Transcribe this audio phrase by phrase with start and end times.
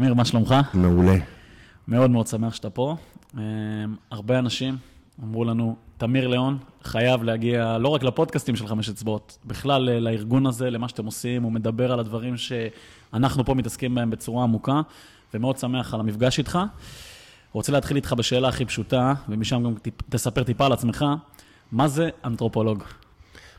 [0.00, 0.54] תמיר, מה שלומך?
[0.74, 1.16] מעולה.
[1.88, 2.96] מאוד מאוד שמח שאתה פה.
[3.38, 3.42] אה,
[4.10, 4.76] הרבה אנשים
[5.22, 10.70] אמרו לנו, תמיר ליאון חייב להגיע לא רק לפודקאסטים של חמש אצבעות, בכלל לארגון הזה,
[10.70, 14.80] למה שאתם עושים, הוא מדבר על הדברים שאנחנו פה מתעסקים בהם בצורה עמוקה,
[15.34, 16.58] ומאוד שמח על המפגש איתך.
[17.52, 19.74] רוצה להתחיל איתך בשאלה הכי פשוטה, ומשם גם
[20.08, 21.04] תספר טיפה על עצמך,
[21.72, 22.82] מה זה אנתרופולוג?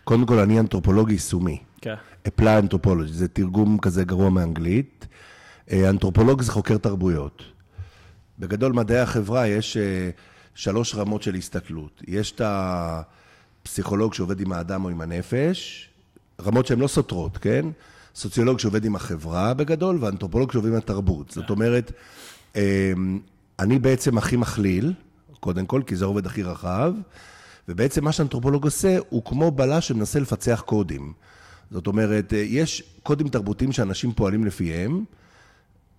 [0.03, 1.57] קודם כל, אני אנתרופולוג יישומי.
[1.81, 1.95] כן.
[2.27, 5.07] אפלה אנתרופולוגי, זה תרגום כזה גרוע מאנגלית.
[5.71, 7.43] אה, אנתרופולוג זה חוקר תרבויות.
[8.39, 10.09] בגדול, מדעי החברה יש אה,
[10.55, 12.01] שלוש רמות של הסתכלות.
[12.07, 15.89] יש את הפסיכולוג שעובד עם האדם או עם הנפש,
[16.41, 17.65] רמות שהן לא סותרות, כן?
[18.15, 21.31] סוציולוג שעובד עם החברה בגדול, ואנתרופולוג שעובד עם התרבות.
[21.31, 21.91] זאת אומרת,
[22.55, 22.93] אה,
[23.59, 24.93] אני בעצם הכי מכליל,
[25.39, 26.93] קודם כל, כי זה הרובד הכי רחב,
[27.67, 31.13] ובעצם מה שאנתרופולוג עושה, הוא כמו בלש שמנסה לפצח קודים.
[31.71, 35.03] זאת אומרת, יש קודים תרבותיים שאנשים פועלים לפיהם,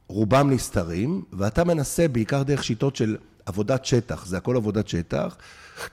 [0.08, 5.36] רובם נסתרים, ואתה מנסה בעיקר דרך שיטות של עבודת שטח, זה הכל עבודת שטח.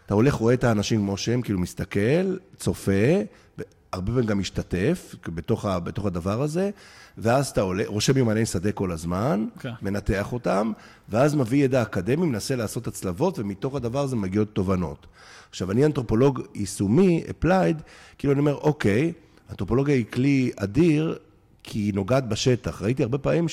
[0.06, 3.22] אתה הולך, רואה את האנשים כמו שהם, כאילו מסתכל, צופה,
[3.92, 6.70] הרבה פעמים גם משתתף בתוך, ה, בתוך הדבר הזה,
[7.18, 9.62] ואז אתה עולה, רושם יומני שדה כל הזמן, okay.
[9.62, 9.70] כן.
[9.82, 10.72] מנתח אותם,
[11.10, 15.08] ואז מביא ידע אקדמי, מנסה לעשות הצלבות, ומתוך הדבר הזה מגיעות תובנות.
[15.50, 17.82] עכשיו, אני אנתרופולוג יישומי, applied,
[18.18, 19.14] כאילו אני אומר, אוקיי,
[19.50, 21.18] אנתרופולוגיה היא כלי אדיר,
[21.64, 22.82] כי היא נוגעת בשטח.
[22.82, 23.48] ראיתי הרבה פעמים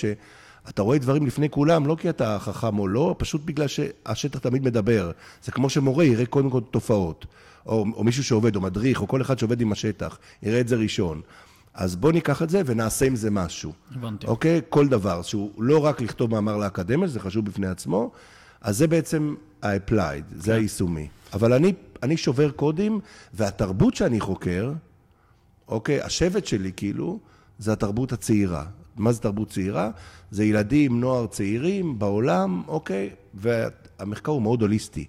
[0.66, 4.64] שאתה רואה דברים לפני כולם, לא כי אתה חכם או לא, פשוט בגלל שהשטח תמיד
[4.64, 5.10] מדבר.
[5.44, 7.26] זה כמו שמורה יראה קודם כל תופעות,
[7.66, 10.76] או, או מישהו שעובד, או מדריך, או כל אחד שעובד עם השטח, יראה את זה
[10.76, 11.20] ראשון.
[11.74, 13.72] אז בוא ניקח את זה ונעשה עם זה משהו.
[13.96, 14.26] הבנתי.
[14.26, 14.60] אוקיי?
[14.68, 18.10] כל דבר, שהוא לא רק לכתוב מאמר לאקדמיה, זה חשוב בפני עצמו,
[18.60, 20.52] אז זה בעצם ה-applied, זה כן.
[20.52, 21.08] היישומי.
[21.32, 23.00] אבל אני, אני שובר קודים,
[23.34, 24.72] והתרבות שאני חוקר,
[25.68, 26.00] אוקיי?
[26.00, 27.18] השבט שלי, כאילו,
[27.58, 28.64] זה התרבות הצעירה.
[28.98, 29.90] מה זה תרבות צעירה?
[30.30, 33.10] זה ילדים, נוער צעירים בעולם, אוקיי?
[33.34, 35.04] והמחקר הוא מאוד הוליסטי.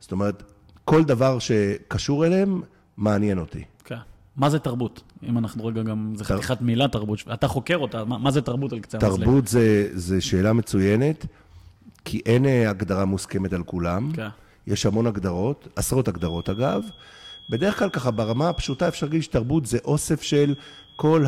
[0.00, 0.42] זאת אומרת,
[0.84, 2.62] כל דבר שקשור אליהם,
[2.96, 3.64] מעניין אותי.
[3.84, 3.96] כן.
[4.36, 5.02] מה זה תרבות?
[5.28, 8.72] אם אנחנו רגע גם, זה חתיכת מילה תרבות, אתה חוקר אותה, מה, מה זה תרבות
[8.72, 9.24] על קצה המזלג?
[9.24, 11.26] תרבות זה, זה שאלה מצוינת,
[12.04, 14.12] כי אין אה, הגדרה מוסכמת על כולם.
[14.12, 14.28] כן.
[14.66, 16.82] יש המון הגדרות, עשרות הגדרות אגב.
[17.50, 20.54] בדרך כלל ככה ברמה הפשוטה אפשר להגיד שתרבות זה אוסף של
[20.96, 21.24] כל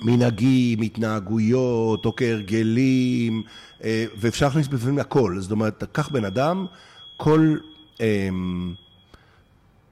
[0.00, 3.42] המנהגים, התנהגויות, או כהרגלים,
[3.84, 5.36] אה, ואפשר להכניס בפנים הכל.
[5.40, 6.66] זאת אומרת, קח בן אדם,
[7.16, 7.56] כל
[8.00, 8.74] אמ,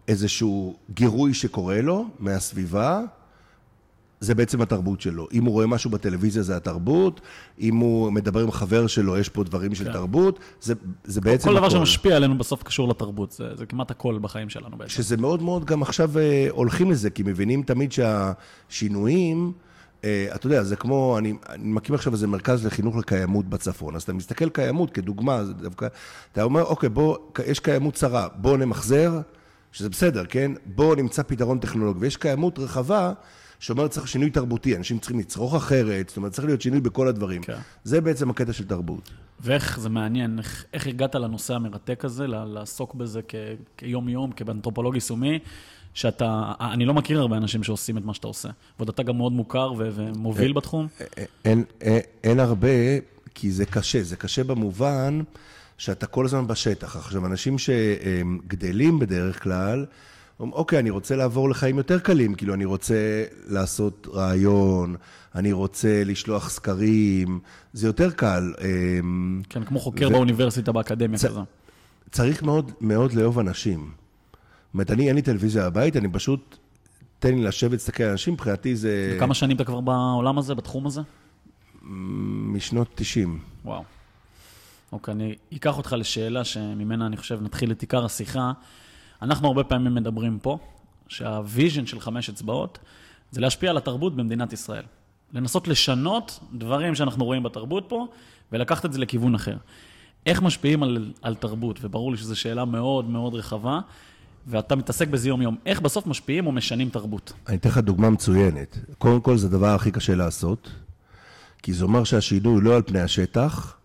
[0.08, 3.00] איזשהו גירוי שקורה לו מהסביבה,
[4.20, 5.28] זה בעצם התרבות שלו.
[5.32, 7.20] אם הוא רואה משהו בטלוויזיה, זה התרבות,
[7.60, 9.92] אם הוא מדבר עם חבר שלו, יש פה דברים של כן.
[9.92, 10.74] תרבות, זה,
[11.04, 11.76] זה בעצם כל דבר הכל.
[11.76, 14.90] שמשפיע עלינו בסוף קשור לתרבות, זה, זה כמעט הכל בחיים שלנו בעצם.
[14.90, 19.52] שזה מאוד מאוד, גם עכשיו אה, הולכים לזה, כי מבינים תמיד שהשינויים...
[20.04, 24.02] אה, אתה יודע, זה כמו, אני, אני מקים עכשיו איזה מרכז לחינוך לקיימות בצפון, אז
[24.02, 25.86] אתה מסתכל קיימות כדוגמה, זה דווקא,
[26.32, 29.20] אתה אומר, אוקיי, בוא, יש קיימות צרה, בוא נמחזר,
[29.72, 30.52] שזה בסדר, כן?
[30.66, 33.12] בוא נמצא פתרון טכנולוגי, ויש קיימות רחבה,
[33.58, 37.42] שאומרת צריך שינוי תרבותי, אנשים צריכים לצרוך אחרת, זאת אומרת צריך להיות שינוי בכל הדברים.
[37.42, 37.58] כן.
[37.84, 39.10] זה בעצם הקטע של תרבות.
[39.40, 43.34] ואיך זה מעניין, איך, איך הגעת לנושא המרתק הזה, לעסוק בזה כ,
[43.76, 45.38] כיום-יום, כאנתרופולוג יישומי,
[45.94, 48.48] שאתה, אני לא מכיר הרבה אנשים שעושים את מה שאתה עושה,
[48.78, 50.88] ועוד אתה גם מאוד מוכר ו, ומוביל אה, בתחום.
[51.00, 52.68] אה, אה, אין, אין, אין הרבה,
[53.34, 55.20] כי זה קשה, זה קשה במובן
[55.78, 56.96] שאתה כל הזמן בשטח.
[56.96, 59.86] עכשיו, אנשים שגדלים בדרך כלל,
[60.40, 64.96] אומרים, אוקיי, אני רוצה לעבור לחיים יותר קלים, כאילו, אני רוצה לעשות רעיון,
[65.34, 67.40] אני רוצה לשלוח סקרים,
[67.72, 68.52] זה יותר קל.
[69.48, 70.12] כן, כמו חוקר ו...
[70.12, 71.24] באוניברסיטה, באקדמיה צ...
[71.24, 71.40] כזה.
[72.10, 74.01] צריך מאוד מאוד לאהוב אנשים.
[74.74, 76.56] אומרת, אני, אין לי טלוויזיה בבית, אני פשוט,
[77.18, 79.14] תן לי לשבת, להסתכל על אנשים, מבחינתי זה...
[79.16, 81.00] וכמה שנים אתה כבר בעולם הזה, בתחום הזה?
[81.82, 83.38] משנות 90.
[83.64, 83.82] וואו.
[84.92, 88.52] אוקיי, אני אקח אותך לשאלה שממנה אני חושב נתחיל את עיקר השיחה.
[89.22, 90.58] אנחנו הרבה פעמים מדברים פה,
[91.08, 92.78] שהוויז'ן של חמש אצבעות
[93.30, 94.84] זה להשפיע על התרבות במדינת ישראל.
[95.32, 98.06] לנסות לשנות דברים שאנחנו רואים בתרבות פה,
[98.52, 99.56] ולקחת את זה לכיוון אחר.
[100.26, 103.80] איך משפיעים על, על תרבות, וברור לי שזו שאלה מאוד מאוד רחבה,
[104.46, 105.56] ואתה מתעסק בזה יום-יום.
[105.66, 107.32] איך בסוף משפיעים או משנים תרבות?
[107.48, 108.78] אני אתן לך דוגמה מצוינת.
[108.98, 110.70] קודם כל, זה הדבר הכי קשה לעשות,
[111.62, 113.76] כי זה אומר שהשינוי לא על פני השטח,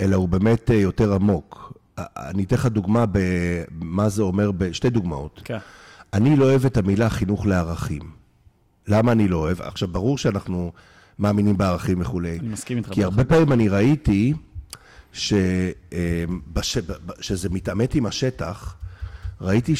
[0.00, 1.78] אלא הוא באמת אה, יותר עמוק.
[1.98, 5.40] אני אתן לך דוגמה במה זה אומר, בשתי דוגמאות.
[5.44, 5.58] כן.
[6.12, 8.02] אני לא אוהב את המילה חינוך לערכים.
[8.88, 9.60] למה אני לא אוהב?
[9.62, 10.72] עכשיו, ברור שאנחנו
[11.18, 12.38] מאמינים בערכים וכולי.
[12.38, 12.88] אני מסכים איתך.
[12.92, 14.34] כי הרבה פעמים אני ראיתי
[15.12, 15.32] ש...
[15.92, 16.78] אה, בש...
[17.20, 18.76] שזה מתעמת עם השטח,
[19.40, 19.76] ראיתי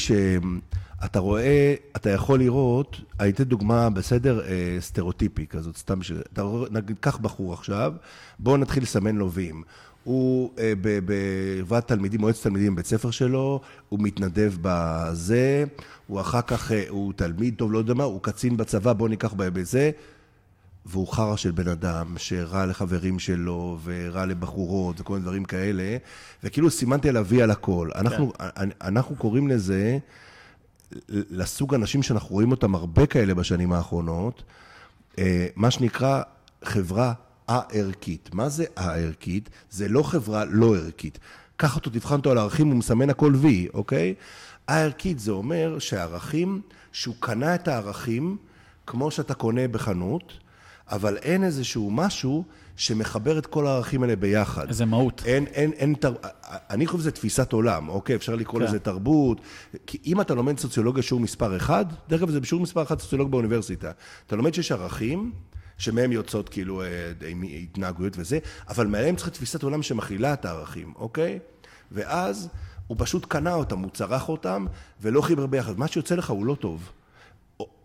[1.05, 6.21] אתה רואה, אתה יכול לראות, אני דוגמה, בסדר, אה, סטריאוטיפי כזאת, סתם בשביל...
[6.33, 7.93] אתה רואה, נגיד, קח בחור עכשיו,
[8.39, 9.63] בואו נתחיל לסמן לווים.
[10.03, 10.73] הוא אה,
[11.05, 15.65] בוועד תלמידים, מועצת תלמידים בבית ספר שלו, הוא מתנדב בזה,
[16.07, 19.33] הוא אחר כך, אה, הוא תלמיד טוב, לא יודע מה, הוא קצין בצבא, בואו ניקח
[19.33, 19.91] בזה.
[20.85, 25.97] והוא חרא של בן אדם, שרע לחברים שלו, ורע לבחורות, וכל מיני דברים כאלה,
[26.43, 27.89] וכאילו סימנתי עליו וי על הכל.
[27.95, 28.69] אנחנו, כן.
[28.81, 29.97] אנחנו קוראים לזה,
[31.09, 34.43] לסוג אנשים שאנחנו רואים אותם הרבה כאלה בשנים האחרונות,
[35.19, 36.21] אה, מה שנקרא
[36.63, 37.13] חברה
[37.47, 38.29] א-ערכית.
[38.33, 39.49] מה זה א-ערכית?
[39.69, 41.19] זה לא חברה לא ערכית.
[41.57, 44.13] קח אותו, תבחן אותו על ערכים, הוא מסמן הכל וי, אוקיי?
[44.67, 46.61] א-ערכית זה אומר שהערכים,
[46.91, 48.37] שהוא קנה את הערכים
[48.87, 50.33] כמו שאתה קונה בחנות,
[50.91, 52.43] אבל אין איזשהו משהו
[52.75, 54.67] שמחבר את כל הערכים האלה ביחד.
[54.67, 55.23] איזה מהות.
[55.25, 56.13] אין, אין, אין, תר...
[56.69, 58.15] אני חושב שזה תפיסת עולם, אוקיי?
[58.15, 58.65] אפשר לקרוא כן.
[58.65, 59.41] לזה תרבות.
[59.87, 63.31] כי אם אתה לומד סוציולוגיה שיעור מספר אחד, דרך אגב זה בשיעור מספר אחד סוציולוג
[63.31, 63.91] באוניברסיטה,
[64.27, 65.31] אתה לומד שיש ערכים,
[65.77, 66.87] שמהם יוצאות כאילו אה,
[67.63, 71.39] התנהגויות וזה, אבל מעליהם צריך תפיסת עולם שמכילה את הערכים, אוקיי?
[71.91, 72.49] ואז
[72.87, 74.65] הוא פשוט קנה אותם, הוא צרך אותם,
[75.01, 75.79] ולא חיבר ביחד.
[75.79, 76.91] מה שיוצא לך הוא לא טוב.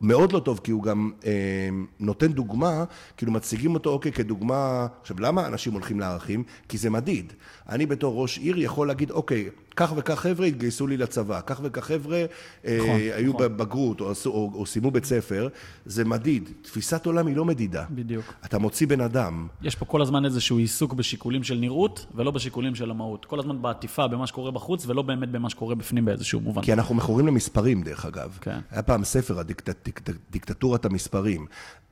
[0.00, 1.69] מאוד לא טוב, כי הוא גם אה,
[2.00, 2.85] נותן דוגמה,
[3.17, 4.87] כאילו מציגים אותו, אוקיי, כדוגמה...
[5.00, 6.43] עכשיו, למה אנשים הולכים לערכים?
[6.69, 7.32] כי זה מדיד.
[7.69, 11.85] אני בתור ראש עיר יכול להגיד, אוקיי, כך וכך חבר'ה התגייסו לי לצבא, כך וכך
[11.85, 12.25] חבר'ה
[12.64, 13.43] אה, נכון, היו נכון.
[13.43, 15.49] בבגרות או, או, או סיימו בית ספר,
[15.87, 16.50] זה מדיד.
[16.62, 17.85] תפיסת עולם היא לא מדידה.
[17.91, 18.25] בדיוק.
[18.44, 19.46] אתה מוציא בן אדם.
[19.62, 23.25] יש פה כל הזמן איזשהו עיסוק בשיקולים של נראות, ולא בשיקולים של המהות.
[23.25, 26.62] כל הזמן בעטיפה במה שקורה בחוץ, ולא באמת במה שקורה בפנים באיזשהו מובן.
[26.62, 28.38] כי אנחנו מכורים למספרים, דרך אגב.
[28.41, 28.58] כן.
[28.70, 31.47] היה פעם ספר, הדיקט, דיקט, דיקטטורת המספרים.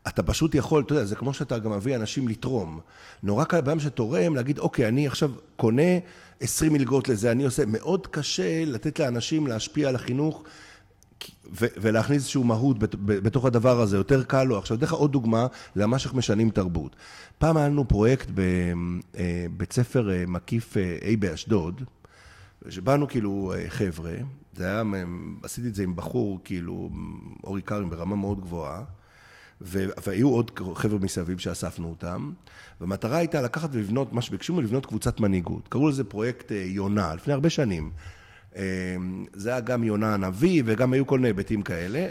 [0.09, 2.81] אתה פשוט יכול, אתה יודע, זה כמו שאתה גם מביא אנשים לתרום.
[3.23, 5.99] נורא קל לבן שתורם להגיד, אוקיי, אני עכשיו קונה
[6.41, 10.45] 20 מלגות לזה, אני עושה, מאוד קשה לתת לאנשים להשפיע על החינוך
[11.53, 14.59] ולהכניס איזושהי מהות בתוך הדבר הזה, יותר קל לו.
[14.59, 15.47] עכשיו, אתן לך עוד דוגמה
[15.77, 16.97] למה שאנחנו משנים תרבות.
[17.39, 21.83] פעם היה לנו פרויקט בבית אה, ספר אה, מקיף A אה, באשדוד,
[22.69, 24.12] שבאנו כאילו חבר'ה,
[24.58, 24.82] זה היה,
[25.43, 26.90] עשיתי את זה עם בחור, כאילו,
[27.44, 28.84] אורי קארים ברמה מאוד גבוהה.
[29.60, 32.32] והיו עוד חבר'ה מסביב שאספנו אותם,
[32.81, 35.69] והמטרה הייתה לקחת ולבנות, מה שביקשו ממנו, לבנות קבוצת מנהיגות.
[35.69, 37.90] קראו לזה פרויקט אה, יונה, לפני הרבה שנים.
[38.56, 38.96] אה,
[39.32, 42.08] זה היה גם יונה הנביא, וגם היו כל מיני היבטים כאלה,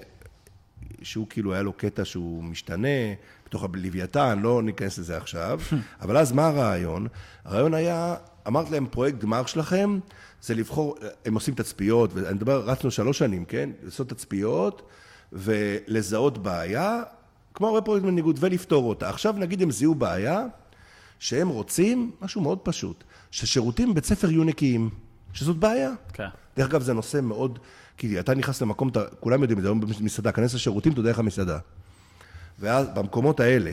[1.02, 3.14] שהוא כאילו היה לו קטע שהוא משתנה,
[3.46, 5.60] בתוך הלוויתן, לא ניכנס לזה עכשיו,
[6.02, 7.08] אבל אז מה הרעיון?
[7.46, 8.16] הרעיון היה,
[8.48, 10.00] אמרתי להם, פרויקט גמר שלכם,
[10.42, 10.96] זה לבחור,
[11.26, 13.70] הם עושים תצפיות, ואני מדבר, רצנו שלוש שנים, כן?
[13.84, 14.82] לעשות תצפיות
[15.34, 17.04] ולזהות בעיה,
[17.54, 19.10] כמו הרבה פרויקט מנהיגות, ולפתור אותה.
[19.10, 20.46] עכשיו נגיד הם זיהו בעיה,
[21.20, 24.90] שהם רוצים, משהו מאוד פשוט, ששירותים בבית ספר יהיו נקיים,
[25.34, 25.92] שזאת בעיה.
[26.14, 26.28] כן.
[26.58, 27.60] דרך אגב, זה נושא מאוד,
[27.98, 31.20] כי אתה נכנס למקום, אתה, כולם יודעים את זה, היום במסעדה, כנס לשירותים, תודה לך
[31.20, 31.60] מסעדה.
[32.60, 33.72] ואז, במקומות האלה.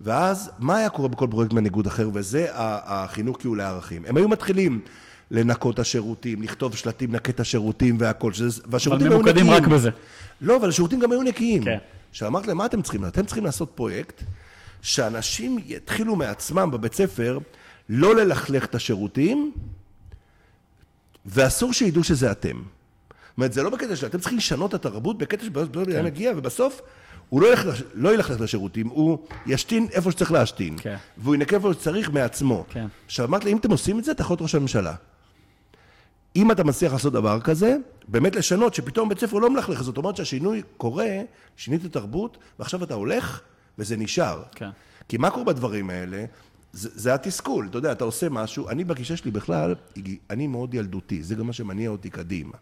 [0.00, 4.04] ואז, מה היה קורה בכל פרויקט מנהיגות אחר, וזה החינוך כאילו לערכים.
[4.06, 4.80] הם היו מתחילים
[5.30, 8.32] לנקות השירותים, לכתוב שלטים, נקה את השירותים והכל,
[8.66, 9.36] והשירותים היו נקיים.
[9.36, 9.90] אבל ממוקדים רק בזה.
[10.40, 11.64] לא, אבל השירותים גם היו נקיים.
[11.64, 11.78] כן.
[12.12, 13.06] שאמרתי להם, מה אתם צריכים?
[13.06, 14.22] אתם צריכים לעשות פרויקט
[14.82, 17.38] שאנשים יתחילו מעצמם בבית ספר
[17.88, 19.52] לא ללכלך את השירותים,
[21.26, 22.56] ואסור שידעו שזה אתם.
[22.56, 24.06] זאת אומרת, זה לא בקטע של...
[24.06, 26.04] אתם צריכים לשנות את התרבות בקטע שבסוף כן.
[26.04, 26.80] מגיע, ובסוף
[27.28, 30.76] הוא לא ילך, לא ילך לשירותים, הוא ישתין איפה שצריך להשתין.
[30.78, 30.96] כן.
[31.16, 32.64] והוא ינקה איפה שצריך מעצמו.
[32.70, 32.86] כן.
[33.06, 34.94] עכשיו, אמרתי לי, אם אתם עושים את זה, אתה יכול להיות ראש הממשלה.
[36.36, 37.76] אם אתה מצליח לעשות דבר כזה,
[38.08, 41.08] באמת לשנות, שפתאום בית ספר לא מלכלך, זאת אומרת שהשינוי קורה,
[41.56, 43.40] שינית תרבות, ועכשיו אתה הולך,
[43.78, 44.42] וזה נשאר.
[44.54, 44.70] כן.
[45.08, 46.24] כי מה קורה בדברים האלה?
[46.72, 49.74] זה, זה התסכול, אתה יודע, אתה עושה משהו, אני בגישה שלי בכלל,
[50.30, 52.56] אני מאוד ילדותי, זה גם מה שמניע אותי קדימה.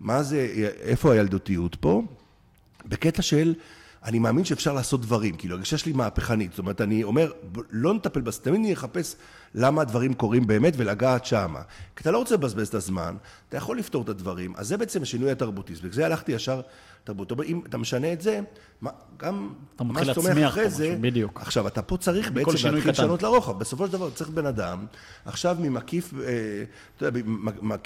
[0.00, 0.48] מה זה,
[0.80, 2.02] איפה הילדותיות פה?
[2.86, 3.54] בקטע של...
[4.04, 7.32] אני מאמין שאפשר לעשות דברים, כאילו הגישה שלי מהפכנית, זאת אומרת, אני אומר,
[7.70, 9.16] לא נטפל בזה, תמיד אני אחפש
[9.54, 11.60] למה הדברים קורים באמת ולגעת שמה.
[11.96, 13.16] כי אתה לא רוצה לבזבז את הזמן,
[13.48, 16.60] אתה יכול לפתור את הדברים, אז זה בעצם השינוי התרבותי, בגלל הלכתי ישר
[17.04, 17.32] תרבות.
[17.44, 18.40] אם אתה משנה את זה,
[18.80, 21.40] מה, גם מה שצומח אחרי זה, בדיוק.
[21.40, 24.86] עכשיו, אתה פה צריך בעצם להתחיל לשנות לרוחב, בסופו של דבר צריך בן אדם,
[25.24, 26.64] עכשיו ממקיף, אה,
[26.96, 27.20] אתה יודע,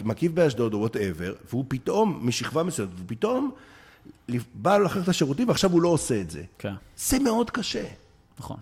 [0.05, 3.51] מקיף באשדוד או וואטאבר, והוא פתאום, משכבה מסוימת, ופתאום
[4.55, 6.43] בא לו להחליף את השירותים ועכשיו הוא לא עושה את זה.
[6.59, 6.75] כן.
[6.97, 7.85] זה מאוד קשה.
[8.39, 8.57] נכון.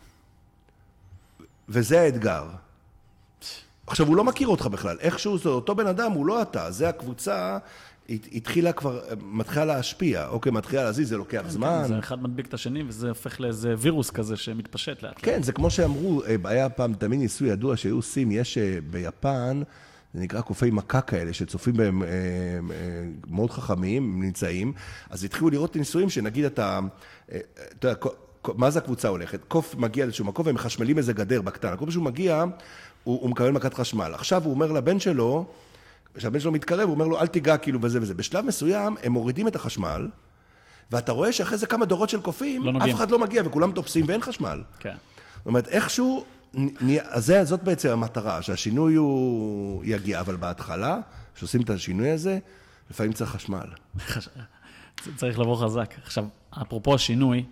[1.68, 2.44] וזה האתגר.
[3.86, 4.96] עכשיו, הוא לא מכיר אותך בכלל.
[5.00, 6.70] איכשהו זה אותו בן אדם, הוא לא אתה.
[6.70, 7.58] זה הקבוצה,
[8.08, 10.26] התחילה כבר, מתחילה להשפיע.
[10.28, 11.80] אוקיי, מתחילה להזיז, זה לוקח כן, זמן.
[11.82, 15.14] כן, זה אחד מדביק את השני, וזה הופך לאיזה וירוס כזה שמתפשט לאט.
[15.16, 19.62] כן, זה כמו שאמרו, אה, היה פעם תמיד ניסוי ידוע שהיו עושים, יש אה, ביפן,
[20.14, 22.12] זה נקרא קופי מכה כאלה, שצופים בהם אה, אה,
[23.28, 24.72] מאוד חכמים, הם נמצאים,
[25.10, 26.80] אז התחילו לראות ניסויים שנגיד אתה,
[27.78, 27.98] אתה יודע,
[28.54, 29.44] מה זה הקבוצה הולכת?
[29.48, 31.76] קוף מגיע לאיזשהו מקום והם מחשמלים איזה גדר בקטנה.
[31.76, 32.44] כל פעם שהוא מגיע,
[33.06, 34.10] הוא, הוא מקבל מכת חשמל.
[34.14, 35.44] עכשיו הוא אומר לבן שלו,
[36.14, 38.14] כשהבן שלו מתקרב, הוא אומר לו, אל תיגע כאילו וזה וזה.
[38.14, 40.08] בשלב מסוים הם מורידים את החשמל,
[40.90, 42.94] ואתה רואה שאחרי זה כמה דורות של קופים, לא אף.
[42.94, 44.62] אחד לא מגיע וכולם תופסים ואין חשמל.
[44.78, 44.94] כן.
[45.36, 50.98] זאת אומרת, איכשהו, נהיה- אז זה, זאת בעצם המטרה, שהשינוי הוא יגיע, אבל בהתחלה,
[51.34, 52.38] כשעושים את השינוי הזה,
[52.90, 53.66] לפעמים צריך חשמל.
[53.98, 54.28] חש-
[55.18, 55.94] צריך לבוא חזק.
[56.04, 56.25] עכשיו,
[56.62, 57.44] אפרופו השינוי,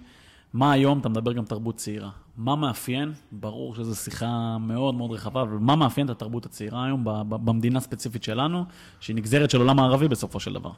[0.54, 2.10] מה היום, אתה מדבר גם תרבות צעירה.
[2.36, 7.04] מה מאפיין, ברור שזו שיחה מאוד מאוד רחבה, אבל מה מאפיין את התרבות הצעירה היום
[7.28, 8.64] במדינה הספציפית שלנו,
[9.00, 10.70] שהיא נגזרת של עולם הערבי בסופו של דבר?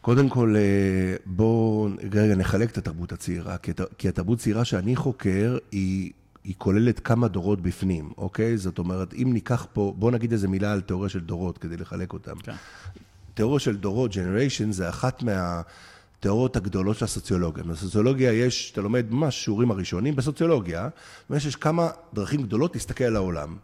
[0.00, 4.96] קודם כל, אה, בואו רגע נחלק את התרבות הצעירה, כי, הת- כי התרבות הצעירה שאני
[4.96, 6.12] חוקר, היא,
[6.44, 8.56] היא כוללת כמה דורות בפנים, אוקיי?
[8.58, 12.12] זאת אומרת, אם ניקח פה, בואו נגיד איזה מילה על תיאוריה של דורות כדי לחלק
[12.12, 12.36] אותם.
[12.42, 12.54] כן.
[13.34, 15.22] תיאוריה של דורות, generation, זה אחת
[16.24, 17.64] מהתיאוריות הגדולות של הסוציולוגיה.
[17.64, 20.88] בסוציולוגיה יש, אתה לומד ממש שיעורים הראשונים, בסוציולוגיה,
[21.30, 23.56] ויש יש כמה דרכים גדולות להסתכל על העולם.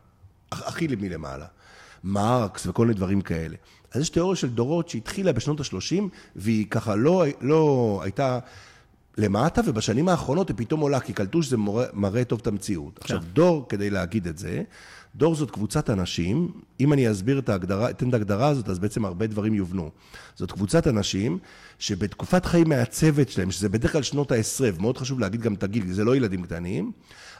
[0.54, 1.46] הכ- הכי מלמעלה.
[2.04, 3.56] מרקס וכל מיני דברים כאלה.
[3.92, 6.02] אז יש תיאוריה של דורות שהתחילה בשנות ה-30,
[6.36, 8.38] והיא ככה לא, לא הייתה
[9.18, 12.94] למטה, ובשנים האחרונות היא פתאום עולה, כי קלטו שזה מראה, מראה טוב את המציאות.
[12.94, 13.00] כן.
[13.02, 14.62] עכשיו, דור, כדי להגיד את זה,
[15.16, 16.48] דור זאת קבוצת אנשים,
[16.80, 19.90] אם אני אסביר את ההגדרה, אתן את ההגדרה הזאת, אז בעצם הרבה דברים יובנו.
[20.36, 21.38] זאת קבוצת אנשים
[21.78, 25.92] שבתקופת חיים מעצבת שלהם, שזה בדרך כלל שנות העשרה, ומאוד חשוב להגיד גם את הגיל,
[25.92, 26.92] זה לא ילדים קטנים,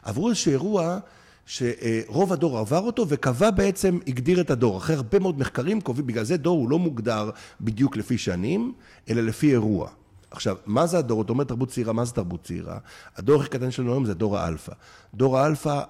[0.02, 0.98] עברו איזשהו אירוע
[1.46, 4.78] שרוב הדור עבר אותו וקבע בעצם, הגדיר את הדור.
[4.78, 8.72] אחרי הרבה מאוד מחקרים קובעים, בגלל זה דור הוא לא מוגדר בדיוק לפי שנים,
[9.10, 9.90] אלא לפי אירוע.
[10.30, 11.22] עכשיו, מה זה הדור?
[11.22, 12.78] אתה אומר תרבות צעירה, מה זה תרבות צעירה?
[13.16, 14.72] הדור הכי קטן שלנו היום זה דור האלפא.
[15.14, 15.82] דור האלפא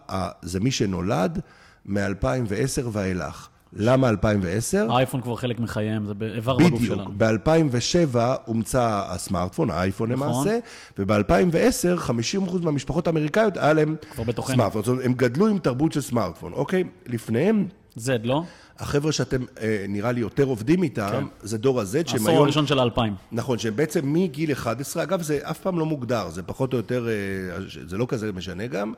[0.42, 1.40] זה מי שנולד
[1.87, 3.49] מ-2010 ואילך.
[3.72, 4.87] למה 2010?
[4.90, 6.94] האייפון כבר חלק מחייהם, זה איבר בגוף בדיוק.
[6.94, 7.10] שלנו.
[7.16, 10.28] ב-2007 הומצא הסמארטפון, האייפון נכון.
[10.28, 10.58] למעשה,
[10.99, 12.10] וב-2010
[12.58, 13.96] 50% מהמשפחות האמריקאיות היה להם.
[14.16, 14.82] סמארטפון.
[14.82, 16.84] זאת אומרת, הם גדלו עם תרבות של סמארטפון, אוקיי?
[17.06, 18.42] לפניהם, זד, לא?
[18.78, 21.25] החבר'ה שאתם אה, נראה לי יותר עובדים איתם, כן.
[21.42, 22.42] זה דור ה-Z, שהם העשור היום...
[22.42, 23.14] הראשון של האלפיים.
[23.32, 27.08] נכון, שהם בעצם מגיל 11, אגב, זה אף פעם לא מוגדר, זה פחות או יותר,
[27.08, 28.92] אה, זה לא כזה משנה גם.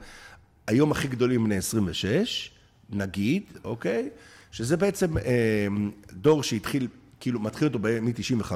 [0.66, 2.50] היום הכי גדולים בני 26,
[2.94, 4.08] נגיד, אוקיי?
[4.52, 5.66] שזה בעצם אה,
[6.12, 6.88] דור שהתחיל,
[7.20, 8.52] כאילו, מתחיל אותו מ-95,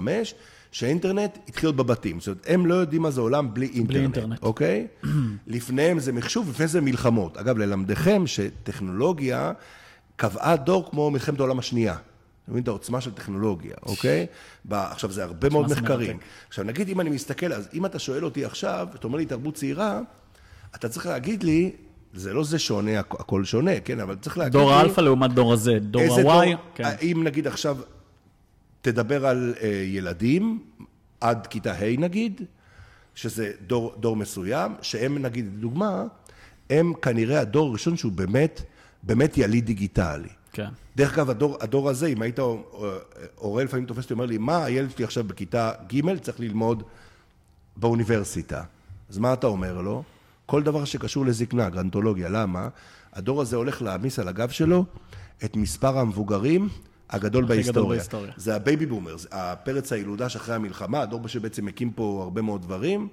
[0.70, 2.20] שהאינטרנט התחיל להיות בבתים.
[2.20, 4.02] זאת אומרת, הם לא יודעים מה זה עולם בלי אינטרנט.
[4.02, 4.42] אינטרנט.
[4.42, 4.86] אוקיי?
[5.46, 7.36] לפניהם זה מחשוב, לפני זה מלחמות.
[7.36, 9.52] אגב, ללמדכם שטכנולוגיה
[10.16, 11.92] קבעה דור כמו מלחמת העולם השנייה.
[11.92, 14.26] אתה מבין את העוצמה של טכנולוגיה, אוקיי?
[14.64, 16.18] ב- עכשיו, זה הרבה מאוד מחקרים.
[16.48, 19.54] עכשיו, נגיד אם אני מסתכל, אז אם אתה שואל אותי עכשיו, אתה אומר לי תרבות
[19.54, 20.00] צעירה,
[20.74, 21.72] אתה צריך להגיד לי,
[22.16, 24.00] זה לא זה שונה, הכ- הכל שונה, כן?
[24.00, 24.72] אבל צריך להגיד דור.
[24.72, 26.84] האלפא לעומת דור ה-Z, דור ה-Y, כן.
[27.02, 27.76] אם נגיד עכשיו
[28.80, 30.62] תדבר על אה, ילדים,
[31.20, 32.40] עד כיתה ה' נגיד,
[33.14, 36.04] שזה דור, דור מסוים, שהם נגיד, לדוגמה,
[36.70, 38.62] הם כנראה הדור הראשון שהוא באמת,
[39.02, 40.28] באמת יליד דיגיטלי.
[40.52, 40.68] כן.
[40.96, 42.44] דרך אגב, הדור, הדור הזה, אם היית, אה,
[43.34, 46.82] הורה לפעמים תופס אותי, אומר לי, מה, הילד שלי עכשיו בכיתה ג' צריך ללמוד
[47.76, 48.62] באוניברסיטה.
[49.10, 50.02] אז מה אתה אומר לו?
[50.46, 52.68] כל דבר שקשור לזקנה, גרונטולוגיה, למה?
[53.12, 54.84] הדור הזה הולך להעמיס על הגב שלו
[55.44, 56.68] את מספר המבוגרים
[57.10, 57.98] הגדול גדול בהיסטוריה.
[57.98, 58.32] בהיסטוריה.
[58.36, 63.08] זה ה baby boomers, הפרץ הילודה שאחרי המלחמה, הדור שבעצם הקים פה הרבה מאוד דברים.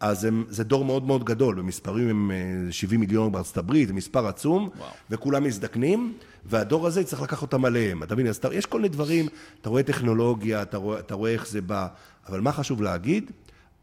[0.00, 3.94] אז הם, זה דור מאוד מאוד גדול, במספרים הם אה, 70 מיליון בארצות הברית, זה
[3.94, 4.90] מספר עצום, וואו.
[5.10, 8.02] וכולם מזדקנים, והדור הזה צריך לקחת אותם עליהם.
[8.02, 9.28] אתה מבין, אז אתה, יש כל מיני דברים,
[9.60, 11.86] אתה רואה טכנולוגיה, אתה רואה, אתה רואה איך זה בא,
[12.28, 13.30] אבל מה חשוב להגיד?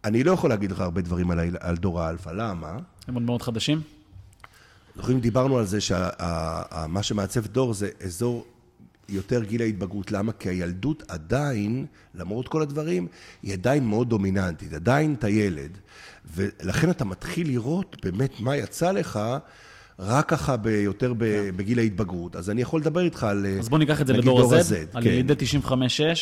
[0.04, 2.78] אני לא יכול להגיד לך הרבה דברים על, על דור האלפא, למה?
[3.08, 3.82] הם עוד מאוד חדשים?
[4.96, 8.46] זוכרים, דיברנו על זה שמה שמעצב דור זה אזור
[9.10, 10.12] יותר גיל ההתבגרות.
[10.12, 10.32] למה?
[10.32, 11.86] כי הילדות עדיין,
[12.16, 13.08] למרות כל הדברים,
[13.44, 14.74] היא עדיין מאוד דומיננטית.
[14.74, 15.78] עדיין אתה ילד.
[16.36, 19.20] ולכן אתה מתחיל לראות באמת מה יצא לך
[20.00, 22.36] רק ככה ביותר ב- בגיל ההתבגרות.
[22.36, 23.46] אז אני יכול לדבר איתך על...
[23.60, 25.10] אז בוא ניקח את זה לדור דור ה-Z, על כן.
[25.10, 25.34] ילידי
[25.66, 26.14] 95-6, כן,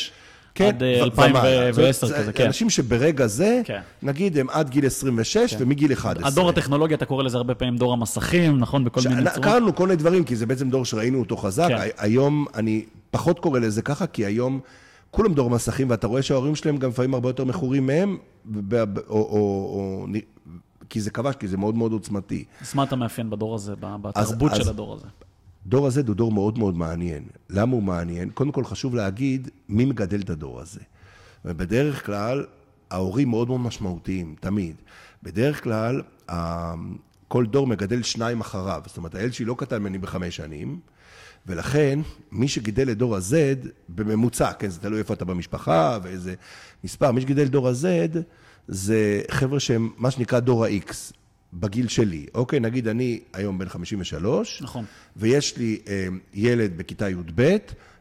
[0.64, 1.92] עד אה, ו- 2010 ומעלה.
[1.94, 2.46] זאת- כזה, זה כן.
[2.46, 3.82] אנשים שברגע זה, כן.
[4.04, 6.28] נגיד, הם עד גיל 26 ומגיל 11.
[6.28, 8.84] הדור הטכנולוגי, אתה קורא לזה הרבה פעמים דור המסכים, נכון?
[8.84, 9.44] בכל מיני צורות.
[9.44, 11.68] קראנו כל מיני דברים, כי זה בעצם דור שראינו אותו חזק.
[11.68, 11.76] כן.
[11.76, 14.60] הי- היום אני פחות קורא לזה ככה, כי היום
[15.12, 18.18] כולם דור מסכים, ואתה רואה שההורים שלהם גם לפעמים הרבה יותר מכורים מהם,
[18.56, 18.66] או,
[19.10, 20.20] או, או, נ-
[20.90, 22.44] כי זה כבש, כי זה מאוד מאוד עוצמתי.
[22.62, 25.06] אז מה אתה מאפיין בדור הזה, בתרבות אז- של הדור הזה?
[25.66, 27.24] דור הזה הוא דור מאוד מאוד מעניין.
[27.50, 28.30] למה הוא מעניין?
[28.30, 30.80] קודם כל חשוב להגיד מי מגדל את הדור הזה.
[31.46, 32.46] ובדרך כלל,
[32.92, 34.76] ההורים מאוד מאוד משמעותיים, תמיד.
[35.24, 36.02] בדרך כלל,
[37.28, 38.82] כל דור מגדל שניים אחריו.
[38.86, 40.80] זאת אומרת, הילד שלי לא קטן ממני בחמש שנים,
[41.48, 42.00] ולכן
[42.32, 46.36] מי שגידל את דור ה-Z, בממוצע, כן, זה תלוי איפה אתה במשפחה ואיזה
[46.84, 48.18] מספר, מי שגידל דור ה-Z
[48.68, 51.14] זה חבר'ה שהם מה שנקרא דור ה-X,
[51.60, 52.26] בגיל שלי.
[52.34, 54.86] אוקיי, נגיד אני היום בן 53, נכון.
[55.16, 57.58] ויש לי אה, ילד בכיתה י"ב,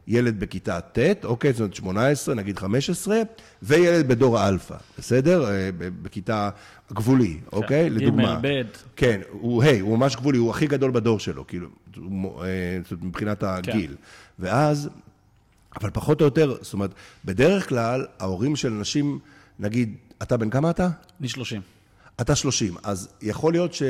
[0.07, 3.23] ילד בכיתה ט', אוקיי, זאת אומרת 18, נגיד 15,
[3.63, 5.51] וילד בדור האלפא, בסדר?
[5.51, 5.71] אה,
[6.03, 6.51] בכיתה
[6.93, 7.91] גבולי, אוקיי?
[7.91, 8.41] לדוגמה.
[8.43, 8.63] ג', ב'.
[8.97, 12.93] כן, הוא, היי, הוא ממש גבולי, הוא הכי גדול בדור שלו, כאילו, הוא אה, זאת
[12.93, 13.95] אומרת, מבחינת הגיל.
[14.39, 14.91] ואז,
[15.81, 16.91] אבל פחות או יותר, זאת אומרת,
[17.25, 19.19] בדרך כלל, ההורים של אנשים,
[19.59, 20.89] נגיד, אתה בן כמה אתה?
[21.21, 21.61] אני 30.
[22.21, 23.83] אתה 30, אז יכול להיות ש...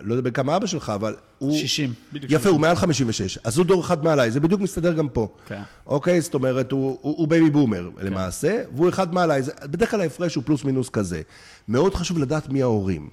[0.00, 1.58] לא יודע בן כמה אבא שלך, אבל הוא...
[1.58, 2.52] 60, בדיוק יפה, 60.
[2.52, 5.28] הוא מעל 56, אז הוא דור אחד מעליי, זה בדיוק מסתדר גם פה.
[5.46, 5.62] כן.
[5.86, 6.20] אוקיי?
[6.20, 9.42] זאת אומרת, הוא, הוא, הוא baby boomer למעשה, והוא אחד מעליי.
[9.42, 11.22] זה, בדרך כלל ההפרש הוא פלוס מינוס כזה.
[11.68, 13.10] מאוד חשוב לדעת מי ההורים.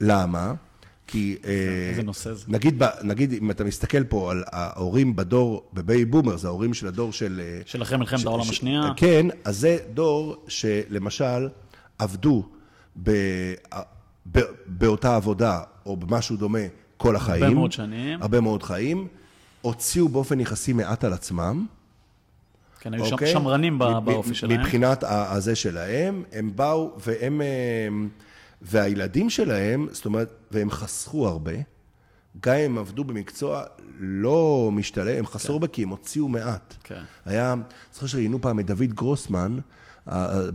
[0.00, 0.54] למה?
[1.06, 1.36] כי...
[1.44, 1.50] אה,
[1.90, 2.44] איזה נושא זה.
[2.48, 6.74] נגיד, ב- נגיד, אם אתה מסתכל פה על ההורים בדור, ב baby boomer, זה ההורים
[6.74, 7.40] של הדור של...
[7.44, 8.92] אה, של אחרי מלחמת העולם השנייה.
[8.96, 11.48] כן, אז זה דור שלמשל
[11.98, 12.48] עבדו
[13.02, 13.10] ב,
[14.32, 16.58] ב, באותה עבודה או במשהו דומה
[16.96, 17.54] כל החיים.
[17.54, 18.22] מאוד שנים.
[18.22, 19.08] הרבה מאוד חיים.
[19.60, 21.66] הוציאו באופן יחסי מעט על עצמם.
[22.80, 23.32] כן, היו אוקיי?
[23.32, 24.60] שמרנים באופי שלהם.
[24.60, 27.40] מבחינת הזה שלהם, הם באו והם...
[27.40, 27.88] אה,
[28.64, 31.52] והילדים שלהם, זאת אומרת, והם חסכו הרבה,
[32.40, 33.62] גם אם הם עבדו במקצוע
[33.98, 36.74] לא משתלם, הם חסכו הרבה כי הם הוציאו מעט.
[36.84, 37.02] כן.
[37.24, 37.54] היה,
[37.92, 39.58] זוכר שראיינו פעם את דוד גרוסמן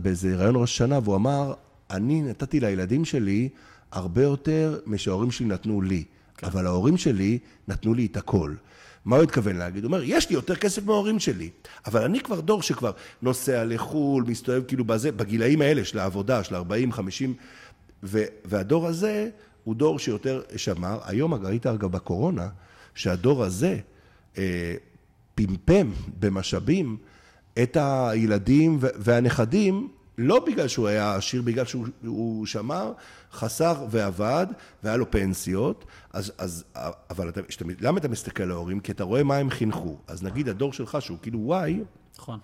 [0.02, 1.54] באיזה ראיון ראש שנה, והוא אמר,
[1.90, 3.48] אני נתתי לילדים שלי
[3.92, 6.04] הרבה יותר משההורים שלי נתנו לי,
[6.36, 6.46] כן.
[6.46, 8.54] אבל ההורים שלי נתנו לי את הכל.
[9.04, 9.84] מה הוא התכוון להגיד?
[9.84, 11.50] הוא אומר, יש לי יותר כסף מההורים שלי,
[11.86, 12.92] אבל אני כבר דור שכבר
[13.22, 17.34] נוסע לחו"ל, מסתובב כאילו בזה, בגילאים האלה של העבודה, של 40, 50,
[18.02, 19.30] ו, והדור הזה
[19.64, 20.98] הוא דור שיותר שמר.
[21.04, 22.48] היום, ראית אגב בקורונה,
[22.94, 23.78] שהדור הזה
[24.38, 24.74] אה,
[25.34, 26.96] פמפם במשאבים
[27.62, 32.92] את הילדים והנכדים, לא בגלל שהוא היה עשיר, בגלל שהוא הוא שמר,
[33.32, 34.46] חסך ועבד,
[34.82, 36.64] והיה לו פנסיות, אז, אז
[37.10, 38.80] אבל אתה, שאתה, למה אתה מסתכל על ההורים?
[38.80, 39.96] כי אתה רואה מה הם חינכו.
[40.06, 41.80] אז נגיד הדור שלך, שהוא כאילו וואי,
[42.18, 42.38] נכון.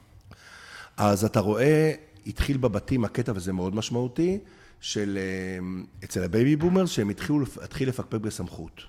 [0.97, 1.93] אז אתה רואה,
[2.27, 4.39] התחיל בבתים הקטע, וזה מאוד משמעותי,
[4.81, 5.59] של אה,
[6.05, 8.83] אצל ה baby boomers, שהם התחילו התחיל לפקפק בסמכות.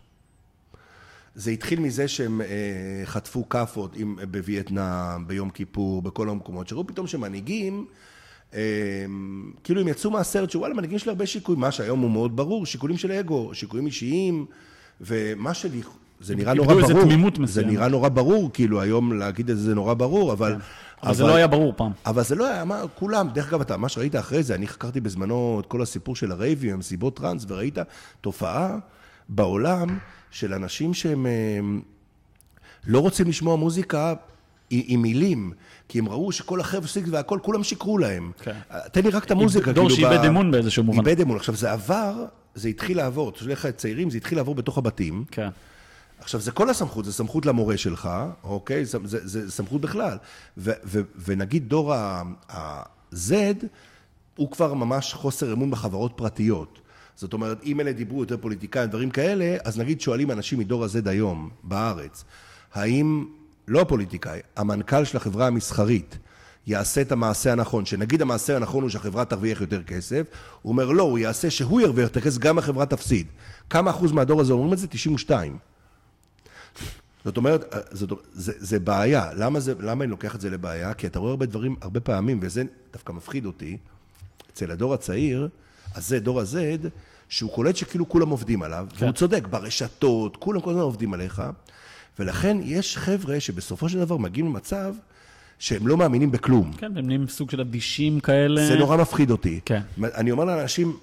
[1.36, 3.96] זה התחיל מזה שהם אה, חטפו כאפות
[4.32, 7.86] בווייטנאם, ביום כיפור, בכל המקומות, שראו פתאום שמנהיגים,
[9.64, 12.98] כאילו הם יצאו מהסרט שוואלה, מנהיגים של הרבה שיקולים, מה שהיום הוא מאוד ברור, שיקולים
[12.98, 14.46] של אגו, שיקולים אישיים,
[15.02, 15.82] ומה שלי,
[16.22, 17.06] זה נראה איבדו נורא איזה ברור.
[17.06, 17.72] תמימות זה מסוימת.
[17.72, 20.56] נראה נורא ברור, כאילו היום להגיד את זה זה נורא ברור, אבל...
[21.04, 21.92] אבל זה לא היה ברור פעם.
[22.06, 25.02] אבל זה לא היה, מה, כולם, דרך אגב, אתה, מה שראית אחרי זה, אני חקרתי
[25.02, 27.78] בזמנו את כל הסיפור של הרייבים, המסיבות טראנס, וראית
[28.22, 28.78] תופעה
[29.30, 29.98] בעולם
[30.32, 31.60] של אנשים שהם אה,
[32.88, 34.14] לא רוצים לשמוע מוזיקה
[34.70, 35.52] עם, עם מילים,
[35.88, 38.32] כי הם ראו שכל החבר'ה סיקס והכל, כולם שיקרו להם.
[38.42, 38.56] כן.
[38.92, 41.00] תן לי רק את המוזיקה, דור כאילו, שאיבד ב- אמון באיזשהו מובן.
[41.00, 41.38] איבד אמון.
[41.38, 42.26] עכשיו, זה עבר,
[42.56, 45.26] זה התחיל לעבור, אתה שואל לך את צעירים, זה התחיל לעבור בתוך הבתים.
[45.32, 45.50] כן.
[46.20, 48.10] עכשיו, זה כל הסמכות, זה סמכות למורה שלך,
[48.44, 48.86] אוקיי?
[48.86, 50.18] זה, זה, זה סמכות בכלל.
[50.58, 53.32] ו, ו, ונגיד דור ה-Z,
[54.36, 56.80] הוא כבר ממש חוסר אמון בחברות פרטיות.
[57.16, 61.10] זאת אומרת, אם אלה דיברו יותר פוליטיקאים, דברים כאלה, אז נגיד שואלים אנשים מדור ה-Z
[61.10, 62.24] היום, בארץ,
[62.74, 63.26] האם,
[63.68, 66.18] לא הפוליטיקאי, המנכ"ל של החברה המסחרית,
[66.68, 70.28] יעשה את המעשה הנכון, שנגיד המעשה הנכון הוא שהחברה תרוויח יותר כסף,
[70.62, 73.28] הוא אומר לא, הוא יעשה שהוא ירוויח יותר כסף, גם החברה תפסיד.
[73.70, 74.88] כמה אחוז מהדור הזה אומרים את זה?
[74.88, 75.58] 92.
[77.26, 79.34] זאת אומרת, זאת, זה, זה בעיה.
[79.34, 80.94] למה, זה, למה אני לוקח את זה לבעיה?
[80.94, 83.78] כי אתה רואה הרבה דברים, הרבה פעמים, וזה דווקא מפחיד אותי,
[84.54, 85.50] אצל הדור הצעיר,
[85.96, 86.88] אז זה דור ה-Z,
[87.30, 89.06] שהוא קולט שכאילו כולם עובדים עליו, כן.
[89.06, 91.42] והוא צודק, ברשתות, כולם כל הזמן עובדים עליך,
[92.20, 94.94] ולכן יש חבר'ה שבסופו של דבר מגיעים למצב
[95.60, 96.74] שהם לא מאמינים בכלום.
[96.78, 98.68] כן, והם נהיים סוג של אדישים כאלה.
[98.68, 99.60] זה נורא מפחיד אותי.
[99.66, 99.82] כן.
[100.04, 100.98] אני אומר לאנשים,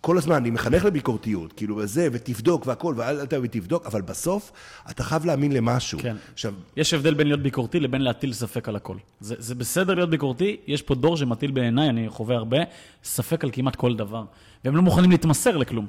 [0.00, 4.52] כל הזמן, אני מחנך לביקורתיות, כאילו, וזה, ותבדוק והכל, ואל תביא ותבדוק, אבל בסוף,
[4.90, 5.98] אתה חייב להאמין למשהו.
[5.98, 6.16] כן.
[6.32, 8.96] עכשיו, יש הבדל בין להיות ביקורתי לבין להטיל ספק על הכל.
[9.20, 12.58] זה, זה בסדר להיות ביקורתי, יש פה דור שמטיל בעיניי, אני חווה הרבה,
[13.04, 14.24] ספק על כמעט כל דבר.
[14.64, 15.86] והם לא מוכנים להתמסר לכלום.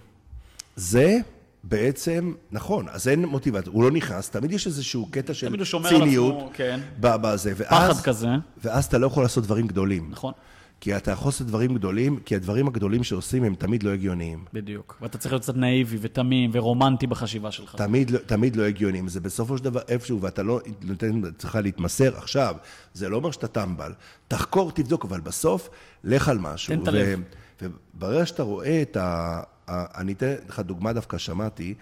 [0.76, 1.18] זה
[1.68, 5.66] בעצם, נכון, אז אין מוטיבציה, הוא לא נכנס, תמיד יש איזשהו קטע של תמיד הוא
[5.66, 6.36] שומר על ציניות.
[6.38, 6.80] עצמו, כן.
[7.00, 8.28] בזה, ואז, פחד כזה,
[8.64, 10.08] ואז אתה לא יכול לעשות דברים גדולים.
[10.12, 10.34] נכון?
[10.82, 14.46] כי אתה יכול לעשות דברים גדולים, כי הדברים הגדולים שעושים הם תמיד לא הגיוניים.
[14.54, 14.98] בדיוק.
[15.02, 17.76] ואתה צריך להיות קצת נאיבי ותמים ורומנטי בחשיבה שלך.
[17.76, 19.08] תמיד, לא- תמיד לא הגיוניים.
[19.08, 22.56] זה בסופו של דבר איפשהו, ואתה לא נותן, צריכה להתמסר עכשיו.
[22.94, 23.94] זה לא אומר שאתה טמבל.
[24.28, 25.70] תחקור, תבדוק, אבל בסוף,
[26.04, 26.76] לך על משהו.
[26.76, 27.20] תן את הלב.
[27.62, 31.74] וברגע שאתה רואה את, ה, אני אתן לך דוגמה דווקא, שמעתי,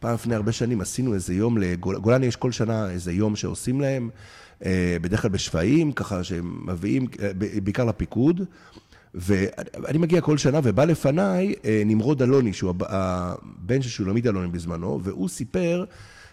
[0.00, 4.10] פעם לפני הרבה שנים עשינו איזה יום, לגולני יש כל שנה איזה יום שעושים להם,
[4.64, 7.30] אה, בדרך כלל בשפיים, ככה שהם מביאים, אה,
[7.62, 8.40] בעיקר לפיקוד.
[9.14, 15.00] ואני מגיע כל שנה, ובא לפניי אה, נמרוד אלוני, שהוא הבן של שולמית אלוני בזמנו,
[15.02, 15.84] והוא סיפר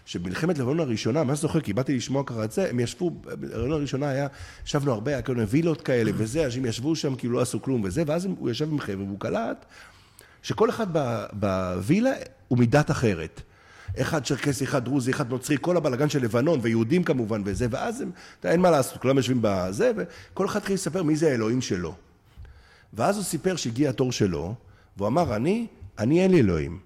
[0.04, 4.08] שבמלחמת לבנון הראשונה, מה זוכר, כי באתי לשמוע ככה את זה, הם ישבו, בלבנון הראשונה
[4.08, 4.26] היה,
[4.66, 8.02] ישבנו הרבה, היה כאילו וילות כאלה וזה, אנשים ישבו שם כאילו לא עשו כלום וזה,
[8.06, 9.64] ואז הוא ישב עם חבר'ה והוא קלט
[10.42, 10.86] שכל אחד
[11.32, 12.10] בווילה
[12.48, 13.40] הוא מדת אחרת.
[14.00, 18.10] אחד צ'רקסי, אחד דרוזי, אחד נוצרי, כל הבלגן של לבנון, ויהודים כמובן וזה, ואז הם,
[18.44, 21.94] אין מה לעשות, כולם יושבים בזה, וכל אחד התחיל לספר מי זה האלוהים שלו.
[22.92, 24.54] ואז הוא סיפר שהגיע התור שלו,
[24.96, 25.66] והוא אמר, אני,
[25.98, 26.78] אני אין לי אלוהים.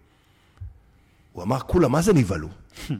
[1.32, 2.48] הוא אמר, כולם, מה זה נבהלו?
[2.88, 2.90] זאת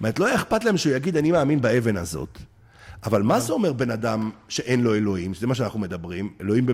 [0.00, 2.38] אומרת, לא היה אכפת להם שהוא יגיד, אני מאמין באבן הזאת.
[3.04, 6.66] אבל מה זה אומר בן אדם שאין לו אלוהים, שזה מה שאנחנו מדברים, אלוהים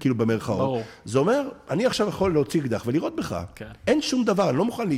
[0.00, 0.82] כאילו במרכאות.
[1.04, 3.42] זה אומר, אני עכשיו יכול להוציא אקדח ולירות בך.
[3.54, 3.70] כן.
[3.86, 4.88] אין שום דבר, אני לא מוכן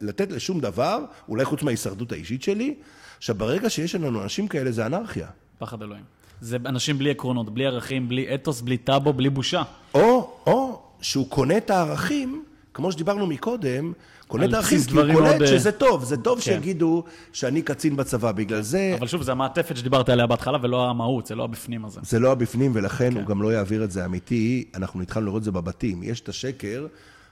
[0.00, 2.74] לתת לשום דבר, אולי חוץ מההישרדות האישית שלי.
[3.18, 5.26] עכשיו, ברגע שיש לנו אנשים כאלה, זה אנרכיה.
[5.58, 6.04] פחד אלוהים.
[6.40, 9.62] זה אנשים בלי עקרונות, בלי ערכים, בלי אתוס, בלי טאבו, בלי בושה.
[9.94, 12.44] או, או, שהוא קונה את הערכים,
[12.78, 13.92] כמו שדיברנו מקודם,
[14.26, 16.44] את הערכים, כי הוא קולט שזה טוב, זה טוב כן.
[16.44, 18.94] שיגידו שאני קצין בצבא, בגלל זה...
[18.98, 22.00] אבל שוב, זה המעטפת שדיברת עליה בהתחלה, ולא המהות, זה לא הבפנים הזה.
[22.02, 23.16] זה לא הבפנים, ולכן כן.
[23.16, 24.64] הוא גם לא יעביר את זה אמיתי.
[24.74, 26.02] אנחנו התחלנו לראות את זה בבתים.
[26.02, 26.86] יש את השקר,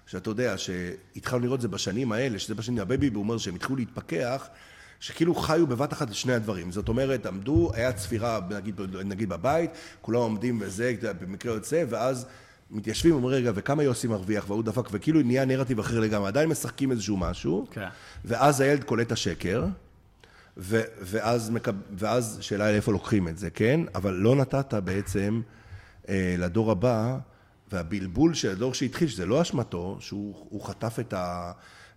[0.07, 3.77] שאתה יודע, שהתחלנו לראות את זה בשנים האלה, שזה בשנים ה baby boomer, שהם התחילו
[3.77, 4.49] להתפכח.
[5.01, 6.73] שכאילו חיו בבת אחת את שני הדברים.
[6.73, 12.27] זאת אומרת, עמדו, היה צפירה, נגיד, נגיד בבית, כולם עומדים וזה, במקרה יוצא, ואז
[12.71, 16.91] מתיישבים, אומרים, רגע, וכמה יוסי מרוויח, והוא דפק, וכאילו נהיה נרטיב אחר לגמרי, עדיין משחקים
[16.91, 17.89] איזשהו משהו, כן.
[18.25, 19.67] ואז הילד קולט את השקר,
[20.57, 21.73] ו- ואז, מקב...
[21.99, 23.81] ואז שאלה לאיפה לוקחים את זה, כן?
[23.95, 25.41] אבל לא נתת בעצם
[26.09, 27.19] אה, לדור הבא,
[27.73, 31.53] והבלבול של הדור שהתחיל, שזה לא אשמתו, שהוא חטף את ה...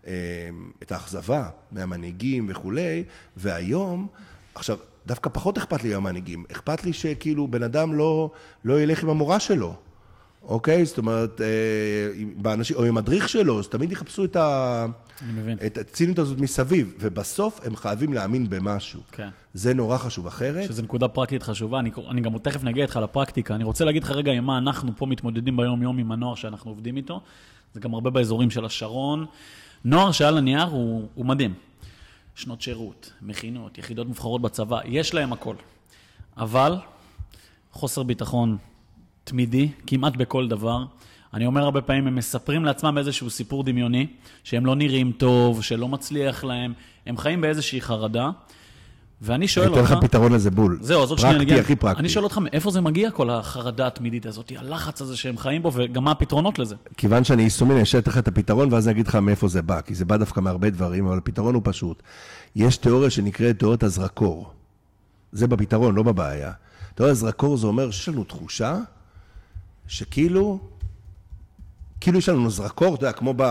[0.08, 0.50] אה,
[0.84, 3.04] את האכזבה מהמנהיגים וכולי,
[3.38, 4.08] והיום,
[4.56, 4.78] עכשיו,
[5.08, 8.32] דווקא פחות אכפת לי מהמנהיגים, אכפת לי שכאילו בן אדם לא,
[8.64, 9.76] לא ילך עם המורה שלו.
[10.44, 10.86] אוקיי?
[10.86, 11.46] זאת אומרת, אה,
[12.36, 14.86] באנשים, או עם מדריך שלו, אז תמיד יחפשו את, ה...
[15.66, 19.02] את הציניות הזאת מסביב, ובסוף הם חייבים להאמין במשהו.
[19.12, 19.30] כן.
[19.54, 20.28] זה נורא חשוב.
[20.28, 20.68] אחרת...
[20.68, 23.56] שזו נקודה פרקטית חשובה, אני, אני גם תכף נגיע איתך לפרקטיקה.
[23.56, 26.98] אני רוצה להגיד לך רגע עם מה אנחנו פה מתמודדים ביום-יום עם הנוער שאנחנו עובדים
[26.98, 27.22] איתו.
[27.74, 29.26] זה גם הרבה באזורים של השרון.
[29.86, 31.54] נוער שעל הנייר הוא, הוא מדהים.
[32.36, 35.56] שנות שירות, מכינות, יחידות מובחרות בצבא, יש להם הכל.
[36.38, 36.76] אבל
[37.72, 38.58] חוסר ביטחון
[39.30, 40.84] תמידי, כמעט בכל דבר.
[41.34, 44.08] אני אומר הרבה פעמים, הם מספרים לעצמם איזשהו סיפור דמיוני,
[44.44, 46.74] שהם לא נראים טוב, שלא מצליח להם,
[47.06, 48.30] הם חיים באיזושהי חרדה.
[49.22, 49.78] ואני שואל אותך...
[49.78, 50.80] אני אתן לך פתרון לזה בול.
[50.82, 51.56] זהו, אז עוד שנייה נגיע.
[51.56, 52.00] פרקטי, הכי פרקטי.
[52.00, 55.72] אני שואל אותך, מאיפה זה מגיע כל החרדה התמידית הזאת, הלחץ הזה שהם חיים בו,
[55.74, 56.76] וגם מה הפתרונות לזה?
[56.98, 59.82] כיוון שאני יישומי, אני אשאל לך את הפתרון, ואז אני אגיד לך מאיפה זה בא,
[59.82, 62.04] כי זה בא דווקא מהרבה דברים, אבל הפתרון הוא פשוט.
[62.56, 64.52] יש תיאוריה שנקראת תיאוריית הזרקור.
[65.32, 66.52] זה בפתרון, לא בבעיה.
[66.96, 68.78] תיאוריית הזרקור זה אומר שיש לנו תחושה
[69.90, 70.60] שכאילו,
[72.02, 73.42] כאילו יש לנו זרקור, אתה יודע, כמו ב...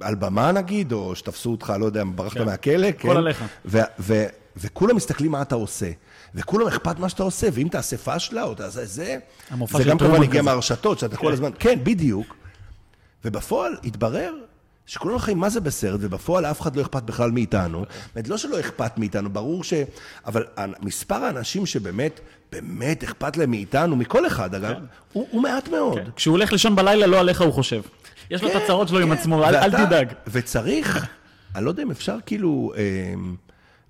[0.00, 2.44] על במה נגיד, או שתפסו אותך, לא יודע, ברחת כן.
[2.44, 3.08] מהכלא, כן?
[3.08, 3.44] כל עליך.
[3.64, 5.90] ו- ו- וכולם מסתכלים מה אתה עושה.
[6.34, 9.18] וכולם אכפת מה שאתה עושה, ואם תעשה פאשלה או תעשה זה,
[9.72, 11.22] זה גם כמובן הגיע מהרשתות, שאתה כן.
[11.22, 12.36] כל הזמן, כן, בדיוק.
[13.24, 14.34] ובפועל התברר
[14.86, 17.78] שכולנו חיים מה זה בסרט, ובפועל אף אחד לא אכפת בכלל מאיתנו.
[17.78, 19.74] זאת אומרת, לא שלא אכפת מאיתנו, ברור ש...
[20.26, 20.44] אבל
[20.82, 22.20] מספר האנשים שבאמת,
[22.52, 24.82] באמת אכפת להם מאיתנו, מכל אחד אגב, כן.
[25.12, 25.98] הוא, הוא מעט מאוד.
[25.98, 26.10] כן.
[26.16, 27.82] כשהוא הולך לישון בלילה, לא עליך הוא חושב.
[28.30, 29.04] יש כן, לו את כן, הצרות שלו כן.
[29.04, 30.12] עם עצמו, ואתה, אל, אל תדאג.
[30.26, 31.06] וצריך,
[31.54, 33.14] אני לא יודע אם אפשר כאילו אה,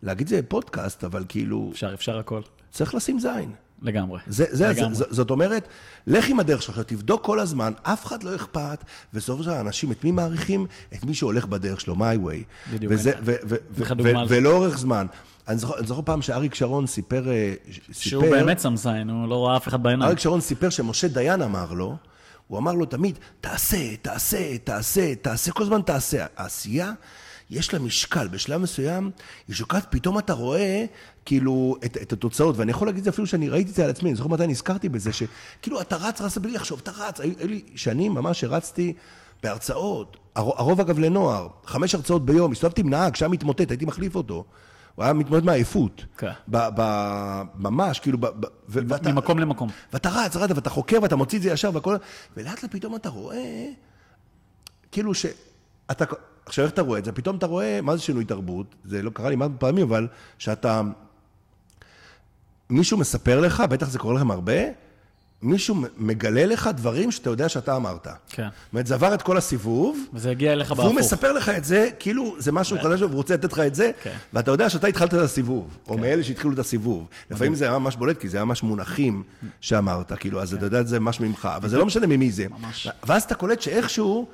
[0.02, 1.70] להגיד זה בפודקאסט, אבל כאילו...
[1.72, 2.40] אפשר, אפשר הכל.
[2.70, 3.52] צריך לשים זין.
[3.82, 4.20] לגמרי.
[4.26, 4.94] זה, זה, לגמרי.
[4.94, 5.68] זה, זאת אומרת,
[6.06, 10.04] לך עם הדרך שלך, תבדוק כל הזמן, אף אחד לא אכפת, בסופו של האנשים, את
[10.04, 10.66] מי מעריכים?
[10.94, 12.72] את מי שהולך בדרך שלו, my way.
[12.72, 12.92] בדיוק.
[12.92, 15.06] וזה, ו, ו, ו, ו, ולאורך זמן.
[15.48, 17.92] אני זוכר, אני זוכר פעם שאריק שרון סיפר, אה, סיפר...
[17.92, 20.08] שהוא באמת שם זין, הוא לא ראה אף אחד בעיניים.
[20.08, 21.96] אריק שרון סיפר שמשה דיין אמר לו,
[22.48, 26.26] הוא אמר לו תמיד, תעשה, תעשה, תעשה, תעשה, כל הזמן תעשה.
[26.36, 26.92] העשייה,
[27.50, 29.10] יש לה משקל, בשלב מסוים
[29.48, 30.84] היא שוקעת, פתאום אתה רואה
[31.24, 33.90] כאילו את, את התוצאות, ואני יכול להגיד את זה אפילו שאני ראיתי את זה על
[33.90, 37.34] עצמי, אני זוכר מתי נזכרתי בזה, שכאילו אתה רץ, רץ בלי לחשוב, אתה רץ, היו
[37.40, 38.92] לי שנים ממש הרצתי
[39.42, 44.44] בהרצאות, הרוב אגב לנוער, חמש הרצאות ביום, הסתובבתי עם נהג, שם התמוטט, הייתי מחליף אותו.
[44.94, 46.04] הוא היה מתמודד מעייפות.
[46.18, 46.30] כן.
[47.54, 48.18] ממש, כאילו...
[49.06, 49.68] ממקום למקום.
[49.92, 51.96] ואתה רץ, רץ, ואתה חוקר, ואתה מוציא את זה ישר, והכל...
[52.36, 53.66] ולאט לאט פתאום אתה רואה,
[54.92, 56.04] כאילו שאתה...
[56.46, 57.12] עכשיו, איך אתה רואה את זה?
[57.12, 58.74] פתאום אתה רואה, מה זה שינוי תרבות?
[58.84, 60.08] זה לא קרה לי מעט פעמים, אבל
[60.38, 60.82] שאתה...
[62.72, 64.62] מישהו מספר לך, בטח זה קורה לכם הרבה,
[65.42, 68.06] מישהו מגלה לך דברים שאתה יודע שאתה אמרת.
[68.06, 68.42] כן.
[68.42, 70.98] זאת אומרת, זה עבר את כל הסיבוב, וזה הגיע אליך והוא בהפוך.
[70.98, 74.16] מספר לך את זה, כאילו זה משהו חדש, והוא רוצה לתת לך את זה, כן.
[74.32, 77.06] ואתה יודע שאתה התחלת את הסיבוב, או מאלה שהתחילו את הסיבוב.
[77.30, 79.22] לפעמים זה היה ממש בולט, כי זה היה ממש מונחים
[79.60, 82.46] שאמרת, כאילו, אז אתה יודע את זה ממש ממך, אבל זה לא משנה ממי זה.
[82.48, 82.88] ממש.
[83.06, 84.28] ואז אתה קולט שאיכשהו,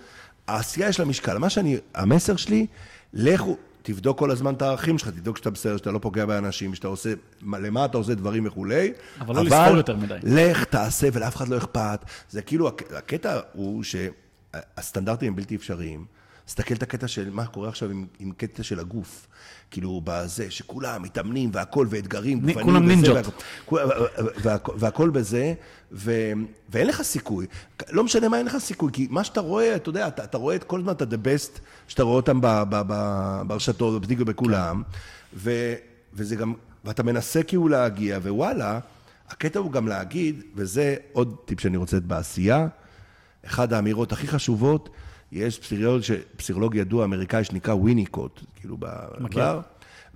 [0.49, 1.39] העשייה יש לה משקל.
[1.39, 2.67] מה שאני, המסר שלי,
[3.13, 3.57] לכו,
[3.93, 7.13] תבדוק כל הזמן את הערכים שלך, תבדוק שאתה בסדר, שאתה לא פוגע באנשים, שאתה עושה,
[7.43, 8.93] מה- למה אתה עושה דברים וכולי.
[9.21, 10.15] אבל לא לספור יותר מדי.
[10.23, 12.01] לך, תעשה, ולאף אחד לא אכפת.
[12.31, 16.05] זה כאילו, הק- הקטע הוא שהסטנדרטים הם בלתי אפשריים.
[16.49, 19.27] תסתכל את הקטע של מה קורה עכשיו עם, עם קטע של הגוף.
[19.71, 23.17] כאילו, בזה, שכולם מתאמנים והכל, ואתגרים, גופניים כולם נינג'ות.
[23.17, 23.31] והכל-
[23.67, 23.81] כול-
[24.43, 25.55] והכל- והכל בזה,
[25.93, 26.13] ו,
[26.69, 27.47] ואין לך סיכוי.
[27.91, 30.57] לא משנה מה אין לך סיכוי, כי מה שאתה רואה, אתה יודע, אתה, אתה רואה
[30.57, 31.59] את כל הזמן את ה-the best,
[31.89, 32.41] שאתה רואה אותם
[33.47, 34.83] ברשתות, בפתיק ובכולם,
[35.35, 35.75] ו,
[36.15, 36.53] וזה גם,
[36.85, 38.79] ואתה מנסה כאילו להגיע, ווואלה,
[39.29, 42.67] הקטע הוא גם להגיד, וזה עוד טיפ שאני רוצה לתת בעשייה,
[43.47, 44.89] אחת האמירות הכי חשובות,
[45.33, 49.61] יש פסיכולוג, ש- פסיכולוג ידוע אמריקאי שנקרא ויניקוט, כאילו בעבר,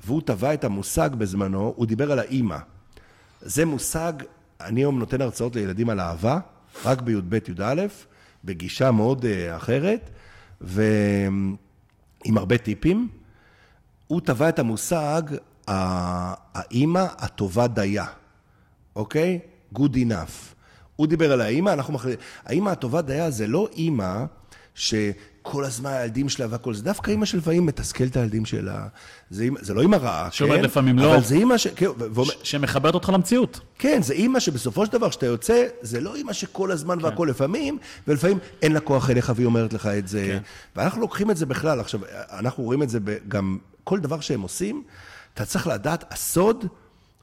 [0.04, 2.58] והוא טבע את המושג בזמנו, הוא דיבר על האימא.
[3.42, 4.12] זה מושג,
[4.60, 6.38] אני היום נותן הרצאות לילדים על אהבה,
[6.84, 7.86] רק בי"ב, י"א,
[8.44, 10.10] בגישה מאוד אה, אחרת,
[10.60, 11.56] ועם
[12.36, 13.08] הרבה טיפים.
[14.06, 15.22] הוא טבע את המושג,
[15.66, 18.06] האימא הטובה דייה,
[18.96, 19.38] אוקיי?
[19.74, 20.54] Good enough.
[20.96, 22.20] הוא דיבר על האימא, אנחנו מחליטים.
[22.44, 24.24] האימא הטובה דייה זה לא אימא
[24.74, 28.86] שכל הזמן הילדים שלה והכל, זה דווקא אימא שלפעמים מתסכלת את הילדים שלה.
[29.30, 30.30] זה, אימא- זה לא אימא רעה, כן?
[30.36, 31.14] שאומרת לפעמים לא.
[31.14, 31.66] אבל זה אימא ש...
[31.66, 33.60] כן, ואומר- ש- שמחברת אותך למציאות.
[33.78, 37.78] כן, זה אימא שבסופו של דבר, כשאתה יוצא, זה לא אימא שכל הזמן והכל לפעמים,
[38.08, 40.24] ולפעמים אין לה כוח אליך והיא אומרת לך את זה.
[40.26, 40.38] כן.
[40.76, 41.80] ואנחנו לוקחים את זה בכלל.
[41.80, 42.00] עכשיו,
[42.38, 44.82] אנחנו רואים את זה גם, כל דבר שהם עושים,
[45.34, 46.64] אתה צריך לדעת, הסוד,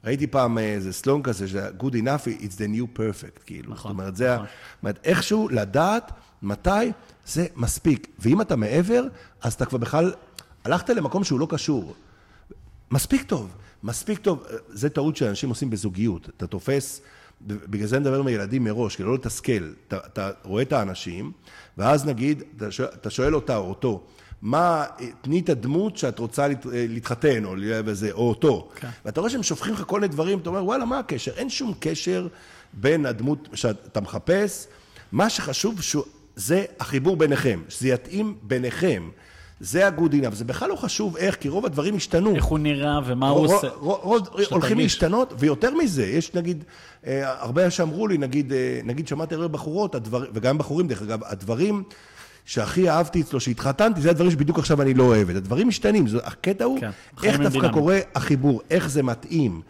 [0.04, 3.72] ראיתי פעם איזה סלונג כזה, ש- good enough, it's the new perfect, כאילו.
[3.72, 4.46] נכון, זאת אומרת, זה, ה- נכון.
[4.46, 6.68] זאת אומרת, איכשהו לדעת מתי
[7.30, 8.06] זה מספיק.
[8.18, 9.04] ואם אתה מעבר,
[9.42, 10.12] אז אתה כבר בכלל,
[10.64, 11.94] הלכת למקום שהוא לא קשור.
[12.90, 13.50] מספיק טוב,
[13.82, 14.44] מספיק טוב.
[14.68, 16.28] זה טעות שאנשים עושים בזוגיות.
[16.36, 17.00] אתה תופס,
[17.46, 19.72] בגלל זה אני מדבר עם הילדים מראש, כדי לא לתסכל.
[19.88, 21.32] אתה, אתה רואה את האנשים,
[21.78, 24.02] ואז נגיד, אתה שואל, אתה שואל אותה או אותו,
[24.42, 24.84] מה,
[25.20, 28.68] תני את הדמות שאת רוצה להת, להתחתן, או וזה, או אותו.
[28.74, 28.88] כן.
[29.04, 31.32] ואתה רואה שהם שופכים לך כל מיני דברים, אתה אומר, וואלה, מה הקשר?
[31.32, 32.28] אין שום קשר
[32.72, 34.66] בין הדמות שאתה מחפש.
[35.12, 36.04] מה שחשוב שהוא,
[36.36, 39.08] זה החיבור ביניכם, שזה יתאים ביניכם.
[39.60, 40.34] זה ה-good enough.
[40.34, 42.34] זה בכלל לא חשוב איך, כי רוב הדברים השתנו.
[42.34, 43.68] איך הוא נראה ומה הוא עושה.
[43.68, 44.76] הולכים תרגיש.
[44.76, 46.64] להשתנות, ויותר מזה, יש נגיד,
[47.06, 51.20] אה, הרבה שאמרו לי, נגיד, אה, נגיד שמעתי הרבה בחורות, הדבר, וגם בחורים דרך אגב,
[51.24, 51.82] הדברים
[52.44, 55.36] שהכי אהבתי אצלו, שהתחתנתי, זה הדברים שבדיוק עכשיו אני לא אוהבת.
[55.36, 56.90] הדברים משתנים, זה, הקטע הוא, כן,
[57.22, 57.72] איך דווקא.
[57.72, 59.60] קורה החיבור, איך זה מתאים.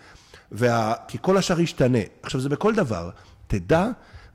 [0.53, 0.95] וה...
[1.09, 1.99] כי כל השאר ישתנה.
[2.23, 3.11] עכשיו, זה בכל דבר.
[3.47, 3.87] תדע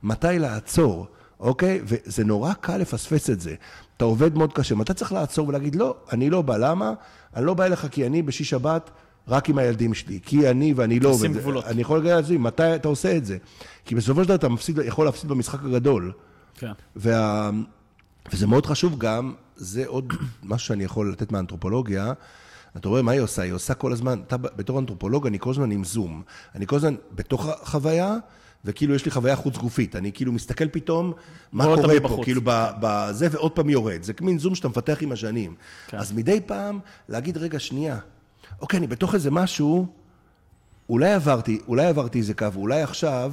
[0.02, 1.06] מתי לעצור,
[1.40, 1.80] אוקיי?
[1.84, 3.54] וזה נורא קל לפספס את זה.
[3.96, 6.92] אתה עובד מאוד קשה, מתי צריך לעצור ולהגיד, לא, אני לא בא, למה?
[7.36, 8.90] אני לא בא אליך כי אני בשיש שבת
[9.28, 11.32] רק עם הילדים שלי, כי אני ואני לא עובד.
[11.32, 11.64] גבולות.
[11.64, 13.36] אני יכול להגיד להגיד, מתי אתה עושה את זה?
[13.84, 16.12] כי בסופו של דבר אתה מפסיד, יכול להפסיד במשחק הגדול.
[16.54, 16.72] כן.
[16.96, 17.50] וה...
[18.32, 22.12] וזה מאוד חשוב גם, זה עוד משהו שאני יכול לתת מהאנתרופולוגיה.
[22.76, 23.42] אתה רואה מה היא עושה?
[23.42, 26.22] היא עושה כל הזמן, אתה בתור אנתרופולוג, אני כל הזמן עם זום.
[26.54, 28.16] אני כל הזמן בתוך החוויה,
[28.66, 29.96] וכאילו יש לי חוויה חוץ גופית.
[29.96, 31.12] אני כאילו מסתכל פתאום
[31.52, 32.24] מה קורה פה, מבחוץ.
[32.24, 32.40] כאילו
[32.80, 34.02] בזה, ועוד פעם יורד.
[34.02, 35.54] זה מין זום שאתה מפתח עם השנים.
[35.86, 35.98] כן.
[35.98, 37.98] אז מדי פעם, להגיד, רגע, שנייה,
[38.60, 39.86] אוקיי, אני בתוך איזה משהו,
[40.88, 43.32] אולי עברתי, אולי עברתי איזה קו, אולי עכשיו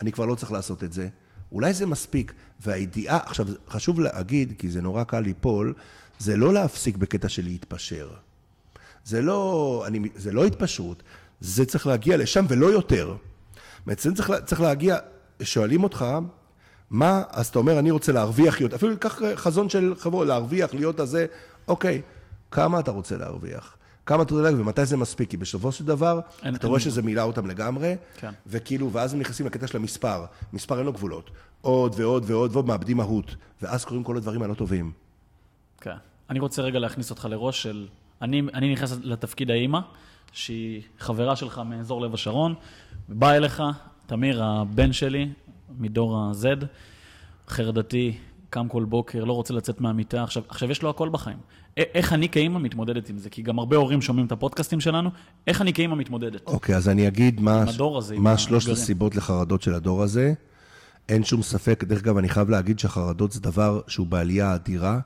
[0.00, 1.08] אני כבר לא צריך לעשות את זה.
[1.52, 2.32] אולי זה מספיק.
[2.60, 5.74] והידיעה, עכשיו, חשוב להגיד, כי זה נורא קל ליפול,
[6.18, 8.10] זה לא להפסיק בקטע של להתפשר.
[9.04, 11.02] זה לא, אני, זה לא התפשרות,
[11.40, 13.16] זה צריך להגיע לשם ולא יותר.
[13.86, 14.96] בעצם צריך, צריך להגיע,
[15.42, 16.04] שואלים אותך,
[16.90, 21.00] מה, אז אתה אומר, אני רוצה להרוויח יותר, אפילו קח חזון של חברות, להרוויח, להיות
[21.00, 21.26] הזה,
[21.68, 22.02] אוקיי,
[22.50, 23.76] כמה אתה רוצה להרוויח?
[24.06, 25.30] כמה אתה רוצה להרוויח, ומתי זה מספיק?
[25.30, 28.30] כי בסופו של דבר, אין- אתה אין- רואה שזה מילא אותם לגמרי, כן.
[28.46, 32.66] וכאילו, ואז הם נכנסים לקטע של המספר, מספר אין לו גבולות, עוד ועוד ועוד ועוד,
[32.66, 34.92] מאבדים מהות, ואז קורים כל הדברים הלא טובים.
[35.80, 35.96] כן.
[36.30, 37.86] אני רוצה רגע להכניס אותך לראש של...
[38.22, 39.78] אני, אני נכנס לתפקיד האימא,
[40.32, 42.54] שהיא חברה שלך מאזור לב השרון,
[43.08, 43.62] ובא אליך,
[44.06, 45.28] תמיר, הבן שלי,
[45.78, 46.64] מדור ה-Z,
[47.48, 48.16] חרדתי,
[48.50, 51.36] קם כל בוקר, לא רוצה לצאת מהמיטה, עכשיו, עכשיו יש לו הכל בחיים.
[51.78, 53.30] א- איך אני כאימא מתמודדת עם זה?
[53.30, 55.10] כי גם הרבה הורים שומעים את הפודקאסטים שלנו,
[55.46, 56.46] איך אני כאימא מתמודדת?
[56.46, 58.82] אוקיי, אז אני אגיד מה, הדור הזה, מה שלושת האתגרים.
[58.82, 60.34] הסיבות לחרדות של הדור הזה.
[61.08, 65.00] אין שום ספק, דרך אגב, אני חייב להגיד שהחרדות זה דבר שהוא בעלייה אדירה.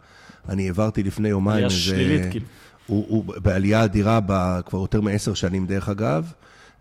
[0.49, 1.77] אני העברתי לפני יומיים איזה...
[1.77, 2.47] שלילית, כאילו.
[2.87, 6.33] הוא, הוא בעלייה אדירה ב- כבר יותר מעשר שנים, דרך אגב.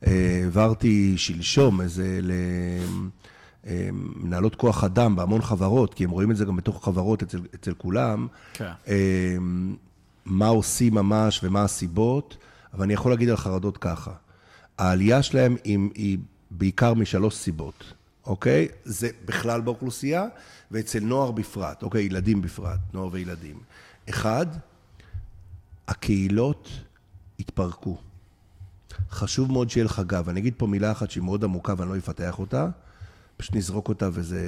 [0.08, 2.32] אה, העברתי שלשום איזה ל...
[3.68, 3.90] אה,
[4.58, 8.28] כוח אדם בהמון חברות, כי הם רואים את זה גם בתוך חברות אצל, אצל כולם,
[8.54, 8.72] כן.
[8.88, 9.36] אה,
[10.26, 12.38] מה עושים ממש ומה הסיבות,
[12.74, 14.12] אבל אני יכול להגיד על חרדות ככה.
[14.78, 16.18] העלייה שלהם היא, היא
[16.52, 17.94] בעיקר משלוש סיבות,
[18.26, 18.68] אוקיי?
[18.84, 20.26] זה בכלל באוכלוסייה,
[20.72, 22.04] ואצל נוער בפרט, אוקיי?
[22.04, 23.56] ילדים בפרט, נוער וילדים.
[24.10, 24.46] אחד,
[25.88, 26.70] הקהילות
[27.40, 27.98] התפרקו.
[29.10, 30.30] חשוב מאוד שיהיה לך גב.
[30.30, 32.68] אני אגיד פה מילה אחת שהיא מאוד עמוקה ואני לא אפתח אותה,
[33.38, 34.42] פשוט נזרוק אותה וזה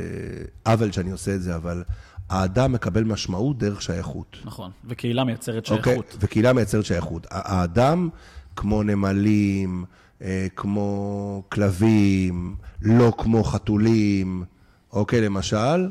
[0.66, 1.84] עוול שאני עושה את זה, אבל
[2.30, 4.38] האדם מקבל משמעות דרך שייכות.
[4.46, 5.94] נכון, וקהילה מייצרת אוקיי?
[5.94, 6.18] שייכות.
[6.20, 7.28] וקהילה מייצרת שייכות.
[7.30, 8.10] האדם,
[8.56, 9.86] כמו נמלים,
[10.22, 14.44] אה, כמו כלבים, לא כמו חתולים,
[14.92, 15.90] אוקיי, למשל,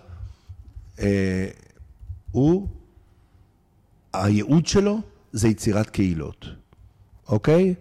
[0.98, 1.48] אה,
[2.30, 2.68] הוא,
[4.12, 5.00] הייעוד שלו
[5.32, 6.46] זה יצירת קהילות,
[7.28, 7.74] אוקיי?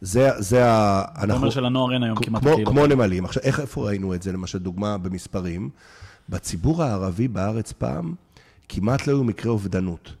[0.00, 1.02] זה, זה ה...
[1.24, 2.72] אתה אומר שלנוער אין היום כמעט כמו, קהילות.
[2.72, 3.24] כמו נמלים.
[3.24, 5.70] עכשיו, איך, איפה ראינו את זה, למשל, דוגמה במספרים?
[6.28, 8.14] בציבור הערבי בארץ פעם,
[8.68, 10.12] כמעט לא היו מקרי אובדנות.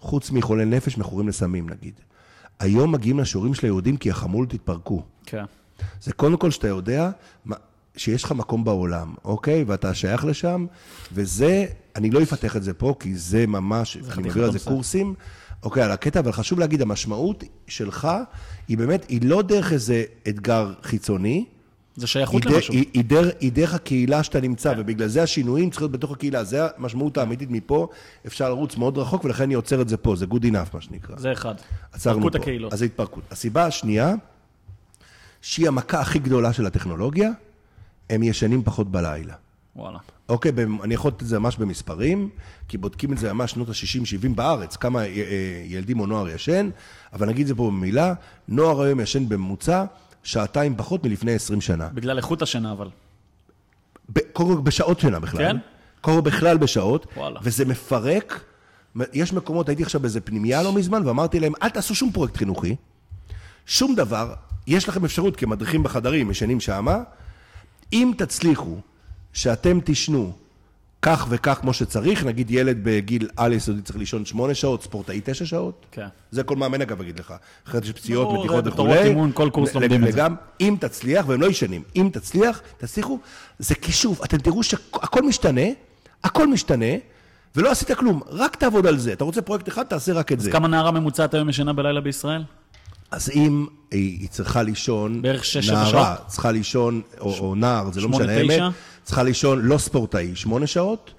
[0.00, 1.94] חוץ מחולי נפש מכורים לסמים, נגיד.
[2.58, 5.02] היום מגיעים לשיעורים של היהודים כי החמולות התפרקו.
[5.26, 5.44] כן.
[6.00, 7.10] זה קודם כל שאתה יודע
[7.96, 9.64] שיש לך מקום בעולם, אוקיי?
[9.64, 10.66] ואתה שייך לשם,
[11.12, 14.58] וזה, אני לא אפתח את זה פה, כי זה ממש, אני מעביר על זה.
[14.58, 15.14] קורסים,
[15.62, 18.08] אוקיי, על הקטע, אבל חשוב להגיד, המשמעות שלך
[18.68, 21.44] היא באמת, היא לא דרך איזה אתגר חיצוני,
[21.96, 22.74] זה שייכות היא, למשהו.
[22.74, 26.44] היא, היא, דרך, היא דרך הקהילה שאתה נמצא, ובגלל זה השינויים צריכים להיות בתוך הקהילה.
[26.44, 27.88] זה המשמעות האמיתית מפה,
[28.26, 31.16] אפשר לרוץ מאוד רחוק, ולכן אני עוצר את זה פה, זה good enough, מה שנקרא.
[31.18, 31.54] זה אחד.
[31.92, 32.38] עצרנו פה.
[32.38, 32.72] הקהילות.
[32.72, 33.24] אז זה התפרקות.
[33.30, 34.14] הסיבה השנייה,
[35.42, 37.30] שהיא המכה הכי גדולה של הטכנולוגיה,
[38.10, 39.34] הם ישנים פחות בלילה.
[39.76, 39.98] וואלה.
[40.28, 42.28] אוקיי, אני יכול לתת את זה ממש במספרים,
[42.68, 46.70] כי בודקים את זה ממש שנות ה-60-70 בארץ, כמה אה, אה, ילדים או נוער ישן,
[47.12, 48.14] אבל נגיד את זה פה במילה,
[48.48, 49.84] נוער היום ישן בממוצע
[50.22, 51.88] שעתיים פחות מלפני 20 שנה.
[51.94, 52.88] בגלל איכות השינה, אבל.
[54.32, 55.38] קודם כל בשעות שינה בכלל.
[55.38, 55.56] כן?
[56.00, 57.06] קודם כל בכלל בשעות.
[57.16, 57.40] וואלה.
[57.42, 58.44] וזה מפרק.
[59.12, 62.76] יש מקומות, הייתי עכשיו באיזה פנימייה לא מזמן, ואמרתי להם, אל תעשו שום פרויקט חינוכי,
[63.66, 64.34] שום דבר,
[64.66, 66.98] יש לכם אפשרות כמדריכים בחדרים, ישנים שמה,
[67.92, 68.76] אם תצליחו
[69.38, 70.32] שאתם תישנו
[71.02, 75.46] כך וכך כמו שצריך, נגיד ילד בגיל על יסודי צריך לישון שמונה שעות, ספורטאי תשע
[75.46, 76.06] שעות, כן.
[76.30, 77.34] זה כל מאמן אגב יגיד לך.
[77.68, 78.88] אחרת יש פציעות, מתיחות זה וכולי.
[78.88, 80.22] בתורות אימון, כל קורס לומדים את זה.
[80.60, 83.18] אם תצליח, והם לא ישנים, אם תצליח, תצליחו,
[83.58, 84.24] זה כישוף.
[84.24, 85.66] אתם תראו שהכל משתנה,
[86.24, 86.94] הכל משתנה,
[87.56, 89.12] ולא עשית כלום, רק תעבוד על זה.
[89.12, 90.48] אתה רוצה פרויקט אחד, תעשה רק את זה.
[90.48, 92.42] אז כמה נערה ממוצעת היום ישנה בלילה בישראל?
[93.10, 98.00] אז אם היא צריכה לישון, בערך שש, שבע נערה צריכה לישון, או, או נער, זה
[98.00, 98.32] לא משנה?
[98.32, 98.60] האמת,
[99.04, 101.14] צריכה לישון לא ספורטאי, שמונה שעות,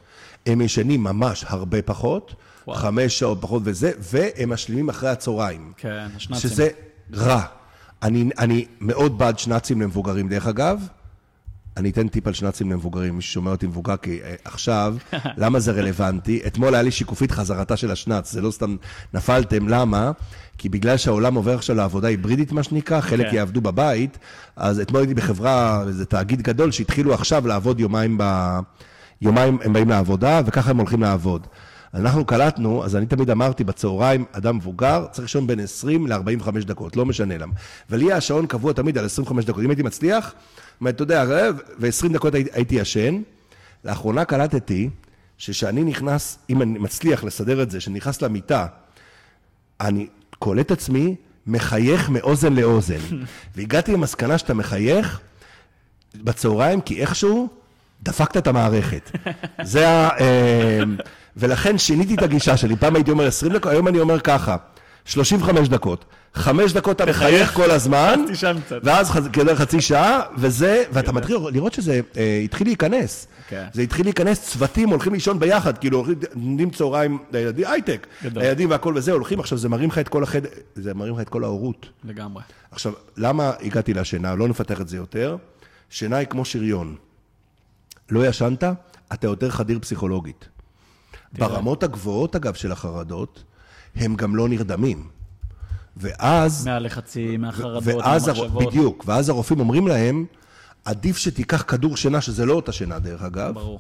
[0.46, 2.36] הם ישנים ממש הרבה פחות,
[2.68, 2.78] וואו.
[2.78, 5.72] חמש שעות פחות וזה, והם משלימים אחרי הצהריים.
[5.78, 6.50] כן, השנ"צים.
[6.50, 6.70] שזה
[7.14, 7.42] רע.
[8.04, 10.88] אני, אני מאוד בעד שנ"צים למבוגרים, דרך אגב.
[11.78, 14.96] אני אתן טיפ על שנ"צים למבוגרים, מי ששומע אותי מבוגר, כי אה, עכשיו,
[15.42, 16.42] למה זה רלוונטי?
[16.48, 18.76] אתמול היה לי שיקופית חזרתה של השנ"צ, זה לא סתם
[19.14, 20.12] נפלתם, למה?
[20.60, 23.36] כי בגלל שהעולם עובר עכשיו לעבודה היברידית, מה שנקרא, חלק כן.
[23.36, 24.18] יעבדו בבית,
[24.56, 28.24] אז אתמול הייתי בחברה, איזה תאגיד גדול, שהתחילו עכשיו לעבוד יומיים ב...
[29.22, 31.48] יומיים הם באים לעבודה, וככה הם הולכים לעבוד.
[31.94, 36.96] אנחנו קלטנו, אז אני תמיד אמרתי, בצהריים, אדם מבוגר צריך לישון בין 20 ל-45 דקות,
[36.96, 37.54] לא משנה למה.
[37.90, 39.64] ולי השעון קבוע תמיד על 25 דקות.
[39.64, 40.34] אם הייתי מצליח,
[40.80, 41.26] מה, אתה יודע,
[41.80, 43.22] ו-20 דקות הייתי, הייתי ישן.
[43.86, 44.90] לאחרונה קלטתי
[45.38, 48.66] שכשאני נכנס, אם אני מצליח לסדר את זה, שאני נכנס למיטה,
[49.82, 50.08] אני
[50.40, 51.16] קולט עצמי
[51.48, 53.00] מחייך מאוזן לאוזן.
[53.56, 55.20] והגעתי למסקנה שאתה מחייך
[56.16, 57.50] בצהריים, כי איכשהו
[58.04, 59.12] דפקת את המערכת.
[59.64, 60.10] זה ה...
[60.20, 60.80] אה,
[61.38, 62.76] ולכן שיניתי את הגישה שלי.
[62.76, 64.56] פעם הייתי אומר 20 דקות, היום אני אומר ככה,
[65.06, 66.06] 35 דקות.
[66.34, 68.26] חמש דקות אתה מחייך כל הזמן.
[68.84, 73.28] ואז כזה חצי שעה, וזה, ואתה מתחיל לראות שזה אה, התחיל להיכנס.
[73.48, 73.68] כן.
[73.74, 78.08] זה התחיל להיכנס, צוותים הולכים לישון ביחד, כאילו הולכים, נותנים צהריים לילדים, הייטק.
[78.24, 81.30] לילדים והכל וזה, הולכים, עכשיו זה מרים לך את כל החדר, זה מרים לך את
[81.30, 81.90] כל ההורות.
[82.04, 82.44] לגמרי.
[82.72, 84.36] עכשיו, למה הגעתי לשינה?
[84.36, 85.38] לא נפתח את זה יותר.
[85.90, 86.96] שינה היא כמו שריון.
[88.10, 88.64] לא ישנת,
[89.14, 90.50] אתה יותר חדיר פסיכולוגית.
[91.34, 93.44] ברמות הגבוהות, אגב, של החרדות,
[93.96, 95.19] הם גם לא נרדמים.
[96.00, 96.66] ואז...
[96.66, 97.84] מהלחצים, מהחרדות.
[98.06, 98.66] מהמחשבות.
[98.68, 100.26] בדיוק, ואז הרופאים אומרים להם,
[100.86, 103.54] עדיף שתיקח כדור שינה, שזה לא אותה שינה דרך אגב.
[103.54, 103.80] ברור.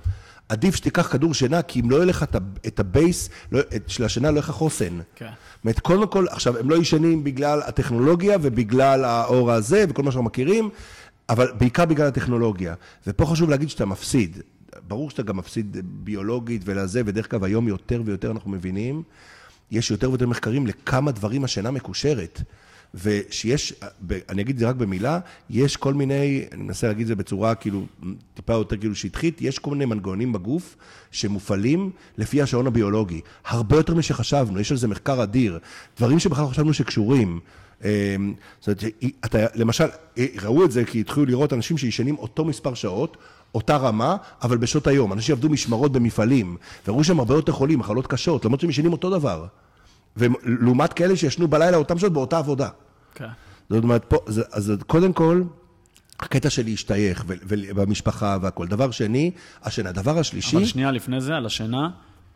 [0.49, 2.25] עדיף שתיקח כדור שינה, כי אם לא יהיה לך
[2.67, 4.99] את הבייס לא, את- של השינה, לא יהיה לך חוסן.
[5.15, 5.25] כן.
[5.25, 10.11] זאת אומרת, קודם כל, עכשיו, הם לא ישנים בגלל הטכנולוגיה ובגלל האור הזה וכל מה
[10.11, 10.69] שאנחנו מכירים,
[11.29, 12.73] אבל בעיקר בגלל הטכנולוגיה.
[13.07, 14.37] ופה חשוב להגיד שאתה מפסיד.
[14.87, 19.03] ברור שאתה גם מפסיד ביולוגית ולזה, ודרך אגב, היום יותר ויותר אנחנו מבינים,
[19.71, 22.41] יש יותר ויותר מחקרים לכמה דברים השינה מקושרת.
[22.93, 23.73] ושיש,
[24.29, 27.55] אני אגיד את זה רק במילה, יש כל מיני, אני מנסה להגיד את זה בצורה
[27.55, 27.85] כאילו,
[28.33, 30.75] טיפה יותר כאילו שטחית, יש כל מיני מנגנונים בגוף
[31.11, 33.21] שמופעלים לפי השעון הביולוגי.
[33.45, 35.59] הרבה יותר משחשבנו, יש על זה מחקר אדיר.
[35.97, 37.39] דברים שבכלל לא חשבנו שקשורים.
[37.83, 38.15] אה,
[38.59, 38.83] זאת אומרת,
[39.25, 39.85] אתה, למשל,
[40.41, 43.17] ראו את זה כי התחילו לראות אנשים שישנים אותו מספר שעות,
[43.55, 45.13] אותה רמה, אבל בשעות היום.
[45.13, 49.09] אנשים עבדו משמרות במפעלים, וראו שהם הרבה יותר חולים, מחלות קשות, למרות שהם ישנים אותו
[49.09, 49.45] דבר.
[50.17, 52.69] ולעומת כאלה שישנו בלילה אותם שעות באותה עבודה.
[53.15, 53.27] כן.
[53.69, 55.43] זאת אומרת, פה, זה, אז קודם כל,
[56.19, 58.67] הקטע של להשתייך, ובמשפחה והכול.
[58.67, 59.31] דבר שני,
[59.63, 59.89] השינה.
[59.89, 60.57] הדבר השלישי...
[60.57, 61.89] אבל שנייה לפני זה, על השינה,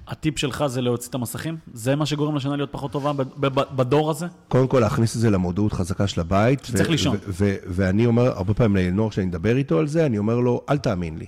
[0.07, 1.57] הטיפ שלך זה להוציא את המסכים?
[1.73, 3.11] זה מה שגורם לשינה להיות פחות טובה
[3.75, 4.27] בדור הזה?
[4.47, 6.65] קודם כל, להכניס את זה למודעות חזקה של הבית.
[6.65, 7.17] שצריך לישון.
[7.67, 11.17] ואני אומר, הרבה פעמים לנוער, כשאני מדבר איתו על זה, אני אומר לו, אל תאמין
[11.17, 11.25] לי.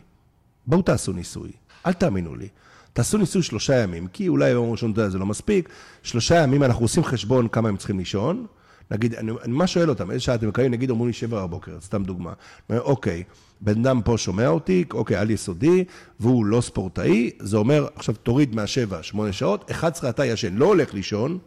[0.68, 1.52] בואו תעשו ניסוי.
[1.86, 2.48] אל תאמינו לי.
[2.94, 5.70] תעשו ניסוי שלושה ימים, כי אולי יום ראשון זה לא מספיק.
[6.04, 8.46] שלושה ימים אנחנו עושים חשבון כמה הם צריכים לישון.
[8.92, 10.72] נגיד, אני, מה שואל אותם, איזה שעה אתם מקיימים?
[10.72, 12.34] נגיד, אומרים לי שבע בבוקר, סתם דוגמה.
[12.70, 13.24] אומר, אוקיי,
[13.62, 15.84] בן אדם פה שומע אותי, אוקיי, על יסודי,
[16.20, 20.94] והוא לא ספורטאי, זה אומר, עכשיו תוריד מהשבע, שמונה שעות, 11 אתה ישן, לא הולך
[20.94, 21.38] לישון,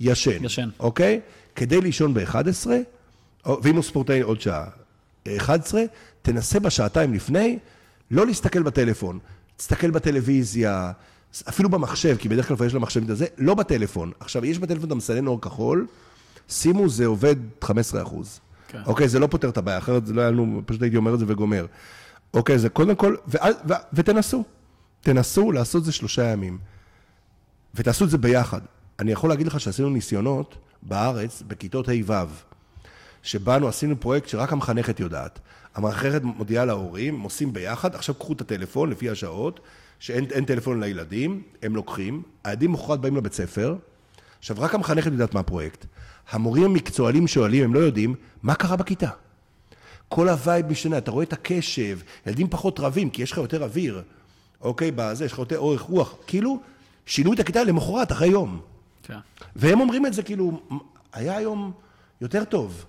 [0.00, 0.44] ישן.
[0.44, 0.68] ישן.
[0.80, 1.20] אוקיי?
[1.56, 2.66] כדי לישון ב-11,
[3.62, 4.64] ואם הוא ספורטאי עוד שעה,
[5.36, 5.82] 11,
[6.22, 7.58] תנסה בשעתיים לפני,
[8.10, 9.18] לא להסתכל בטלפון,
[9.56, 10.92] תסתכל בטלוויזיה,
[11.48, 14.12] אפילו במחשב, כי בדרך כלל יש למחשב את זה, לא בטלפון.
[14.20, 15.86] עכשיו, יש בטלפון את המסנן אור כחול,
[16.48, 18.40] שימו, זה עובד 15 אחוז.
[18.72, 18.78] כן.
[18.86, 21.18] אוקיי, זה לא פותר את הבעיה, אחרת זה לא היה לנו, פשוט הייתי אומר את
[21.18, 21.66] זה וגומר.
[22.34, 24.44] אוקיי, זה קודם כל, ואל, ו, ותנסו.
[25.00, 26.58] תנסו לעשות את זה שלושה ימים.
[27.74, 28.60] ותעשו את זה ביחד.
[28.98, 32.26] אני יכול להגיד לך שעשינו ניסיונות בארץ, בכיתות ה'-ו',
[33.22, 35.38] שבאנו, עשינו פרויקט שרק המחנכת יודעת.
[35.74, 39.60] המחנכת מודיעה להורים, הם עושים ביחד, עכשיו קחו את הטלפון לפי השעות,
[39.98, 43.76] שאין אין טלפון לילדים, הם לוקחים, הילדים למחרת באים לבית ספר,
[44.38, 45.86] עכשיו רק המחנכת יודעת מה הפרויקט.
[46.32, 49.08] המורים המקצוענים שואלים, הם לא יודעים, מה קרה בכיתה?
[50.08, 53.62] כל ה vibe משתנה, אתה רואה את הקשב, ילדים פחות רבים, כי יש לך יותר
[53.62, 54.02] אוויר,
[54.60, 56.60] אוקיי, בזה, יש לך יותר אורך רוח, כאילו,
[57.06, 58.60] שינו את הכיתה למחרת, אחרי יום.
[59.02, 59.18] כן.
[59.56, 60.60] והם אומרים את זה כאילו,
[61.12, 61.72] היה היום
[62.20, 62.84] יותר טוב.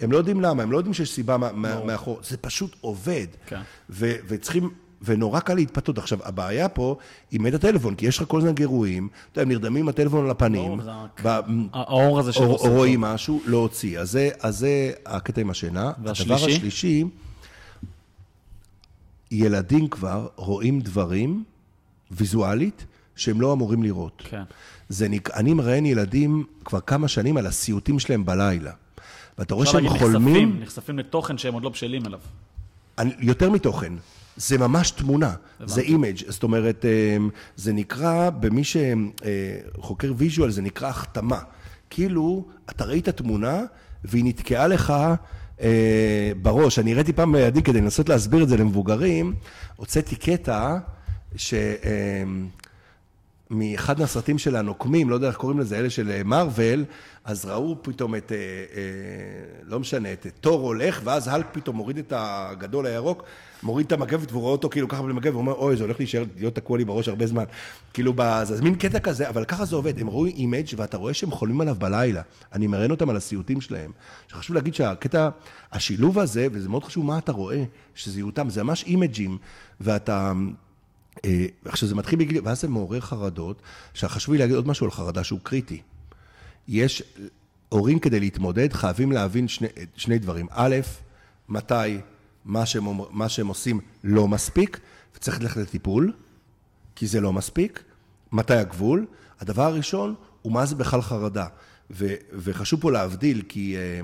[0.00, 1.36] הם לא יודעים למה, הם לא יודעים שיש סיבה
[1.84, 3.26] מאחור, זה פשוט עובד.
[3.46, 3.60] כן.
[3.90, 4.70] וצריכים,
[5.04, 5.98] ונורא קל להתפתות.
[5.98, 6.96] עכשיו, הבעיה פה
[7.30, 10.24] היא מת הטלפון, כי יש לך כל הזמן גירויים, אתה יודע, הם נרדמים עם הטלפון
[10.24, 10.80] על הפנים,
[11.24, 11.40] ב-
[11.72, 14.00] האור הזה או עושה רואים משהו, להוציא.
[14.00, 15.92] אז זה, אז זה הקטע עם השינה.
[16.02, 16.32] והשלישי?
[16.34, 17.04] הדבר השלישי,
[19.30, 21.44] ילדים כבר רואים דברים
[22.10, 22.84] ויזואלית
[23.16, 24.22] שהם לא אמורים לראות.
[24.30, 24.42] כן.
[24.88, 25.06] זה.
[25.34, 28.72] אני מראיין ילדים כבר כמה שנים על הסיוטים שלהם בלילה.
[29.38, 32.20] ואתה רואה שהם חולמים, נחשפים, נחשפים לתוכן שהם עוד לא בשלים אליו.
[33.18, 33.92] יותר מתוכן.
[34.36, 40.88] זה ממש תמונה, זה image, זאת אומרת, אמ, זה נקרא, במי שחוקר visual, זה נקרא
[40.88, 41.38] החתמה.
[41.90, 43.62] כאילו, אתה ראית תמונה,
[44.04, 44.92] והיא נתקעה לך
[45.60, 46.78] אה, בראש.
[46.78, 49.34] אני הראיתי פעם לילדים, כדי לנסות להסביר את זה למבוגרים,
[49.76, 50.76] הוצאתי קטע,
[51.36, 51.54] ש...
[51.54, 52.48] אמ,
[53.50, 56.84] מאחד מהסרטים של הנוקמים, לא יודע איך קוראים לזה, אלה של מארוול,
[57.24, 58.82] אז ראו פתאום את, אה, אה,
[59.62, 63.22] לא משנה, את תור הולך, ואז האלק פתאום מוריד את הגדול הירוק,
[63.62, 66.24] מוריד את המגבת והוא רואה אותו כאילו ככה בלי מגבת, ואומר, אוי, זה הולך להישאר,
[66.36, 67.44] להיות תקוע לי בראש הרבה זמן.
[67.92, 71.30] כאילו, אז מין קטע כזה, אבל ככה זה עובד, הם רואים image ואתה רואה שהם
[71.30, 72.22] חולמים עליו בלילה.
[72.52, 73.92] אני מראיין אותם על הסיוטים שלהם.
[74.32, 75.28] חשוב להגיד שהקטע,
[75.72, 77.64] השילוב הזה, וזה מאוד חשוב מה אתה רואה,
[77.94, 79.38] שזה יותם, זה ממש אימג'ים,
[79.80, 80.32] ואתה...
[81.24, 83.62] אה, עכשיו זה מתחיל בגיל, ואז זה מעורר חרדות.
[83.92, 85.82] עכשיו חשוב לי להגיד עוד משהו על חרדה שהוא קריטי.
[86.68, 87.02] יש,
[87.68, 90.46] הורים כדי להתמודד חייבים להבין שני, שני דברים.
[90.50, 90.76] א',
[91.48, 91.98] מתי
[92.44, 94.80] מה שהם, מה שהם עושים לא מספיק,
[95.16, 96.12] וצריך ללכת לטיפול,
[96.96, 97.82] כי זה לא מספיק.
[98.32, 99.06] מתי הגבול?
[99.40, 101.46] הדבר הראשון הוא מה זה בכלל חרדה.
[101.90, 104.00] ו, וחשוב פה להבדיל, כי אה,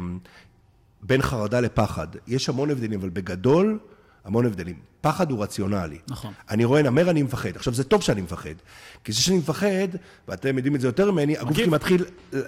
[1.02, 3.78] בין חרדה לפחד, יש המון הבדלים, אבל בגדול,
[4.24, 4.74] המון הבדלים.
[5.00, 5.98] פחד הוא רציונלי.
[6.08, 6.32] נכון.
[6.50, 7.56] אני רואה נמר, אני מפחד.
[7.56, 8.54] עכשיו, זה טוב שאני מפחד.
[9.04, 9.88] כי זה שאני מפחד,
[10.28, 11.56] ואתם יודעים את זה יותר ממני, הגוף.
[11.56, 12.04] שלי מתחיל
[12.34, 12.40] אה,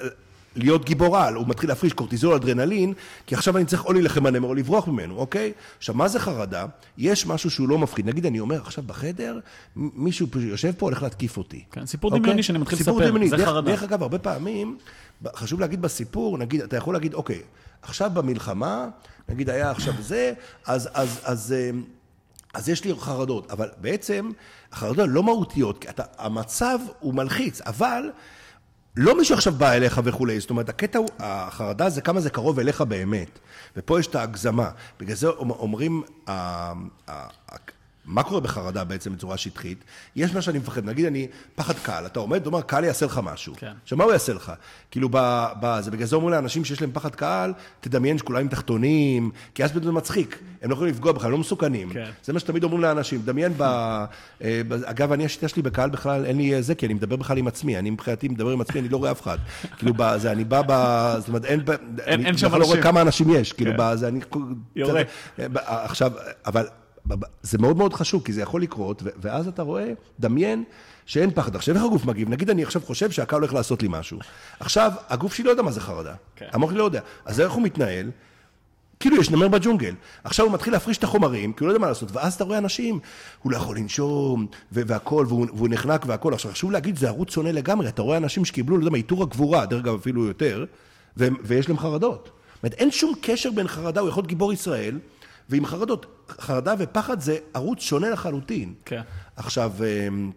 [0.56, 2.92] להיות גיבור על, הוא מתחיל להפריש קורטיזול, אדרנלין,
[3.26, 5.52] כי עכשיו אני צריך או להילחם בנמר או לברוח ממנו, אוקיי?
[5.78, 6.66] עכשיו, מה זה חרדה?
[6.98, 8.06] יש משהו שהוא לא מפחיד.
[8.06, 9.38] נגיד, אני אומר, עכשיו בחדר,
[9.76, 11.64] מישהו יושב פה, הולך להתקיף אותי.
[11.72, 12.22] כן, סיפור אוקיי?
[12.22, 13.28] דמיוני שאני מתחיל לספר, דמיוני.
[13.28, 13.70] זה דרך- חרדה.
[13.70, 14.76] דרך אגב, הרבה פעמים,
[15.34, 17.40] חשוב להגיד בסיפור, נגיד, אתה יכול להגיד, אוקיי,
[17.82, 18.88] עכשיו במלחמה,
[19.28, 20.32] נגיד היה עכשיו זה,
[20.66, 21.70] אז, אז, אז, אה,
[22.54, 24.30] אז יש לי חרדות, אבל בעצם
[24.72, 28.10] החרדות לא מהותיות, כי אתה, המצב הוא מלחיץ, אבל
[28.96, 32.58] לא מישהו עכשיו בא אליך וכולי, זאת אומרת, הקטע הוא, החרדה זה כמה זה קרוב
[32.58, 33.38] אליך באמת,
[33.76, 34.70] ופה יש את ההגזמה.
[35.00, 36.72] בגלל זה אומרים, ה-
[38.04, 39.84] מה קורה בחרדה בעצם בצורה שטחית?
[40.16, 43.54] יש מה שאני מפחד, נגיד אני, פחד קל, אתה עומד, אומר, קל יעשה לך משהו.
[43.56, 43.72] כן.
[43.82, 44.52] עכשיו, מה הוא יעשה לך?
[44.90, 48.48] כאילו, ב, ב, זה בגלל זה אומרים לאנשים שיש להם פחד קל, תדמיין שכולם עם
[48.48, 51.92] תחתונים, כי אז זה מצחיק, הם לא יכולים לפגוע בך, הם לא מסוכנים.
[51.92, 52.10] כן.
[52.24, 53.62] זה מה שתמיד אומרים לאנשים, דמיין ב...
[53.62, 54.06] אה,
[54.68, 54.72] ב...
[54.72, 57.46] אגב, אני, השיטה שלי בקהל בכלל, אין לי אה, זה, כי אני מדבר בכלל עם
[57.46, 59.38] עצמי, אני מבחינתי מדבר עם עצמי, אני לא רואה אף אחד.
[59.78, 60.72] כאילו, בזה, אני בא ב...
[61.18, 61.60] זאת אומרת, אין...
[61.64, 61.70] ב-
[62.06, 62.90] אני אין שם בכלל לא רואה אנשים.
[62.92, 63.76] כמה אנשים יש, כאילו, כן.
[63.80, 64.20] בזה, אני...
[64.76, 65.02] יורה.
[65.38, 66.12] ב- עכשיו,
[66.46, 66.81] אבל ב-
[67.42, 70.64] זה מאוד מאוד חשוב, כי זה יכול לקרות, ואז אתה רואה, דמיין
[71.06, 71.56] שאין פחד.
[71.56, 72.28] עכשיו, איך הגוף מגיב?
[72.28, 74.18] נגיד אני עכשיו חושב שהקהל הולך לעשות לי משהו.
[74.60, 76.14] עכשיו, הגוף שלי לא יודע מה זה חרדה.
[76.36, 76.46] כן.
[76.52, 77.00] המוח שלי לא יודע.
[77.24, 78.10] אז איך הוא מתנהל?
[79.00, 79.94] כאילו יש נמר בג'ונגל.
[80.24, 82.58] עכשיו הוא מתחיל להפריש את החומרים, כי הוא לא יודע מה לעשות, ואז אתה רואה
[82.58, 82.98] אנשים,
[83.42, 86.34] הוא לא יכול לנשום, ו- והכל, והוא, והוא נחנק והכל.
[86.34, 87.88] עכשיו, חשוב להגיד, זה ערוץ שונה לגמרי.
[87.88, 90.64] אתה רואה אנשים שקיבלו, לא יודע מה, עיטור הגבורה, דרך אגב אפילו יותר,
[91.16, 92.24] והם, ויש להם חרדות.
[92.24, 94.98] זאת אומרת, אין שום קשר בין חרדה, הוא יכול להיות גיבור ישראל,
[95.48, 96.06] ועם חרדות.
[96.40, 98.74] חרדה ופחד זה ערוץ שונה לחלוטין.
[98.84, 99.00] כן.
[99.36, 99.72] עכשיו,
[100.08, 100.30] אמ,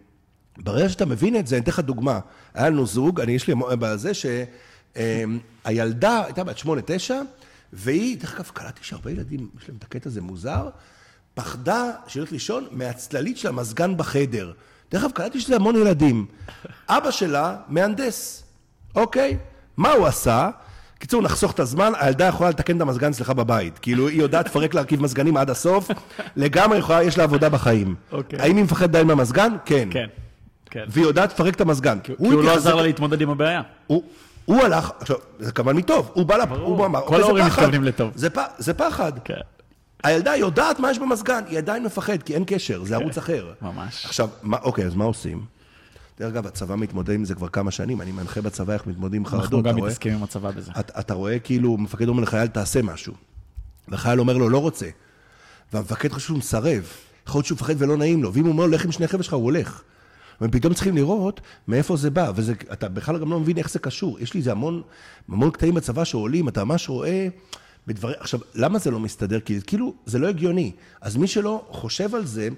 [0.58, 2.20] ברגע שאתה מבין את זה, אני אתן לך דוגמה.
[2.54, 4.12] היה לנו זוג, אני, יש לי בזה,
[4.94, 7.20] שהילדה הייתה בת שמונה, תשע,
[7.72, 10.68] והיא, דרך אגב, קלטתי שהרבה ילדים, יש להם את הקטע הזה מוזר,
[11.34, 14.52] פחדה, שהולכת לישון, מהצללית של המזגן בחדר.
[14.90, 16.26] דרך אגב, קלטתי שזה המון ילדים.
[16.88, 18.44] אבא שלה מהנדס,
[18.94, 19.38] אוקיי?
[19.76, 20.50] מה הוא עשה?
[20.98, 23.78] קיצור, נחסוך את הזמן, הילדה יכולה לתקן את המזגן אצלך בבית.
[23.78, 25.90] כאילו, היא יודעת לפרק להרכיב מזגנים עד הסוף,
[26.36, 27.94] לגמרי יכולה, יש לה עבודה בחיים.
[28.12, 28.38] אוקיי.
[28.40, 29.52] האם היא מפחדת די מהמזגן?
[29.64, 29.88] כן.
[29.90, 30.06] כן,
[30.70, 30.84] כן.
[30.88, 31.98] והיא יודעת לפרק את המזגן.
[32.02, 33.62] כי הוא לא התייחס- עזר לה להתמודד עם הבעיה.
[33.86, 34.02] הוא,
[34.44, 36.48] הוא הלך, עכשיו, זה כמובן מטוב, הוא בא לפ...
[36.50, 38.10] הוא אמר, כל "אוקיי, ההורים פחד." מתכוונים לטוב.
[38.14, 38.38] זה, פ...
[38.58, 39.12] זה פחד.
[39.24, 39.34] כן.
[40.04, 43.52] הילדה יודעת מה יש במזגן, היא עדיין מפחד, כי אין קשר, זה ערוץ אחר.
[43.62, 44.04] ממש.
[44.04, 45.55] עכשיו, מה, אוקיי, אז מה עושים?
[46.18, 49.26] דרך אגב, הצבא מתמודד עם זה כבר כמה שנים, אני מנחה בצבא איך מתמודדים עם
[49.26, 49.76] חרדות, אנחנו גם?
[49.76, 50.72] מתעסקים עם הצבא בזה.
[50.80, 53.14] אתה, אתה רואה כאילו, מפקד אומר לחייל, תעשה משהו.
[53.88, 54.86] והחייל אומר לו, לא רוצה.
[55.72, 56.86] והמפקד חושב שהוא מסרב.
[57.26, 59.34] יכול להיות שהוא מפחד ולא נעים לו, ואם הוא אומר לך עם שני חבר'ה שלך,
[59.34, 59.82] הוא הולך.
[60.40, 64.20] ופתאום צריכים לראות מאיפה זה בא, ואתה בכלל גם לא מבין איך זה קשור.
[64.20, 64.82] יש לי איזה המון,
[65.28, 67.28] המון קטעים בצבא שעולים, אתה ממש רואה
[67.86, 68.14] בדברים...
[68.18, 69.40] עכשיו, למה זה לא מסתדר?
[69.40, 70.72] כי כאילו, זה לא הגיוני.
[71.00, 72.48] אז מי שלא חושב על זה,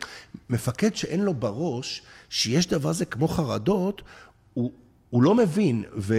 [0.51, 4.03] מפקד שאין לו בראש שיש דבר זה כמו חרדות,
[4.55, 4.73] הוא,
[5.11, 6.15] הוא לא מבין, ו...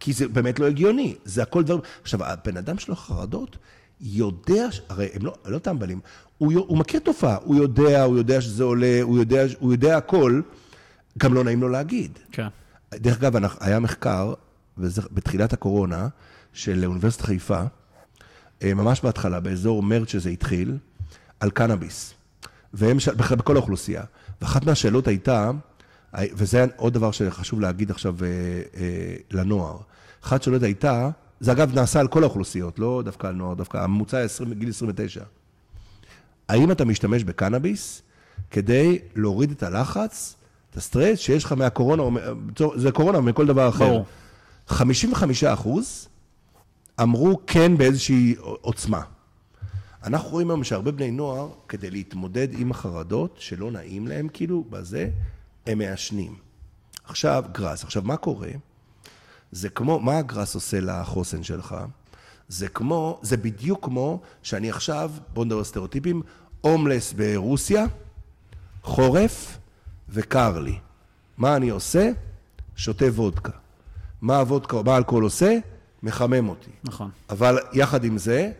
[0.00, 1.78] כי זה באמת לא הגיוני, זה הכל דבר...
[2.02, 3.56] עכשיו, הבן אדם שלו חרדות,
[4.00, 6.00] יודע, הרי הם לא, לא טמבלים,
[6.38, 10.40] הוא, הוא מכיר תופעה, הוא יודע, הוא יודע שזה עולה, הוא יודע, הוא יודע הכל,
[11.18, 12.18] גם לא נעים לו להגיד.
[12.32, 12.48] כן.
[12.94, 14.34] דרך אגב, היה מחקר,
[14.78, 16.08] וזה בתחילת הקורונה,
[16.52, 17.62] של אוניברסיטת חיפה,
[18.62, 20.76] אה, ממש בהתחלה, באזור מרץ שזה התחיל,
[21.40, 22.14] על קנאביס.
[22.74, 22.96] והם.
[23.16, 24.02] בכלל בכל האוכלוסייה.
[24.42, 25.50] ואחת מהשאלות הייתה,
[26.32, 28.28] וזה עוד דבר שחשוב להגיד עכשיו אה,
[28.80, 29.76] אה, לנוער,
[30.24, 31.10] אחת השאלות הייתה,
[31.40, 34.68] זה אגב נעשה על כל האוכלוסיות, לא דווקא על נוער, דווקא הממוצע היה 20, גיל
[34.68, 35.24] 29.
[36.48, 38.02] האם אתה משתמש בקנאביס
[38.50, 40.36] כדי להוריד את הלחץ,
[40.70, 42.02] את הסטרס שיש לך מהקורונה,
[42.74, 43.88] זה קורונה מכל דבר אחר?
[43.88, 44.04] ברור.
[44.66, 46.08] 55 אחוז
[47.02, 49.00] אמרו כן באיזושהי עוצמה.
[50.04, 55.10] אנחנו רואים היום שהרבה בני נוער, כדי להתמודד עם החרדות שלא נעים להם, כאילו, בזה,
[55.66, 56.34] הם מעשנים.
[57.04, 57.84] עכשיו, גראס.
[57.84, 58.50] עכשיו, מה קורה?
[59.52, 61.76] זה כמו, מה הגראס עושה לחוסן שלך?
[62.48, 66.22] זה כמו, זה בדיוק כמו שאני עכשיו, בואו נדבר על סטריאוטיפים,
[66.60, 67.86] הומלס ברוסיה,
[68.82, 69.58] חורף
[70.08, 70.78] וקר לי.
[71.38, 72.10] מה אני עושה?
[72.76, 73.52] שותה וודקה.
[74.20, 75.58] מה הוודקה, מה האלכוהול עושה?
[76.02, 76.70] מחמם אותי.
[76.84, 77.10] נכון.
[77.30, 78.52] אבל יחד עם זה,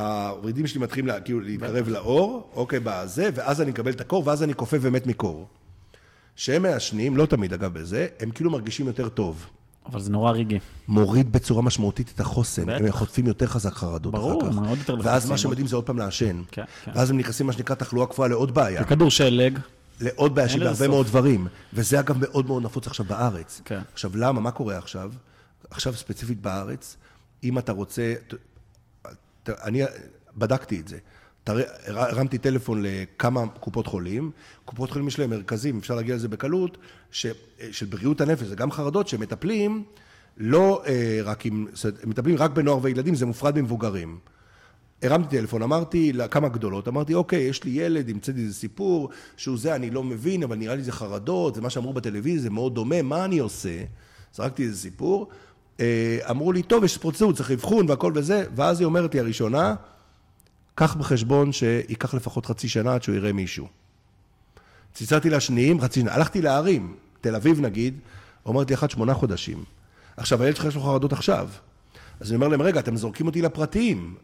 [0.00, 4.42] הוורידים שלי מתחילים לה, כאילו להתקרב לאור, אוקיי, בזה, ואז אני מקבל את הקור, ואז
[4.42, 5.48] אני כופף ומת מקור.
[6.36, 9.46] כשהם מעשנים, לא תמיד אגב בזה, הם כאילו מרגישים יותר טוב.
[9.86, 10.58] אבל זה נורא רגעי.
[10.88, 12.66] מוריד בצורה משמעותית את החוסן.
[12.66, 12.80] בטח.
[12.80, 14.56] הם חוטפים יותר חזק חרדות ברור, אחר כך.
[14.58, 15.30] מאוד יותר ואז לחוצים.
[15.30, 16.42] מה שמדהים זה עוד פעם לעשן.
[16.50, 16.92] כן, כן.
[16.94, 18.82] ואז הם נכנסים, מה שנקרא, תחלואה כפויה לעוד בעיה.
[18.82, 19.58] וכדור שלג,
[20.00, 20.86] לעוד בעיה בהרבה סוף.
[20.86, 21.46] מאוד דברים.
[21.74, 23.60] וזה אגב מאוד מאוד נפוץ עכשיו בארץ.
[23.64, 23.80] כן.
[23.92, 24.40] עכשיו, למה?
[24.40, 25.12] מה קורה עכשיו?
[25.70, 26.96] עכשיו ספציפית בארץ,
[27.44, 28.14] אם אתה רוצה...
[29.64, 29.82] אני
[30.36, 30.98] בדקתי את זה.
[31.86, 34.30] הרמתי טלפון לכמה קופות חולים,
[34.64, 36.78] קופות חולים יש להם מרכזים, אפשר להגיע לזה בקלות,
[37.10, 37.26] ש,
[37.70, 39.84] של בריאות הנפש, זה גם חרדות שמטפלים
[40.36, 44.18] לא אה, רק עם, זאת מטפלים רק בנוער וילדים, זה מופרד במבוגרים.
[45.02, 49.74] הרמתי טלפון, אמרתי לכמה גדולות, אמרתי, אוקיי, יש לי ילד, המצאתי איזה סיפור, שהוא זה,
[49.74, 53.02] אני לא מבין, אבל נראה לי זה חרדות, זה מה שאמרו בטלוויזיה, זה מאוד דומה,
[53.02, 53.84] מה אני עושה?
[54.34, 55.28] זרקתי איזה סיפור,
[56.30, 59.74] אמרו לי, טוב, יש פרוצדור, צריך אבחון והכל וזה, ואז היא אומרת לי, הראשונה,
[60.74, 63.66] קח בחשבון שייקח לפחות חצי שנה עד שהוא יראה מישהו.
[64.92, 67.98] צלצלתי לשניים, חצי שנה, הלכתי לערים, תל אביב נגיד,
[68.46, 69.64] אומרת לי אחת שמונה חודשים.
[70.16, 71.48] עכשיו, הילד שלך יש לו חרדות עכשיו.
[72.20, 74.14] אז אני אומר להם, רגע, אתם זורקים אותי לפרטיים,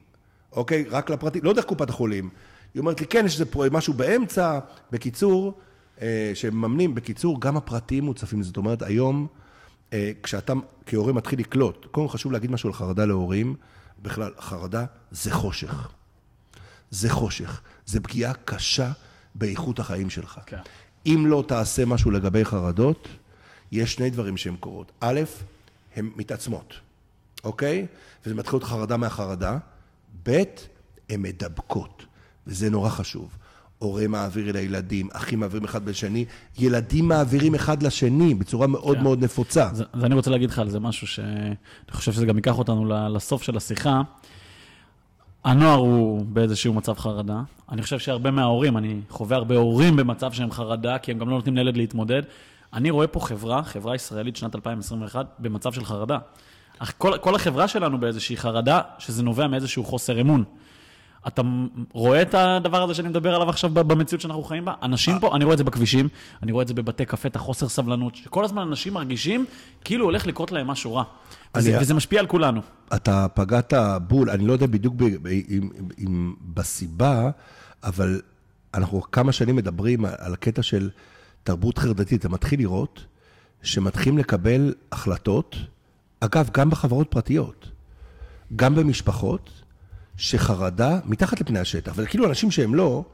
[0.52, 0.84] אוקיי?
[0.90, 2.28] רק לפרטיים, לא דרך קופת החולים.
[2.74, 4.58] היא אומרת לי, כן, יש איזה משהו באמצע.
[4.90, 5.58] בקיצור,
[6.02, 8.42] אה, שמממנים, בקיצור, גם הפרטיים מוצפים.
[8.42, 9.45] זאת אומרת, היום, אה,
[10.22, 10.52] כשאתה
[10.86, 13.54] כהורה מתחיל לקלוט, קודם חשוב להגיד משהו על חרדה להורים,
[14.02, 15.88] בכלל, חרדה זה חושך.
[16.90, 17.60] זה חושך.
[17.86, 18.92] זה פגיעה קשה
[19.34, 20.40] באיכות החיים שלך.
[20.46, 20.58] כן.
[21.06, 23.08] אם לא תעשה משהו לגבי חרדות,
[23.72, 24.92] יש שני דברים שהן קורות.
[25.00, 25.20] א',
[25.96, 26.74] הן מתעצמות,
[27.44, 27.86] אוקיי?
[28.26, 29.58] וזה מתחיל להיות חרדה מהחרדה.
[30.22, 30.42] ב',
[31.08, 32.06] הן מדבקות,
[32.46, 33.36] וזה נורא חשוב.
[33.78, 36.24] הורה מעביר אל הילדים, אחים מעבירים אחד לשני,
[36.58, 39.02] ילדים מעבירים אחד לשני בצורה מאוד כן.
[39.02, 39.70] מאוד נפוצה.
[39.70, 41.54] אז, אז אני רוצה להגיד לך על זה משהו שאני
[41.90, 44.02] חושב שזה גם ייקח אותנו לסוף של השיחה.
[45.44, 47.42] הנוער הוא באיזשהו מצב חרדה.
[47.72, 51.34] אני חושב שהרבה מההורים, אני חווה הרבה הורים במצב שהם חרדה, כי הם גם לא
[51.34, 52.22] נותנים לילד להתמודד.
[52.72, 56.18] אני רואה פה חברה, חברה ישראלית שנת 2021, במצב של חרדה.
[56.78, 60.44] אך כל, כל החברה שלנו באיזושהי חרדה, שזה נובע מאיזשהו חוסר אמון.
[61.28, 61.42] אתה
[61.92, 64.74] רואה את הדבר הזה שאני מדבר עליו עכשיו במציאות שאנחנו חיים בה?
[64.82, 66.08] אנשים פה, אני רואה את זה בכבישים,
[66.42, 69.44] אני רואה את זה בבתי קפה, את החוסר סבלנות, שכל הזמן אנשים מרגישים
[69.84, 71.04] כאילו הולך לקרות להם משהו רע.
[71.56, 72.60] וזה, אני- וזה משפיע על כולנו.
[72.94, 73.72] אתה פגעת
[74.08, 75.68] בול, אני לא יודע בדיוק ב, ב, עם,
[75.98, 77.30] עם, בסיבה,
[77.84, 78.20] אבל
[78.74, 80.90] אנחנו כמה שנים מדברים על, על הקטע של
[81.44, 82.20] תרבות חרדתית.
[82.20, 83.04] אתה מתחיל לראות
[83.62, 85.56] שמתחילים לקבל החלטות,
[86.20, 87.70] אגב, גם בחברות פרטיות,
[88.56, 89.50] גם במשפחות,
[90.16, 93.04] שחרדה מתחת לפני השטח, וכאילו אנשים שהם לא,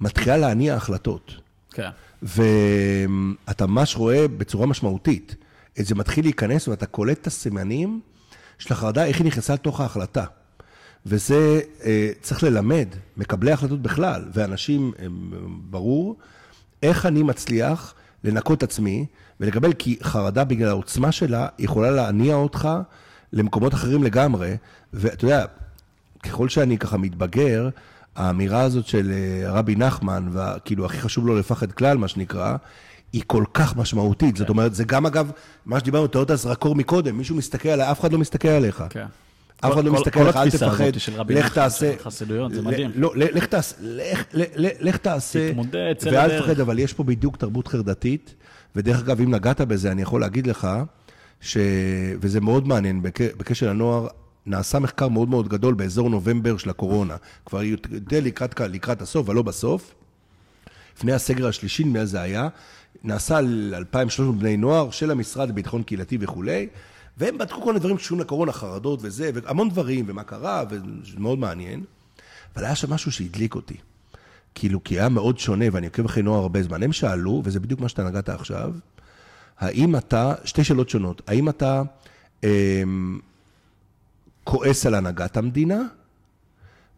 [0.00, 1.32] מתחילה להניע החלטות.
[1.70, 1.88] כן.
[2.22, 5.34] ואתה ממש רואה בצורה משמעותית,
[5.80, 8.00] את זה מתחיל להיכנס ואתה קולט את הסימנים
[8.58, 10.24] של החרדה, איך היא נכנסה לתוך ההחלטה.
[11.06, 15.06] וזה אה, צריך ללמד מקבלי החלטות בכלל, ואנשים, אה,
[15.70, 16.16] ברור,
[16.82, 19.06] איך אני מצליח לנקות עצמי
[19.40, 22.68] ולקבל, כי חרדה בגלל העוצמה שלה יכולה להניע אותך
[23.32, 24.56] למקומות אחרים לגמרי.
[24.92, 25.44] ואתה יודע,
[26.22, 27.68] ככל שאני ככה מתבגר,
[28.16, 32.56] האמירה הזאת של אה, רבי נחמן, וכאילו הכי חשוב לא לפחד כלל, מה שנקרא,
[33.12, 34.36] היא כל כך משמעותית.
[34.36, 35.30] זאת אומרת, זה גם אגב,
[35.66, 38.84] מה שדיברנו, תיאוריות הזרקור מקודם, מישהו מסתכל עליי, אף אחד לא מסתכל עליך.
[38.90, 39.06] כן.
[39.60, 40.84] אף אחד לא כל- מסתכל כל עליך, אל תפחד,
[41.28, 41.92] לך תעשה...
[42.02, 42.90] חסידויות, זה מדהים.
[42.94, 43.76] לא, לך תעשה,
[44.80, 46.40] לך- תעשה, תתמודד, צא ואל.
[46.40, 48.34] תפחד, אבל יש פה בדיוק תרבות חרדתית,
[48.76, 50.68] ודרך אגב, אם נגעת בזה, אני יכול להגיד לך,
[51.40, 51.56] ש...
[52.20, 54.06] וזה מאוד מעניין, בק- בקשר לנוער,
[54.48, 59.34] נעשה מחקר מאוד מאוד גדול באזור נובמבר של הקורונה, כבר די לקראת, לקראת הסוף, אבל
[59.34, 59.94] לא בסוף,
[60.96, 62.48] לפני הסגר השלישי, נדמה זה היה,
[63.04, 66.68] נעשה על 2,300 בני נוער של המשרד לביטחון קהילתי וכולי,
[67.18, 71.38] והם בדקו כל מיני דברים שקשורים לקורונה, חרדות וזה, והמון דברים, ומה קרה, וזה מאוד
[71.38, 71.84] מעניין.
[72.56, 73.76] אבל היה שם משהו שהדליק אותי.
[74.54, 76.82] כאילו, כי היה מאוד שונה, ואני עוקב אחרי נוער הרבה זמן.
[76.82, 78.72] הם שאלו, וזה בדיוק מה שאתה נגעת עכשיו,
[79.58, 81.82] האם אתה, שתי שאלות שונות, האם אתה
[82.44, 82.82] אה,
[84.48, 85.82] כועס על הנהגת המדינה?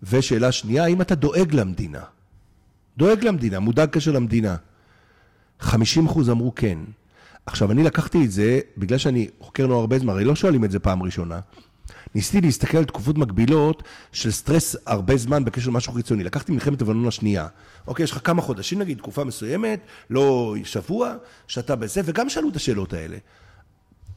[0.02, 2.02] ושאלה שנייה, האם אתה דואג למדינה?
[2.96, 4.56] דואג למדינה, מודאג קשר למדינה.
[5.60, 6.78] 50 אחוז אמרו כן.
[7.46, 10.70] עכשיו, אני לקחתי את זה, בגלל שאני חוקר נוער הרבה זמן, הרי לא שואלים את
[10.70, 11.40] זה פעם ראשונה.
[12.14, 13.82] ניסיתי להסתכל על תקופות מקבילות
[14.12, 16.24] של סטרס הרבה זמן בקשר למשהו חיצוני.
[16.24, 17.46] לקחתי מלחמת לבנון השנייה.
[17.86, 19.80] אוקיי, יש לך כמה חודשים נגיד, תקופה מסוימת,
[20.10, 21.14] לא שבוע,
[21.46, 23.16] שאתה בזה, וגם שאלו את השאלות האלה.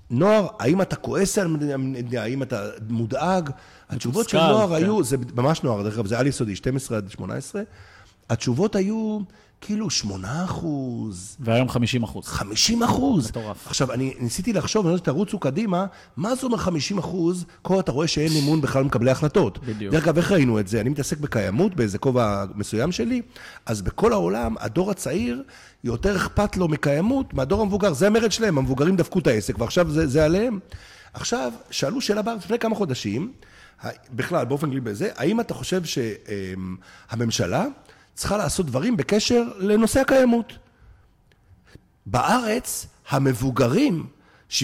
[0.09, 3.49] נוער, האם אתה כועס על המדינה, האם אתה מודאג?
[3.89, 4.75] התשובות של נוער כן.
[4.75, 7.61] היו, זה ממש נוער, דרך אגב, זה על יסודי, 12 עד 18,
[8.29, 9.19] התשובות היו
[9.65, 12.27] כאילו 8 אחוז, והיום 50 אחוז.
[12.27, 13.29] 50 אחוז.
[13.29, 13.67] מטורף.
[13.67, 15.85] עכשיו, אני ניסיתי לחשוב, אני רוצה שתרוצו קדימה,
[16.17, 19.59] מה זה אומר 50 אחוז, כל אתה רואה שאין אמון בכלל במקבלי החלטות.
[19.65, 19.93] בדיוק.
[19.93, 20.81] דרך אגב, איך ראינו את זה?
[20.81, 23.21] אני מתעסק בקיימות, באיזה כובע מסוים שלי,
[23.65, 25.43] אז בכל העולם, הדור הצעיר,
[25.83, 27.93] יותר אכפת לו מקיימות מהדור המבוגר.
[27.93, 30.59] זה המרד שלהם, המבוגרים דפקו את העסק, ועכשיו זה, זה עליהם.
[31.13, 33.31] עכשיו, שאלו שאלה בארץ לפני כמה חודשים,
[34.11, 37.65] בכלל, באופן כללי בזה, האם אתה חושב שהממשלה
[38.13, 40.53] צריכה לעשות דברים בקשר לנושא הקיימות?
[42.05, 44.05] בארץ, המבוגרים,
[44.49, 44.61] 75%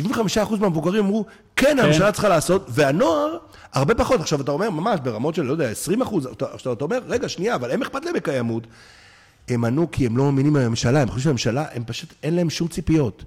[0.60, 1.26] מהמבוגרים אמרו,
[1.56, 3.38] כן, הממשלה צריכה לעשות, והנוער,
[3.74, 4.22] הרבה פחות.
[4.22, 7.56] עכשיו, אתה אומר, ממש ברמות של, לא יודע, 20 אחוז, עכשיו אתה אומר, רגע, שנייה,
[7.56, 8.68] אבל הם אכפת להם מקיימות.
[9.48, 12.68] הם ענו כי הם לא מאמינים בממשלה, הם חושבים שהממשלה, הם פשוט, אין להם שום
[12.68, 13.24] ציפיות.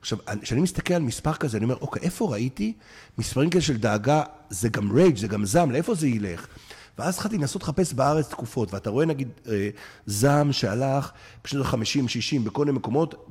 [0.00, 2.72] עכשיו, כשאני מסתכל על מספר כזה, אני אומר, אוקיי, איפה ראיתי
[3.18, 6.46] מספרים כאלה של דאגה, זה גם רייג', זה גם זעם, לאיפה זה ילך?
[6.98, 9.68] ואז התחלתי לנסות לחפש בארץ תקופות, ואתה רואה נגיד אה,
[10.06, 11.10] זעם שהלך
[11.44, 11.76] בשנות ה-50-60
[12.44, 13.28] בכל מיני מקומות,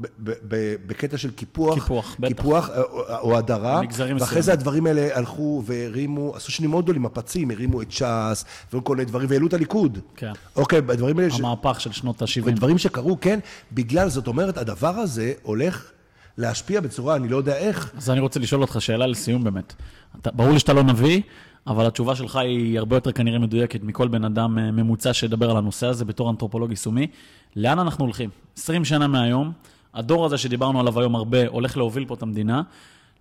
[0.87, 2.15] בקטע של קיפוח, קיפוח.
[2.27, 3.81] קיפוח אה, או- או הדרה,
[4.19, 4.41] ואחרי.
[4.41, 9.05] זה הדברים האלה הלכו והרימו, עשו שנים מאוד גדולים, מפצים, הרימו את ש"ס, וכל מיני
[9.05, 9.99] דברים, והעלו את הליכוד.
[10.15, 10.31] כן.
[10.55, 11.31] אוקיי, בדברים האלה...
[11.31, 12.27] ש- המהפך של שנות ה-70.
[12.43, 13.39] ודברים שקרו, כן,
[13.71, 15.91] בגלל, זאת אומרת, הדבר הזה הולך
[16.37, 17.91] להשפיע בצורה, אני לא יודע איך.
[17.97, 19.73] אז אני רוצה לשאול אותך שאלה לסיום באמת.
[20.21, 21.21] אתה, ברור לי שאתה לא נביא,
[21.67, 25.57] אבל התשובה שלך היא הרבה יותר כנראה מדויקת מכל בן אדם אה, ממוצע שידבר על
[25.57, 27.07] הנושא הזה בתור אנתרופולוג יישומי.
[27.55, 28.29] לאן אנחנו הולכים?
[28.57, 29.51] 20 שנה מהיום,
[29.93, 32.61] הדור הזה שדיברנו עליו היום הרבה, הולך להוביל פה את המדינה.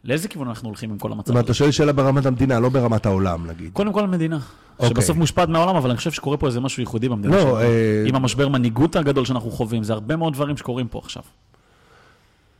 [0.04, 1.50] לאיזה כיוון אנחנו הולכים עם כל זאת המצב אומרת, הזה?
[1.50, 3.72] אתה שואל שאלה ברמת המדינה, לא ברמת העולם, נגיד.
[3.72, 4.38] קודם כל המדינה,
[4.78, 4.88] אוקיי.
[4.88, 7.58] שבסוף מושפעת מהעולם, אבל אני חושב שקורה פה איזה משהו ייחודי במדינה לא, שלנו.
[7.58, 11.22] אה, עם המשבר מנהיגות הגדול שאנחנו חווים, זה הרבה מאוד דברים שקורים פה עכשיו.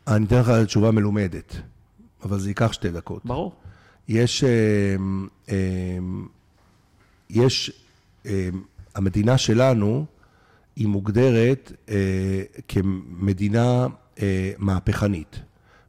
[0.08, 1.56] אני אתן לך תשובה מלומדת,
[2.24, 3.22] אבל זה ייקח שתי דקות.
[3.24, 3.52] ברור.
[4.08, 4.96] יש, אה,
[5.48, 5.98] אה,
[7.30, 7.72] יש,
[8.26, 8.48] אה,
[8.94, 10.06] המדינה שלנו
[10.76, 11.72] היא מוגדרת
[12.68, 13.86] כמדינה
[14.58, 15.40] מהפכנית.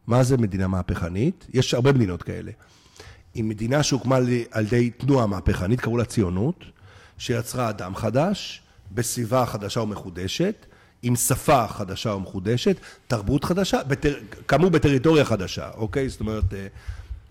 [0.07, 1.47] מה זה מדינה מהפכנית?
[1.53, 2.51] יש הרבה מדינות כאלה.
[3.34, 4.16] היא מדינה שהוקמה
[4.51, 6.63] על ידי תנועה מהפכנית, קראו לה ציונות,
[7.18, 8.61] שיצרה אדם חדש,
[8.91, 10.66] בסביבה חדשה ומחודשת,
[11.01, 14.16] עם שפה חדשה ומחודשת, תרבות חדשה, בטר...
[14.47, 16.09] כאמור בטריטוריה חדשה, אוקיי?
[16.09, 16.53] זאת אומרת,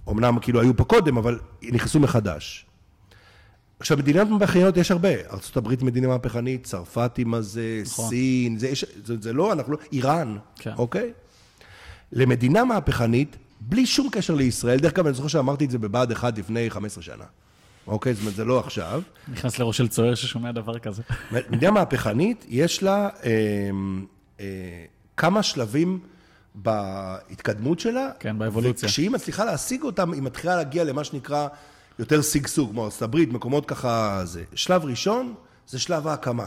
[0.07, 2.67] אומנם כאילו היו פה קודם, אבל נכנסו מחדש.
[3.81, 5.09] עכשיו, מדינות מהפכניות יש הרבה.
[5.09, 8.09] ארה"ב מדינה מהפכנית, צרפת עם הזה, נכון.
[8.09, 10.73] סין, זה, יש, זה, זה לא, אנחנו לא, איראן, כן.
[10.79, 11.13] אוקיי?
[12.13, 16.39] למדינה מהפכנית, בלי שום קשר לישראל, דרך אגב, אני זוכר שאמרתי את זה בבה"ד 1
[16.39, 17.25] לפני 15 שנה.
[17.87, 18.15] אוקיי?
[18.15, 19.03] זאת אומרת, זה לא עכשיו.
[19.33, 21.03] נכנס לראש של צוער ששומע דבר כזה.
[21.51, 23.31] מדינה מהפכנית, יש לה אה,
[24.41, 24.85] אה,
[25.17, 25.99] כמה שלבים
[26.55, 28.11] בהתקדמות שלה.
[28.19, 28.87] כן, באבולוציה.
[28.87, 31.49] וכשהיא מצליחה להשיג אותם, היא מתחילה להגיע למה שנקרא
[31.99, 34.45] יותר שגשוג, כמו ארצות הברית, מקומות ככה זה.
[34.55, 35.35] שלב ראשון
[35.69, 36.47] זה שלב ההקמה.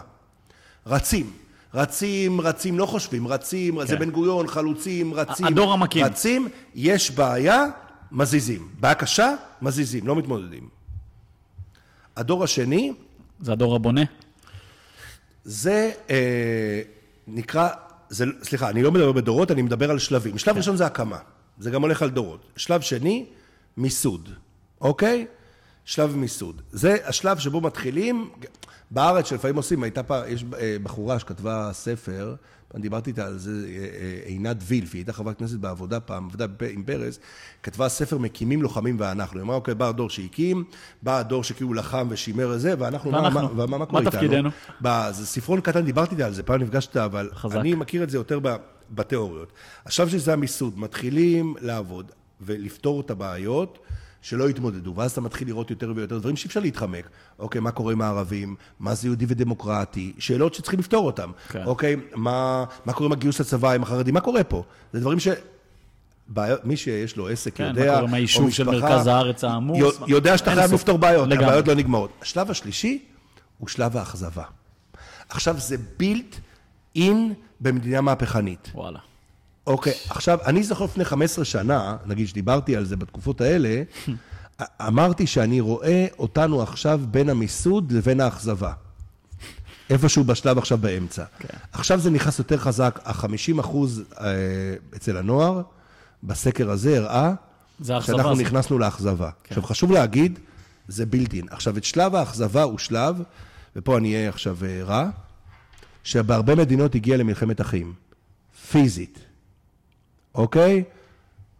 [0.87, 1.31] רצים.
[1.73, 5.45] רצים, רצים, לא חושבים, רצים, זה בן גוריון, חלוצים, רצים.
[5.45, 6.05] הדור המקים.
[6.05, 7.65] רצים, יש בעיה,
[8.11, 8.67] מזיזים.
[8.79, 10.69] בעיה קשה, מזיזים, לא מתמודדים.
[12.17, 12.93] הדור השני,
[13.41, 14.01] זה הדור הבונה.
[15.43, 16.81] זה אה,
[17.27, 17.69] נקרא,
[18.09, 20.37] זה, סליחה, אני לא מדבר בדורות, אני מדבר על שלבים.
[20.37, 21.17] שלב ראשון זה הקמה,
[21.59, 22.45] זה גם הולך על דורות.
[22.55, 23.25] שלב שני,
[23.77, 24.29] מיסוד,
[24.81, 25.25] אוקיי?
[25.85, 26.61] שלב מיסוד.
[26.71, 28.29] זה השלב שבו מתחילים,
[28.91, 32.35] בארץ שלפעמים עושים, הייתה פעם, יש אה, בחורה שכתבה ספר,
[32.71, 36.25] פעם דיברתי איתה על זה, אה, אה, עינת וילף, היא הייתה חברת כנסת בעבודה פעם,
[36.25, 37.19] עבודה בפ- עם פרס,
[37.63, 39.39] כתבה ספר מקימים לוחמים ואנחנו.
[39.39, 40.63] היא אמרה, אוקיי, בא הדור שהקים,
[41.01, 43.55] בא הדור שכאילו לחם ושימר את זה, ואנחנו, מה- ואנחנו?
[43.55, 44.11] מה- מה מה קורה איתנו?
[44.11, 44.49] תפקידנו?
[44.81, 47.55] ב- זה ספרון קטן, דיברתי איתה על זה, פעם נפגשת, אבל חזק.
[47.55, 48.39] אני מכיר את זה יותר
[48.91, 49.51] בתיאוריות.
[49.85, 52.11] עכשיו שזה המיסוד, מתחילים לעבוד
[52.41, 53.79] ולפתור את הבעיות
[54.27, 57.09] שלא יתמודדו, ואז אתה מתחיל לראות יותר ויותר דברים שאי אפשר להתחמק.
[57.39, 58.55] אוקיי, מה קורה עם הערבים?
[58.79, 60.13] מה זה יהודי ודמוקרטי?
[60.19, 61.29] שאלות שצריכים לפתור אותן.
[61.49, 61.63] כן.
[61.65, 64.13] אוקיי, מה, מה קורה עם הגיוס לצבא, עם החרדים?
[64.13, 64.63] מה קורה פה?
[64.93, 65.27] זה דברים ש...
[66.27, 69.07] בעיות, מי שיש לו עסק כן, יודע, מה קורה עם או היישוב של משפחה, מרכז
[69.07, 69.79] הארץ העמוס?
[69.79, 70.73] יודע- יודע שאתה חייב.
[70.73, 71.45] לפתור בעיות, לגמרי.
[71.45, 72.09] הבעיות לא נגמרות.
[72.21, 73.03] השלב השלישי
[73.57, 74.43] הוא שלב האכזבה.
[75.29, 76.35] עכשיו, זה בילט
[76.95, 78.71] אין במדינה מהפכנית.
[78.73, 78.99] וואלה.
[79.67, 83.83] אוקיי, עכשיו, אני זוכר לפני 15 שנה, נגיד שדיברתי על זה בתקופות האלה,
[84.87, 88.73] אמרתי שאני רואה אותנו עכשיו בין המיסוד לבין האכזבה.
[89.89, 91.23] איפשהו בשלב עכשיו באמצע.
[91.39, 91.57] כן.
[91.71, 94.25] עכשיו זה נכנס יותר חזק, ה-50 אחוז אה,
[94.95, 95.61] אצל הנוער,
[96.23, 97.33] בסקר הזה הראה,
[97.79, 98.45] זה שאנחנו הזאת.
[98.45, 99.29] נכנסנו לאכזבה.
[99.49, 100.39] עכשיו, חשוב להגיד,
[100.87, 101.45] זה בילטין.
[101.51, 103.21] עכשיו, את שלב האכזבה הוא שלב,
[103.75, 105.09] ופה אני אהיה עכשיו אה, רע,
[106.03, 107.93] שבהרבה מדינות הגיע למלחמת אחים.
[108.71, 109.26] פיזית.
[110.35, 110.83] אוקיי?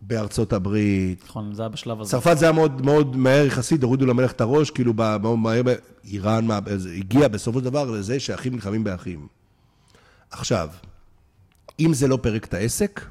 [0.01, 1.23] בארצות הברית.
[1.25, 2.11] נכון, זה היה בשלב הזה.
[2.11, 5.61] צרפת זה היה מאוד, מאוד מהר יחסית, הורידו למלך את הראש, כאילו ב- מאוד מהר,
[5.65, 9.27] ב- איראן מה- זה הגיע בסופו של דבר לזה שאחים נלחמים באחים.
[10.31, 10.69] עכשיו,
[11.79, 13.01] אם זה לא פירק את העסק,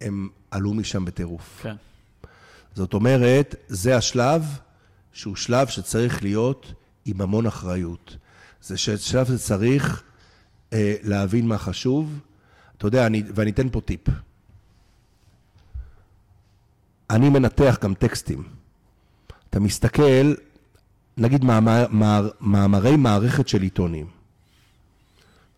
[0.00, 1.60] הם עלו משם בטירוף.
[1.62, 1.74] כן.
[2.74, 4.44] זאת אומרת, זה השלב
[5.12, 6.72] שהוא שלב שצריך להיות
[7.06, 8.16] עם המון אחריות.
[8.62, 10.02] זה שלב שצריך
[10.72, 12.18] אה, להבין מה חשוב.
[12.78, 14.08] אתה יודע, אני, ואני אתן פה טיפ.
[17.10, 18.42] אני מנתח גם טקסטים.
[19.50, 20.34] אתה מסתכל,
[21.16, 24.06] נגיד מאמר, מאמר, מאמרי מערכת של עיתונים.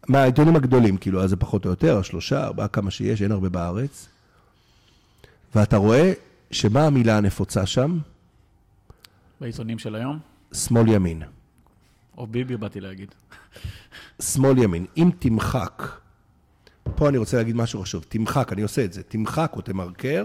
[0.08, 4.08] מהעיתונים הגדולים, כאילו, אז זה פחות או יותר, השלושה, ארבעה, כמה שיש, אין הרבה בארץ.
[5.54, 6.12] ואתה רואה
[6.50, 7.98] שמה המילה הנפוצה שם?
[9.40, 10.18] בעיתונים של היום,
[10.52, 11.22] שמאל ימין.
[12.16, 13.14] או ביבי באתי להגיד.
[14.22, 14.86] שמאל ימין.
[14.96, 15.82] אם תמחק,
[16.94, 20.24] פה אני רוצה להגיד משהו חשוב, תמחק, אני עושה את זה, תמחק או תמרקר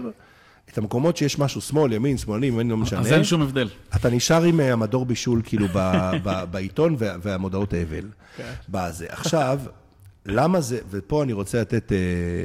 [0.72, 3.00] את המקומות שיש משהו שמאל, ימין, שמאלני, ימין, לא משנה.
[3.00, 3.68] אז אין שום הבדל.
[3.96, 5.78] אתה נשאר עם אה, המדור בישול כאילו ב,
[6.22, 8.08] ב, בעיתון וה, והמודעות אבל.
[8.36, 8.52] כן.
[8.68, 9.06] בזה.
[9.08, 9.60] עכשיו,
[10.26, 11.98] למה זה, ופה אני רוצה לתת אה,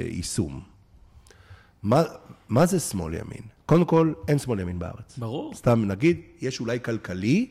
[0.10, 0.62] יישום.
[1.84, 2.04] מה,
[2.50, 3.42] מה זה שמאל ימין?
[3.66, 5.18] קודם כל, אין שמאל ימין בארץ.
[5.18, 7.48] ברור, סתם נגיד, יש אולי כלכלי,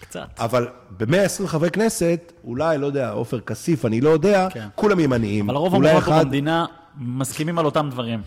[0.00, 0.28] קצת.
[0.38, 4.68] אבל ב-120 חברי כנסת, אולי, לא יודע, עופר כסיף, אני לא יודע, כן.
[4.74, 5.48] כולם ימניים.
[5.50, 6.66] אבל הרוב המוחלט פה אחד- במדינה
[6.98, 8.22] מסכימים על אותם דברים.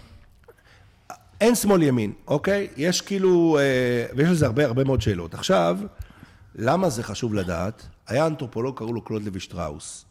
[1.42, 2.68] אין שמאל ימין, אוקיי?
[2.78, 5.34] יש כאילו, אה, ויש לזה הרבה הרבה מאוד שאלות.
[5.34, 5.78] עכשיו,
[6.56, 7.88] למה זה חשוב לדעת?
[8.08, 10.06] היה אנתרופולוג, קראו לו קלוד לוי שטראוס.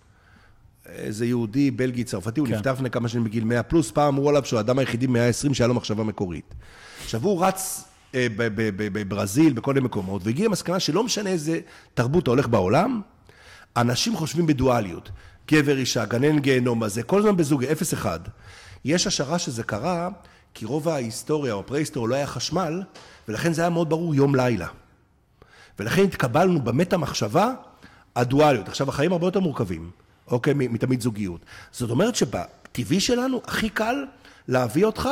[0.88, 2.54] איזה יהודי, בלגי, צרפתי, הוא כן.
[2.54, 5.54] נפטר לפני כמה שנים בגיל 100 פלוס, פעם אמרו עליו שהוא האדם היחידי במאה ה-20
[5.54, 6.54] שהיה לו מחשבה מקורית.
[7.04, 7.84] עכשיו, הוא רץ
[8.76, 11.60] בברזיל, בכל מיני מקומות, והגיע למסקנה שלא משנה איזה
[11.94, 13.00] תרבות אתה הולך בעולם,
[13.76, 15.10] אנשים חושבים בדואליות.
[15.48, 18.20] גבר, אישה, גנן, גיהנום, הזה, כל הזמן בזוג, אפס אחד.
[18.84, 20.08] יש השערה שזה קרה,
[20.54, 22.82] כי רוב ההיסטוריה או הפרה-היסטוריה לא היה חשמל,
[23.28, 24.66] ולכן זה היה מאוד ברור יום-לילה.
[25.78, 27.52] ולכן התקבלנו במטה מחשבה
[28.16, 28.68] הדואליות.
[28.68, 29.90] עכשיו, החיים הרבה יותר מורכבים,
[30.26, 30.54] אוקיי?
[30.54, 31.40] מתמיד זוגיות.
[31.72, 34.04] זאת אומרת שבטבעי שלנו הכי קל
[34.48, 35.08] להביא אותך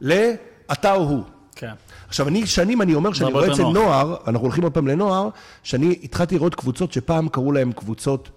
[0.00, 1.24] לאתה או הוא.
[1.56, 1.72] כן.
[2.08, 3.62] עכשיו, אני שנים, אני אומר שאני הרבה רואה אצל.
[3.62, 5.28] נוער, אנחנו הולכים עוד פעם לנוער,
[5.62, 8.28] שאני התחלתי לראות קבוצות שפעם קראו להן קבוצות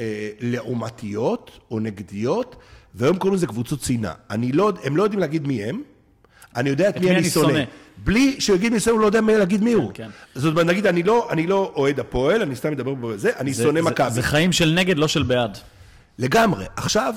[0.00, 2.56] אה, לעומתיות או נגדיות,
[2.94, 4.12] והיום קוראים לזה קבוצות שנאה.
[4.30, 5.82] אני לא, הם לא יודעים להגיד מי הם,
[6.56, 7.60] אני יודע את מי מי אני שונא.
[8.04, 9.90] בלי שהוא יגיד מי שונא, הוא לא יודע מי להגיד מי הוא.
[9.94, 10.08] כן.
[10.34, 13.62] זאת אומרת, נגיד, אני לא, אני לא אוהד הפועל, אני סתם מדבר בזה, אני זה-
[13.62, 14.10] שונא מכבי.
[14.10, 15.58] זה חיים של נגד, לא של בעד.
[16.18, 16.64] לגמרי.
[16.76, 17.14] עכשיו,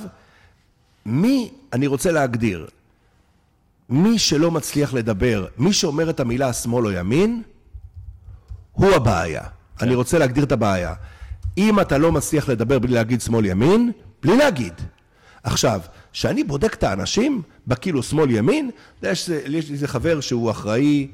[1.05, 2.67] מי, אני רוצה להגדיר,
[3.89, 7.41] מי שלא מצליח לדבר, מי שאומר את המילה שמאל או ימין,
[8.71, 9.43] הוא הבעיה.
[9.43, 9.85] כן.
[9.85, 10.93] אני רוצה להגדיר את הבעיה.
[11.57, 13.91] אם אתה לא מצליח לדבר בלי להגיד שמאל ימין,
[14.23, 14.73] בלי להגיד.
[15.43, 15.81] עכשיו,
[16.13, 18.69] כשאני בודק את האנשים, בכאילו שמאל ימין,
[19.03, 21.07] יש יש איזה חבר שהוא אחראי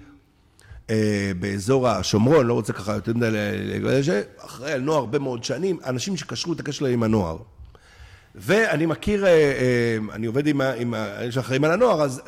[0.90, 3.28] אה, באזור השומרון, לא רוצה ככה יותר מדי,
[4.38, 7.38] אחראי על נוער הרבה מאוד שנים, אנשים שקשרו את הקשר שלהם עם הנוער.
[8.36, 12.22] ואני מכיר, אה, אה, אני עובד עם, עם האלה שאחראים על הנוער, אז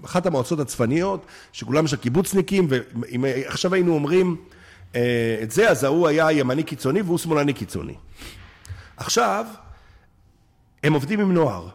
[0.00, 4.36] באחת המועצות הצפניות, שכולם שם קיבוצניקים, ועכשיו היינו אומרים
[4.94, 7.94] אה, את זה, אז ההוא היה ימני קיצוני והוא שמאלני קיצוני.
[8.96, 9.46] עכשיו,
[10.82, 11.68] הם עובדים עם נוער.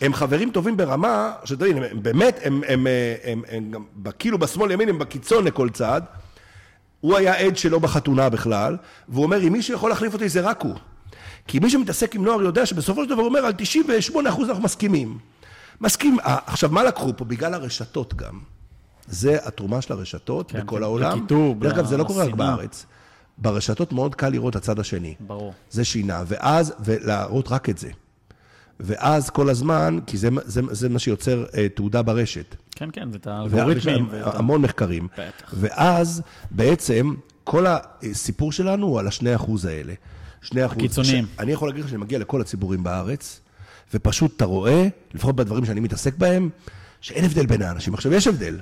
[0.00, 3.84] הם חברים טובים ברמה, שאתה יודע, הם באמת, הם, הם, אה, הם, הם, גם,
[4.18, 6.02] כאילו בשמאל ימין, הם בקיצון לכל צד.
[7.00, 8.76] הוא היה עד שלו בחתונה בכלל,
[9.08, 10.74] והוא אומר, אם מישהו יכול להחליף אותי זה רק הוא.
[11.48, 13.52] כי מי שמתעסק עם נוער יודע שבסופו של דבר אומר, על
[14.12, 15.18] 98% אנחנו מסכימים.
[15.80, 16.20] מסכים.
[16.20, 17.24] אה, עכשיו, מה לקחו פה?
[17.24, 18.38] בגלל הרשתות גם.
[19.06, 21.18] זה התרומה של הרשתות כן, בכל העולם.
[21.18, 22.34] לקיטוב, דרך אגב, זה לא קורה רק.
[22.34, 22.86] בארץ.
[23.38, 25.14] ברשתות מאוד קל לראות את הצד השני.
[25.20, 25.52] ברור.
[25.70, 27.90] זה שינה, ואז, ולהראות רק את זה.
[28.80, 32.56] ואז כל הזמן, כי זה, זה, זה מה שיוצר אה, תעודה ברשת.
[32.70, 34.08] כן, כן, זה את האלגוריתמים.
[34.12, 35.08] המון מחקרים.
[35.12, 35.54] בטח.
[35.56, 39.94] ואז בעצם כל הסיפור שלנו הוא על השני אחוז האלה.
[40.48, 40.76] שני אחוז.
[40.78, 41.26] הקיצוניים.
[41.38, 43.40] אני יכול להגיד לך שאני מגיע לכל הציבורים בארץ,
[43.94, 46.50] ופשוט אתה רואה, לפחות בדברים שאני מתעסק בהם,
[47.00, 47.94] שאין הבדל בין האנשים.
[47.94, 48.60] עכשיו, יש הבדל.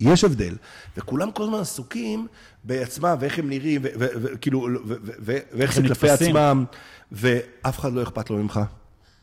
[0.00, 0.54] יש הבדל.
[0.96, 2.26] וכולם כל הזמן עסוקים
[2.64, 6.10] בעצמם, ואיך הם נראים, ו- ו- ו- כאילו, ו- ו- ו- ואיך זה כלפי.
[6.10, 6.64] עצמם,
[7.12, 8.60] ואף אחד לא אכפת לו ממך.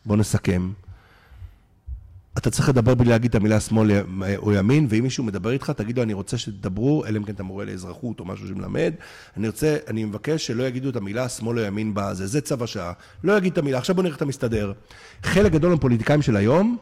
[0.06, 0.70] בוא נסכם.
[2.38, 3.92] אתה צריך לדבר בלי להגיד את המילה שמאל
[4.38, 7.44] או ימין, ואם מישהו מדבר איתך, תגיד לו, אני רוצה שתדברו, אלא אם כן אתה
[7.44, 8.94] מורה לאזרחות או משהו שמלמד,
[9.38, 12.92] אני רוצה, אני מבקש שלא יגידו את המילה שמאל או ימין בזה, זה צו השעה.
[13.24, 14.74] לא יגיד את המילה, עכשיו בוא נראה איך אתה מסתדר.
[15.24, 16.78] חלק גדול מהפוליטיקאים של היום,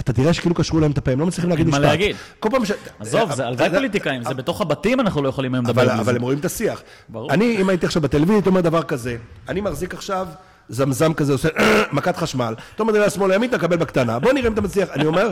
[0.00, 1.90] אתה תראה שכאילו קשרו להם את הפה, הם לא מצליחים להגיד אין מה משפט.
[1.90, 2.16] להגיד.
[2.40, 2.70] כל פעם ש...
[2.98, 6.12] עזוב, זה הלוואי פוליטיקאים, זה בתוך הבתים אנחנו לא יכולים היום אבל, לדבר על אבל
[6.12, 6.16] זה.
[6.16, 6.82] הם רואים את השיח.
[7.08, 7.32] ברור.
[7.32, 9.16] אני, אם הייתי עכשיו בטלוויזיה, הייתי אומר דבר כזה,
[9.48, 10.28] אני מחזיק עכשיו
[10.68, 11.48] זמזם כזה, עושה
[11.92, 14.88] מכת חשמל, אתה אומר לי לשמאל לימין, אתה מקבל בקטנה, בוא נראה אם אתה מצליח.
[14.90, 15.30] אני אומר,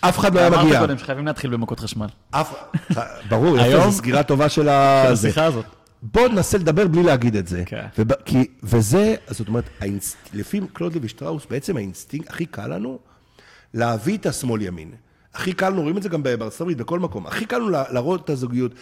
[0.00, 0.62] אף אחד לא היה מגיע.
[0.62, 2.06] אמרת קודם שחייבים להתחיל במכות חשמל.
[2.30, 2.54] אף...
[3.28, 4.68] ברור, יפה, היום- זו סגירה טובה של.
[4.68, 5.64] השיחה הזאת.
[6.02, 7.62] בוא ננסה לדבר בלי להגיד את זה.
[7.66, 7.86] כן.
[8.24, 8.44] כי...
[8.62, 10.16] וזה, זאת אומרת, האינסט...
[10.32, 12.98] לפי קלוד לוי שטראוס, בעצם האינסטינקט הכי קל לנו
[13.74, 14.90] להביא את השמאל ימין.
[15.34, 17.26] הכי קל לנו, רואים את זה גם בארצות הברית, בכל מקום.
[17.26, 18.72] הכי קל לנו לה- להראות את הזוגיות,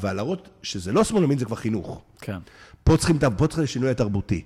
[0.00, 2.02] והלהראות שזה לא שמאל ימין זה כבר חינוך.
[2.20, 2.38] כן.
[2.84, 4.42] פה צריכים, את ה- פה צריך לשינוי התרבותי.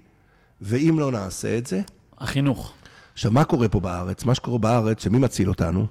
[0.60, 1.80] ואם לא נעשה את זה,
[2.18, 2.72] החינוך.
[3.12, 4.24] עכשיו, מה קורה פה בארץ?
[4.24, 5.86] מה שקורה בארץ, שמי מציל אותנו?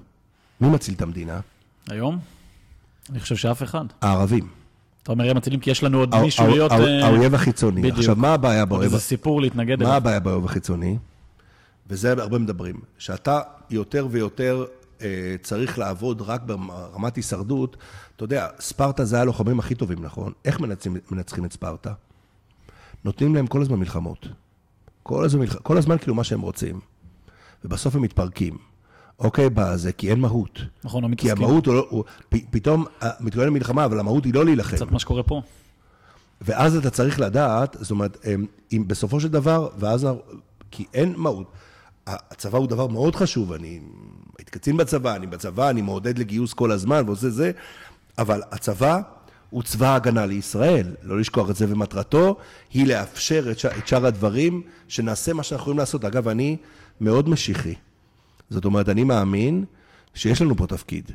[0.60, 1.40] מי מציל את המדינה?
[1.88, 2.18] היום?
[3.10, 3.84] אני חושב שאף אחד.
[4.00, 4.48] הערבים.
[5.02, 6.72] אתה אומר, הם מצילים כי יש לנו עוד מישהו להיות...
[6.72, 7.80] אה, האויב החיצוני.
[7.80, 7.98] בדיוק.
[7.98, 8.84] עכשיו, מה הבעיה באויב?
[8.84, 9.96] איזה סיפור להתנגד מה אליו.
[9.96, 10.98] הבעיה באויב החיצוני?
[11.86, 12.80] וזה הרבה מדברים.
[12.98, 13.40] שאתה
[13.70, 14.64] יותר ויותר
[15.02, 17.76] אה, צריך לעבוד רק ברמת הישרדות.
[18.16, 20.32] אתה יודע, ספרטה זה הלוחמים הכי טובים, נכון?
[20.44, 21.92] איך מנצחים, מנצחים את ספרטה?
[23.04, 24.28] נותנים להם כל הזמן מלחמות.
[25.08, 25.46] כל הזמן.
[25.62, 26.80] כל הזמן כאילו מה שהם רוצים.
[27.64, 28.58] ובסוף הם מתפרקים.
[29.18, 30.58] אוקיי, בזה, כי אין מהות.
[30.84, 31.44] נכון, לא כי מתעסקים.
[31.44, 31.86] המהות הוא לא...
[31.90, 34.76] הוא, פ, פתאום אה, מתגונן למלחמה, אבל המהות היא לא להילחם.
[34.76, 35.42] קצת מה שקורה פה.
[36.40, 38.26] ואז אתה צריך לדעת, זאת אומרת,
[38.72, 40.06] אם בסופו של דבר, ואז,
[40.70, 41.46] כי אין מהות.
[42.06, 43.80] הצבא הוא דבר מאוד חשוב, אני
[44.38, 47.50] הייתי קצין בצבא, אני בצבא, אני מעודד לגיוס כל הזמן ועושה זה,
[48.18, 49.00] אבל הצבא
[49.50, 52.36] הוא צבא ההגנה לישראל, לא לשכוח את זה, ומטרתו
[52.72, 53.66] היא לאפשר את, ש...
[53.66, 56.04] את שאר הדברים, שנעשה מה שאנחנו יכולים לעשות.
[56.04, 56.56] אגב, אני
[57.00, 57.74] מאוד משיחי.
[58.50, 59.64] זאת אומרת, אני מאמין
[60.14, 61.10] שיש לנו פה תפקיד.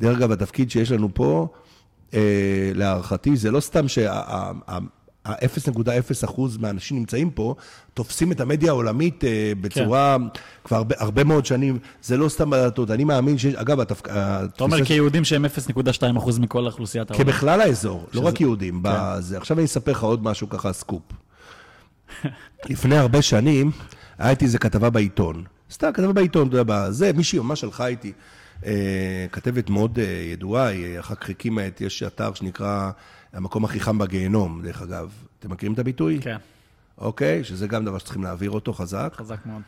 [0.00, 1.48] דרך אגב, התפקיד שיש לנו פה,
[2.14, 3.88] אה, להערכתי, זה לא סתם
[5.28, 7.54] שה-0.0% מהאנשים נמצאים פה,
[7.94, 10.40] תופסים את המדיה העולמית אה, בצורה, כן.
[10.64, 12.90] כבר הרבה, הרבה מאוד שנים, זה לא סתם בדלתות.
[12.90, 14.08] אני מאמין שיש, אגב, התפק...
[14.08, 17.24] אתה אומר כיהודים שהם 0.2% מכל אוכלוסיית העולם.
[17.24, 18.20] כבכלל האזור, לא שזה...
[18.20, 18.74] לא רק יהודים.
[18.74, 18.80] כן.
[18.82, 19.36] בזה.
[19.36, 21.02] עכשיו אני אספר לך עוד משהו ככה, סקופ.
[22.70, 23.70] לפני הרבה שנים,
[24.18, 25.44] הייתי איזה כתבה בעיתון.
[25.72, 28.12] סתם כתבה בעיתון, אתה יודע, זה, מישהי ממש הלכה איתי.
[28.66, 32.90] אה, כתבת מאוד אה, ידועה, היא אחר כך הקימה את, יש אתר שנקרא
[33.32, 35.12] המקום הכי חם בגיהנום, דרך אגב.
[35.38, 36.18] אתם מכירים את הביטוי?
[36.22, 36.36] כן.
[36.98, 37.44] אוקיי?
[37.44, 39.12] שזה גם דבר שצריכים להעביר אותו חזק.
[39.16, 39.62] חזק מאוד.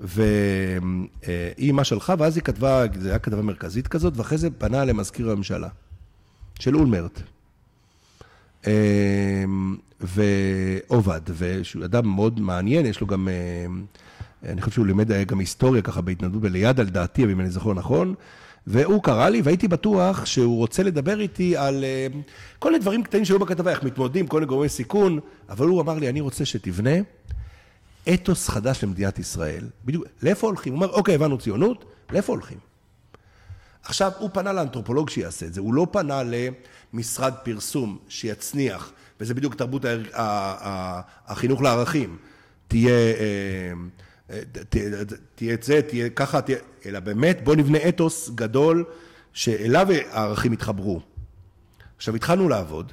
[0.00, 5.30] והיא מה שלחה, ואז היא כתבה, זו הייתה כתבה מרכזית כזאת, ואחרי זה פנה למזכיר
[5.30, 5.68] הממשלה,
[6.58, 7.20] של אולמרט.
[8.66, 9.44] אה,
[10.00, 13.28] ועובד, ושהוא אדם מאוד מעניין, יש לו גם
[14.44, 18.14] אני חושב שהוא לימד גם היסטוריה ככה בהתנדבות בליד על דעתי, אם אני זוכר נכון.
[18.66, 22.16] והוא קרא לי, והייתי בטוח שהוא רוצה לדבר איתי על uh,
[22.58, 25.98] כל מיני דברים קטנים שהיו בכתבה, איך מתמודדים, כל מיני גורמי סיכון, אבל הוא אמר
[25.98, 26.90] לי, אני רוצה שתבנה
[28.14, 29.64] אתוס חדש למדינת ישראל.
[29.84, 30.72] בדיוק, לאיפה הולכים?
[30.72, 32.58] הוא אומר, אוקיי, הבנו ציונות, לאיפה הולכים?
[33.82, 36.22] עכשיו, הוא פנה לאנתרופולוג שיעשה את זה, הוא לא פנה
[36.92, 39.84] למשרד פרסום שיצניח, וזה בדיוק תרבות
[41.26, 42.16] החינוך לערכים.
[42.68, 43.14] תהיה...
[45.34, 46.58] תהיה את זה, תהיה ככה, תהיה...
[46.86, 48.84] אלא באמת בוא נבנה אתוס גדול
[49.32, 51.00] שאליו הערכים יתחברו.
[51.96, 52.92] עכשיו התחלנו לעבוד,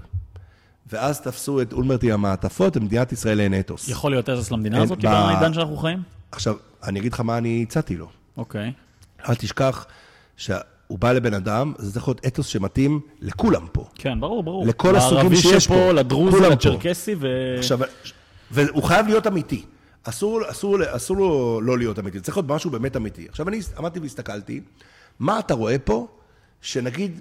[0.92, 3.90] ואז תפסו את אולמרטי המעטפות, ומדינת ישראל אין אתוס.
[3.90, 6.04] יכול להיות אתוס למדינה הזאת, כאילו בעידן שאנחנו חיים?
[6.32, 8.10] עכשיו, אני אגיד לך מה אני הצעתי לו.
[8.38, 8.72] אוקיי.
[9.30, 9.86] אל תשכח
[10.38, 10.60] שהוא
[10.90, 13.86] בא לבן אדם, זה צריך להיות אתוס שמתאים לכולם פה.
[13.96, 14.68] כן, ברור, ברור.
[14.68, 15.74] לכל הסוגים שיש פה.
[15.74, 17.56] לערבי שפה, לדרוזי, לצ'רקסי ו...
[17.58, 17.80] עכשיו,
[18.52, 19.66] והוא חייב להיות אמיתי.
[20.04, 23.28] אסור, אסור, אסור לו לא להיות אמיתי, צריך להיות משהו באמת אמיתי.
[23.30, 24.62] עכשיו אני עמדתי והסתכלתי,
[25.20, 26.08] מה אתה רואה פה,
[26.62, 27.20] שנגיד,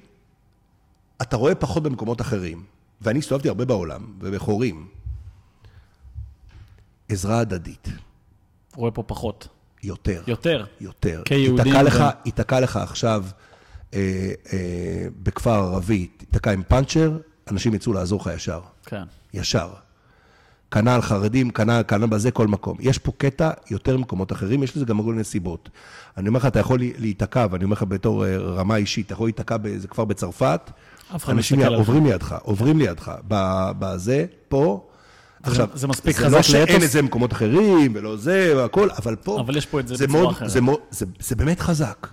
[1.22, 2.64] אתה רואה פחות במקומות אחרים,
[3.00, 4.88] ואני הסתובבתי הרבה בעולם, ובחורים,
[7.08, 7.88] עזרה הדדית.
[8.74, 9.48] רואה פה פחות.
[9.82, 10.22] יותר.
[10.26, 10.64] יותר.
[10.80, 11.22] יותר.
[11.24, 11.66] כיהודים.
[11.66, 13.24] ייתקע לך, ייתקע לך עכשיו
[13.94, 17.18] אה, אה, בכפר ערבי, ייתקע עם פאנצ'ר,
[17.50, 18.60] אנשים יצאו לעזור לך ישר.
[18.86, 19.02] כן.
[19.34, 19.68] ישר.
[20.72, 22.76] כנ"ל חרדים, כנ"ל, כנ"ל בזה, כל מקום.
[22.80, 25.68] יש פה קטע יותר ממקומות אחרים, יש לזה גם כל נסיבות.
[26.16, 29.26] אני אומר לך, אתה יכול להיתקע, ואני אומר לך בתור אה, רמה אישית, אתה יכול
[29.26, 30.70] להיתקע באיזה כפר בצרפת,
[31.28, 33.12] אנשים עוברים לידך, עוברים לידך,
[33.78, 34.88] בזה, פה.
[35.42, 36.50] עכשיו, זה מספיק חזק לאתוס.
[36.50, 39.40] זה לא שאין את זה במקומות אחרים, ולא זה, והכל, אבל פה...
[39.40, 40.50] אבל יש פה את זה, זה בצורה מאוד, אחרת.
[40.50, 40.60] זה,
[40.90, 42.06] זה, זה באמת חזק.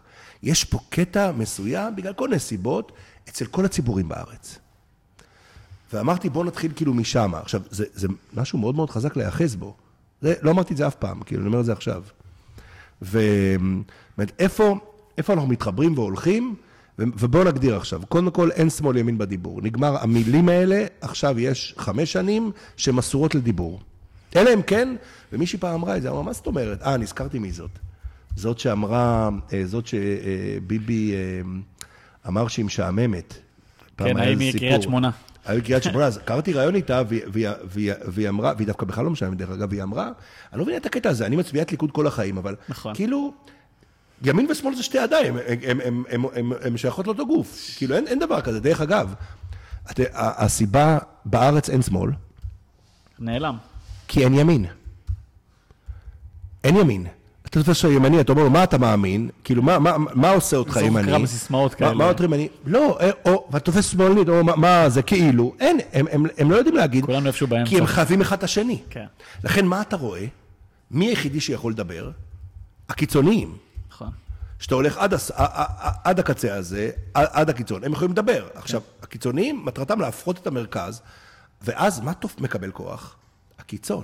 [0.44, 2.92] יש פה קטע מסוים, בגלל כל נסיבות,
[3.30, 4.60] אצל כל הציבורים בארץ.
[5.94, 7.32] ואמרתי, בוא נתחיל כאילו משם.
[7.36, 9.76] עכשיו, זה, זה משהו מאוד מאוד חזק להיאחז בו.
[10.22, 12.04] זה, לא אמרתי את זה אף פעם, כאילו, אני אומר את זה עכשיו.
[13.02, 14.76] ובאמת, איפה,
[15.18, 16.56] איפה אנחנו מתחברים והולכים?
[17.00, 19.62] ובואו נגדיר עכשיו, קודם כל אין שמאל ימין בדיבור.
[19.62, 23.80] נגמר המילים האלה, עכשיו יש חמש שנים שהן אסורות לדיבור.
[24.36, 24.96] אלא אם כן,
[25.34, 26.82] ומישהי פעם אמרה את זה, אמרה, מה זאת אומרת?
[26.82, 27.72] אה, נזכרתי מי זאת.
[28.36, 31.18] זאת שאמרה, אה, זאת שביבי אה,
[32.28, 33.34] אמר שהיא משעממת.
[33.98, 35.10] כן, האם היא קריית שמונה.
[35.46, 37.02] היו קריית שמונה, אז קראתי ראיון איתה,
[38.06, 40.12] והיא אמרה, והיא דווקא בכלל לא משלמת דרך אגב, והיא אמרה,
[40.52, 42.96] אני לא מבינה את הקטע הזה, אני מצביעת ליכוד כל החיים, אבל נכון.
[42.96, 43.34] כאילו,
[44.24, 45.38] ימין ושמאל זה שתי ידיים,
[46.62, 49.14] הן שייכות לאותו גוף, כאילו אין, אין דבר כזה, דרך אגב,
[50.16, 52.12] הסיבה, בארץ אין שמאל.
[53.20, 53.58] נעלם.
[54.08, 54.66] כי אין ימין.
[56.64, 57.08] אין ימין.
[57.50, 59.30] אתה תופס אותו ימני, אתה אומר לו, מה אתה מאמין?
[59.44, 61.04] כאילו, מה, מה, מה עושה אותך ימני?
[61.04, 61.94] זוכר בסיסמאות כאלה.
[61.94, 62.48] מה אותך ימני?
[62.66, 66.56] לא, אה, או, ואתה תופס שמאלנית, או מה זה, כאילו, אין, הם, הם, הם לא
[66.56, 67.06] יודעים להגיד.
[67.06, 67.70] כולנו איפשהו באמצע.
[67.70, 68.80] כי הם חייבים אחד את השני.
[68.90, 69.06] כן.
[69.44, 70.26] לכן, מה אתה רואה?
[70.92, 72.12] מי היחידי שיכול לדבר?
[72.90, 73.58] הקיצוניים.
[73.92, 74.10] נכון.
[74.60, 75.32] שאתה הולך עד, הס...
[76.04, 78.48] עד הקצה הזה, עד הקיצון, הם יכולים לדבר.
[78.54, 78.60] כן.
[78.60, 81.02] עכשיו, הקיצוניים, מטרתם להפחות את המרכז,
[81.62, 83.16] ואז מה טוב מקבל כוח?
[83.60, 84.04] הקיצון,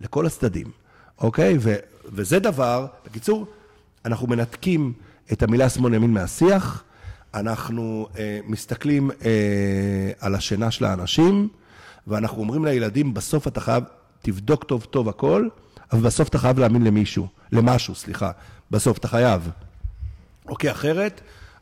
[0.00, 0.70] לכל הצדדים.
[1.20, 1.56] אוקיי?
[1.60, 3.46] ו, וזה דבר, בקיצור,
[4.04, 4.92] אנחנו מנתקים
[5.32, 6.84] את המילה שמאל ימין מהשיח,
[7.34, 11.48] אנחנו אה, מסתכלים אה, על השינה של האנשים,
[12.06, 13.84] ואנחנו אומרים לילדים, בסוף אתה חייב,
[14.22, 15.48] תבדוק טוב טוב הכל,
[15.92, 18.30] אבל בסוף אתה חייב להאמין למישהו, למשהו, סליחה.
[18.70, 19.50] בסוף אתה חייב.
[20.48, 21.20] אוקיי, אחרת,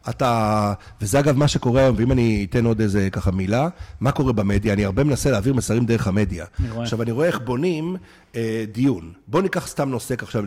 [0.09, 3.69] אתה, וזה אגב מה שקורה היום, ואם אני אתן עוד איזה ככה מילה,
[4.01, 4.73] מה קורה במדיה?
[4.73, 6.45] אני הרבה מנסה להעביר מסרים דרך המדיה.
[6.61, 6.83] אני.
[6.83, 7.97] עכשיו, אני רואה איך בונים
[8.37, 9.13] אה, דיון.
[9.27, 10.45] בואו ניקח סתם נושא, עכשיו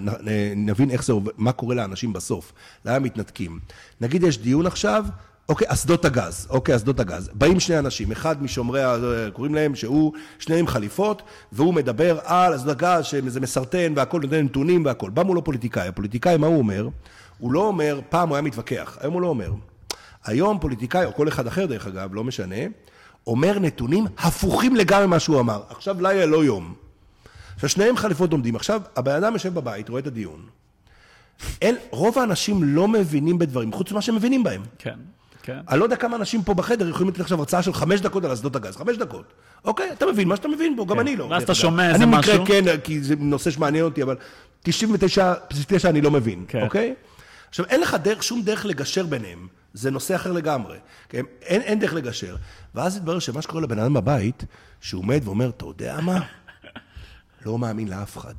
[0.56, 2.54] נבין איך זה עובד, מה קורה לאנשים בסוף,
[2.86, 3.60] למה מתנתקים.
[4.02, 5.06] נגיד יש דיון עכשיו
[5.50, 7.30] אוקיי, אסדות הגז, אוקיי, אסדות הגז.
[7.34, 8.98] באים שני אנשים, אחד משומרי, ה-
[9.34, 14.46] קוראים להם, שהוא, שניהם עם חליפות, והוא מדבר על אסדות הגז, שזה מסרטן והכל, נותן
[14.46, 15.10] נתונים והכל.
[15.10, 16.88] בא מולו פוליטיקאי, הפוליטיקאי, מה הוא אומר?
[17.38, 19.52] הוא לא אומר, פעם הוא היה מתווכח, היום הוא לא אומר.
[20.26, 22.56] היום פוליטיקאי, או כל אחד אחר דרך אגב, לא משנה,
[23.28, 25.62] אומר נתונים הפוכים לגמרי ממה שהוא אמר.
[25.70, 26.74] עכשיו לילה לא יום.
[27.56, 28.56] עכשיו שניהם חליפות עומדים.
[28.56, 30.46] עכשיו, הבן אדם יושב בבית, רואה את הדיון.
[31.62, 34.62] אין, רוב האנשים לא מבינים בדברים, חוץ ממה שהם מבינים בהם.
[34.80, 34.96] כן,
[35.44, 35.60] כן.
[35.70, 38.34] אני לא יודע כמה אנשים פה בחדר יכולים לתת עכשיו הרצאה של חמש דקות על
[38.34, 39.34] אסדות הגז, חמש דקות.
[39.66, 41.00] אוקיי, אתה מבין מה שאתה מבין בו, גם כן.
[41.02, 41.24] אני לא.
[41.24, 41.56] ואז אתה.
[41.56, 42.38] שומע איזה אני משהו.
[42.38, 44.16] במקרה כן, כי זה נושא שמעניין אותי, אבל
[44.64, 46.62] 99, 99 אני לא מבין, כן.
[46.62, 46.94] אוקיי?
[47.50, 49.48] עכשיו, אין לך דרך, שום דרך לגשר ביניהם.
[49.74, 50.78] זה נושא אחר לגמרי.
[51.10, 51.24] כן?
[51.42, 52.36] אין, אין דרך לגשר.
[52.76, 54.44] ואז התברר שמה שקורה לבן אדם בבית,
[54.82, 56.20] שהוא עומד ואומר, אתה יודע מה?
[57.46, 58.34] לא מאמין לאף אחד.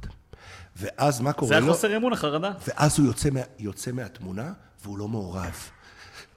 [0.76, 1.70] ואז מה קורה זה לו?
[1.70, 2.50] החוסר אמון, החרדה.
[2.68, 4.52] ואז הוא יוצא, מה, יוצא מהתמונה,
[4.82, 5.70] והוא לא מעורב.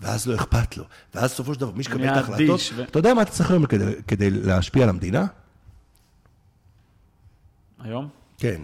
[0.01, 0.83] ואז לא אכפת לו.
[1.15, 2.59] ואז בסופו של דבר, מי שקבל את ההחלטות...
[2.75, 5.25] ו- אתה יודע מה אתה צריך היום כדי, כדי להשפיע על המדינה?
[7.79, 8.09] היום?
[8.37, 8.61] כן.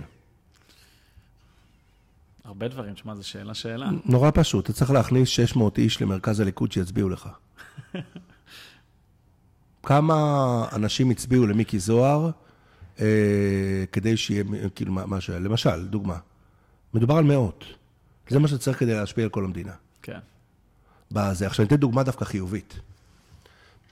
[2.47, 3.89] הרבה דברים, תשמע, זו שאלה שאלה.
[4.05, 7.29] נורא פשוט, אתה צריך להכניס 600 איש למרכז הליכוד שיצביעו לך.
[9.83, 10.15] כמה
[10.73, 12.29] אנשים הצביעו למיקי זוהר
[12.99, 13.05] אה,
[13.91, 14.43] כדי שיהיה,
[14.75, 15.39] כאילו, מה, מה שהיה?
[15.39, 16.17] למשל, דוגמה.
[16.93, 17.65] מדובר על מאות.
[18.29, 19.73] זה מה שצריך כדי להשפיע על כל המדינה.
[20.01, 20.19] כן.
[21.11, 21.47] בזה.
[21.47, 22.79] עכשיו, אני אתן דוגמה דווקא חיובית.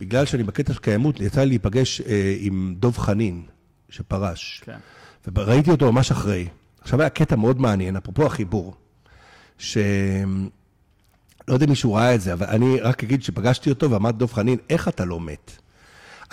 [0.01, 3.45] בגלל שאני בקטע של קיימות, יצא לי להיפגש אה, עם דב חנין,
[3.89, 4.61] שפרש.
[4.65, 4.77] כן.
[5.35, 6.47] וראיתי אותו ממש אחרי.
[6.85, 8.73] עכשיו היה קטע מאוד מעניין, אפרופו החיבור,
[9.57, 9.77] ש...
[11.47, 14.33] לא יודע אם מישהו ראה את זה, אבל אני רק אגיד שפגשתי אותו ואמרתי, דב
[14.33, 15.51] חנין, איך אתה לא מת?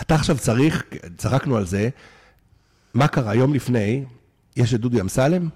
[0.00, 0.84] אתה עכשיו צריך,
[1.16, 1.88] צחקנו על זה,
[2.94, 3.34] מה קרה?
[3.34, 4.05] יום לפני,
[4.57, 5.48] יש את דודי אמסלם,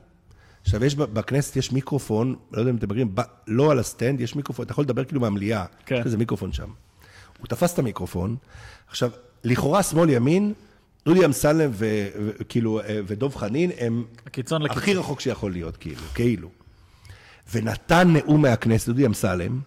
[0.62, 3.14] עכשיו יש בכנסת, יש מיקרופון, לא יודע אם אתם מכירים,
[3.46, 5.96] לא על הסטנד, יש מיקרופון, אתה יכול לדבר כאילו מהמליאה, כן.
[6.00, 6.68] יש איזה מיקרופון שם.
[7.38, 8.36] הוא תפס את המיקרופון,
[8.88, 9.10] עכשיו,
[9.44, 10.52] לכאורה שמאל-ימין,
[11.06, 14.82] דודי אמסלם וכאילו, אה, ודב חנין הם הקיצון לקיצון.
[14.82, 16.48] הכי רחוק שיכול להיות, כאילו, כאילו.
[17.54, 19.60] ונתן נאום מהכנסת, דודי אמסלם,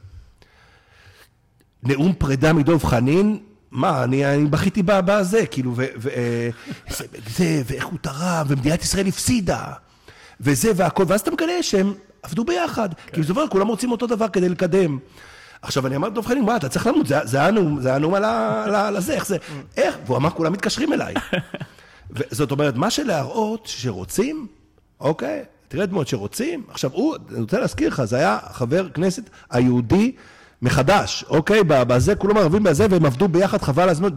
[1.84, 3.40] נאום פרידה מדב חנין,
[3.72, 6.50] מה, אני, אני בכיתי בזה, כאילו, ו, ו, אה,
[6.98, 9.64] זה, זה, ואיך הוא תרם, ומדינת ישראל הפסידה,
[10.40, 13.14] וזה והכל, ואז אתה מגלה שהם עבדו ביחד, כן.
[13.14, 15.00] כי בסופו של דבר כולם רוצים אותו דבר כדי לקדם.
[15.62, 17.39] עכשיו, אני אמרתי לדב חנין, מה, אתה צריך למות, זה, זה
[17.80, 19.38] זה הנאום על ה- על ה- על הזה, איך זה,
[19.78, 19.97] איך?
[20.05, 21.14] והוא אמר, כולם מתקשרים אליי.
[22.32, 24.47] זאת אומרת, מה שלהראות שרוצים,
[24.99, 26.64] אוקיי, תראה דמות שרוצים.
[26.70, 30.12] עכשיו, הוא, אני רוצה להזכיר לך, זה היה חבר כנסת היהודי
[30.62, 31.64] מחדש, אוקיי?
[31.68, 34.10] בזה, כולם ערבים בזה, והם עבדו ביחד, חבל הזמן.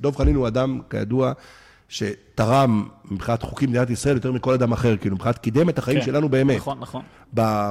[0.00, 1.32] דב חנין הוא אדם, כידוע,
[1.88, 6.06] שתרם מבחינת חוקים במדינת ישראל יותר מכל אדם אחר, כאילו, מבחינת קידם את החיים כן.
[6.06, 6.56] שלנו באמת.
[6.56, 7.02] נכון, נכון.
[7.34, 7.70] ב...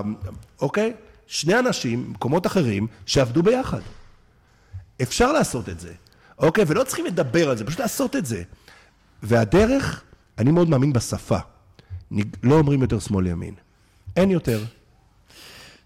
[0.61, 0.93] אוקיי?
[1.29, 3.81] שני אנשים, במקומות אחרים, שעבדו ביחד.
[5.01, 5.93] אפשר לעשות את זה,
[6.37, 6.63] אוקיי?
[6.67, 8.43] ולא צריכים לדבר על זה, פשוט לעשות את זה.
[9.23, 10.03] והדרך,
[10.37, 11.37] אני מאוד מאמין בשפה.
[12.43, 13.53] לא אומרים יותר שמאל-ימין.
[14.15, 14.63] אין יותר.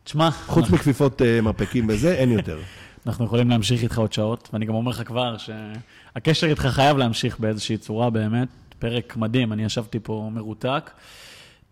[0.04, 2.60] תשמע, חוץ מכפיפות אה, מרפקים וזה, אין יותר.
[3.08, 7.40] אנחנו יכולים להמשיך איתך עוד שעות, ואני גם אומר לך כבר שהקשר איתך חייב להמשיך
[7.40, 8.48] באיזושהי צורה באמת.
[8.80, 10.92] פרק מדהים, אני ישבתי פה מרותק.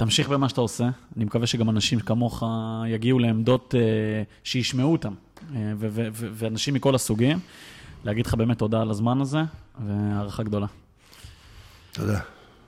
[0.01, 2.43] תמשיך במה שאתה עושה, אני מקווה שגם אנשים כמוך
[2.87, 3.81] יגיעו לעמדות אה,
[4.43, 5.13] שישמעו אותם,
[5.55, 7.39] אה, ו- ו- ו- ואנשים מכל הסוגים.
[8.03, 9.39] להגיד לך באמת תודה על הזמן הזה,
[9.87, 10.67] והערכה גדולה.
[11.91, 12.19] תודה.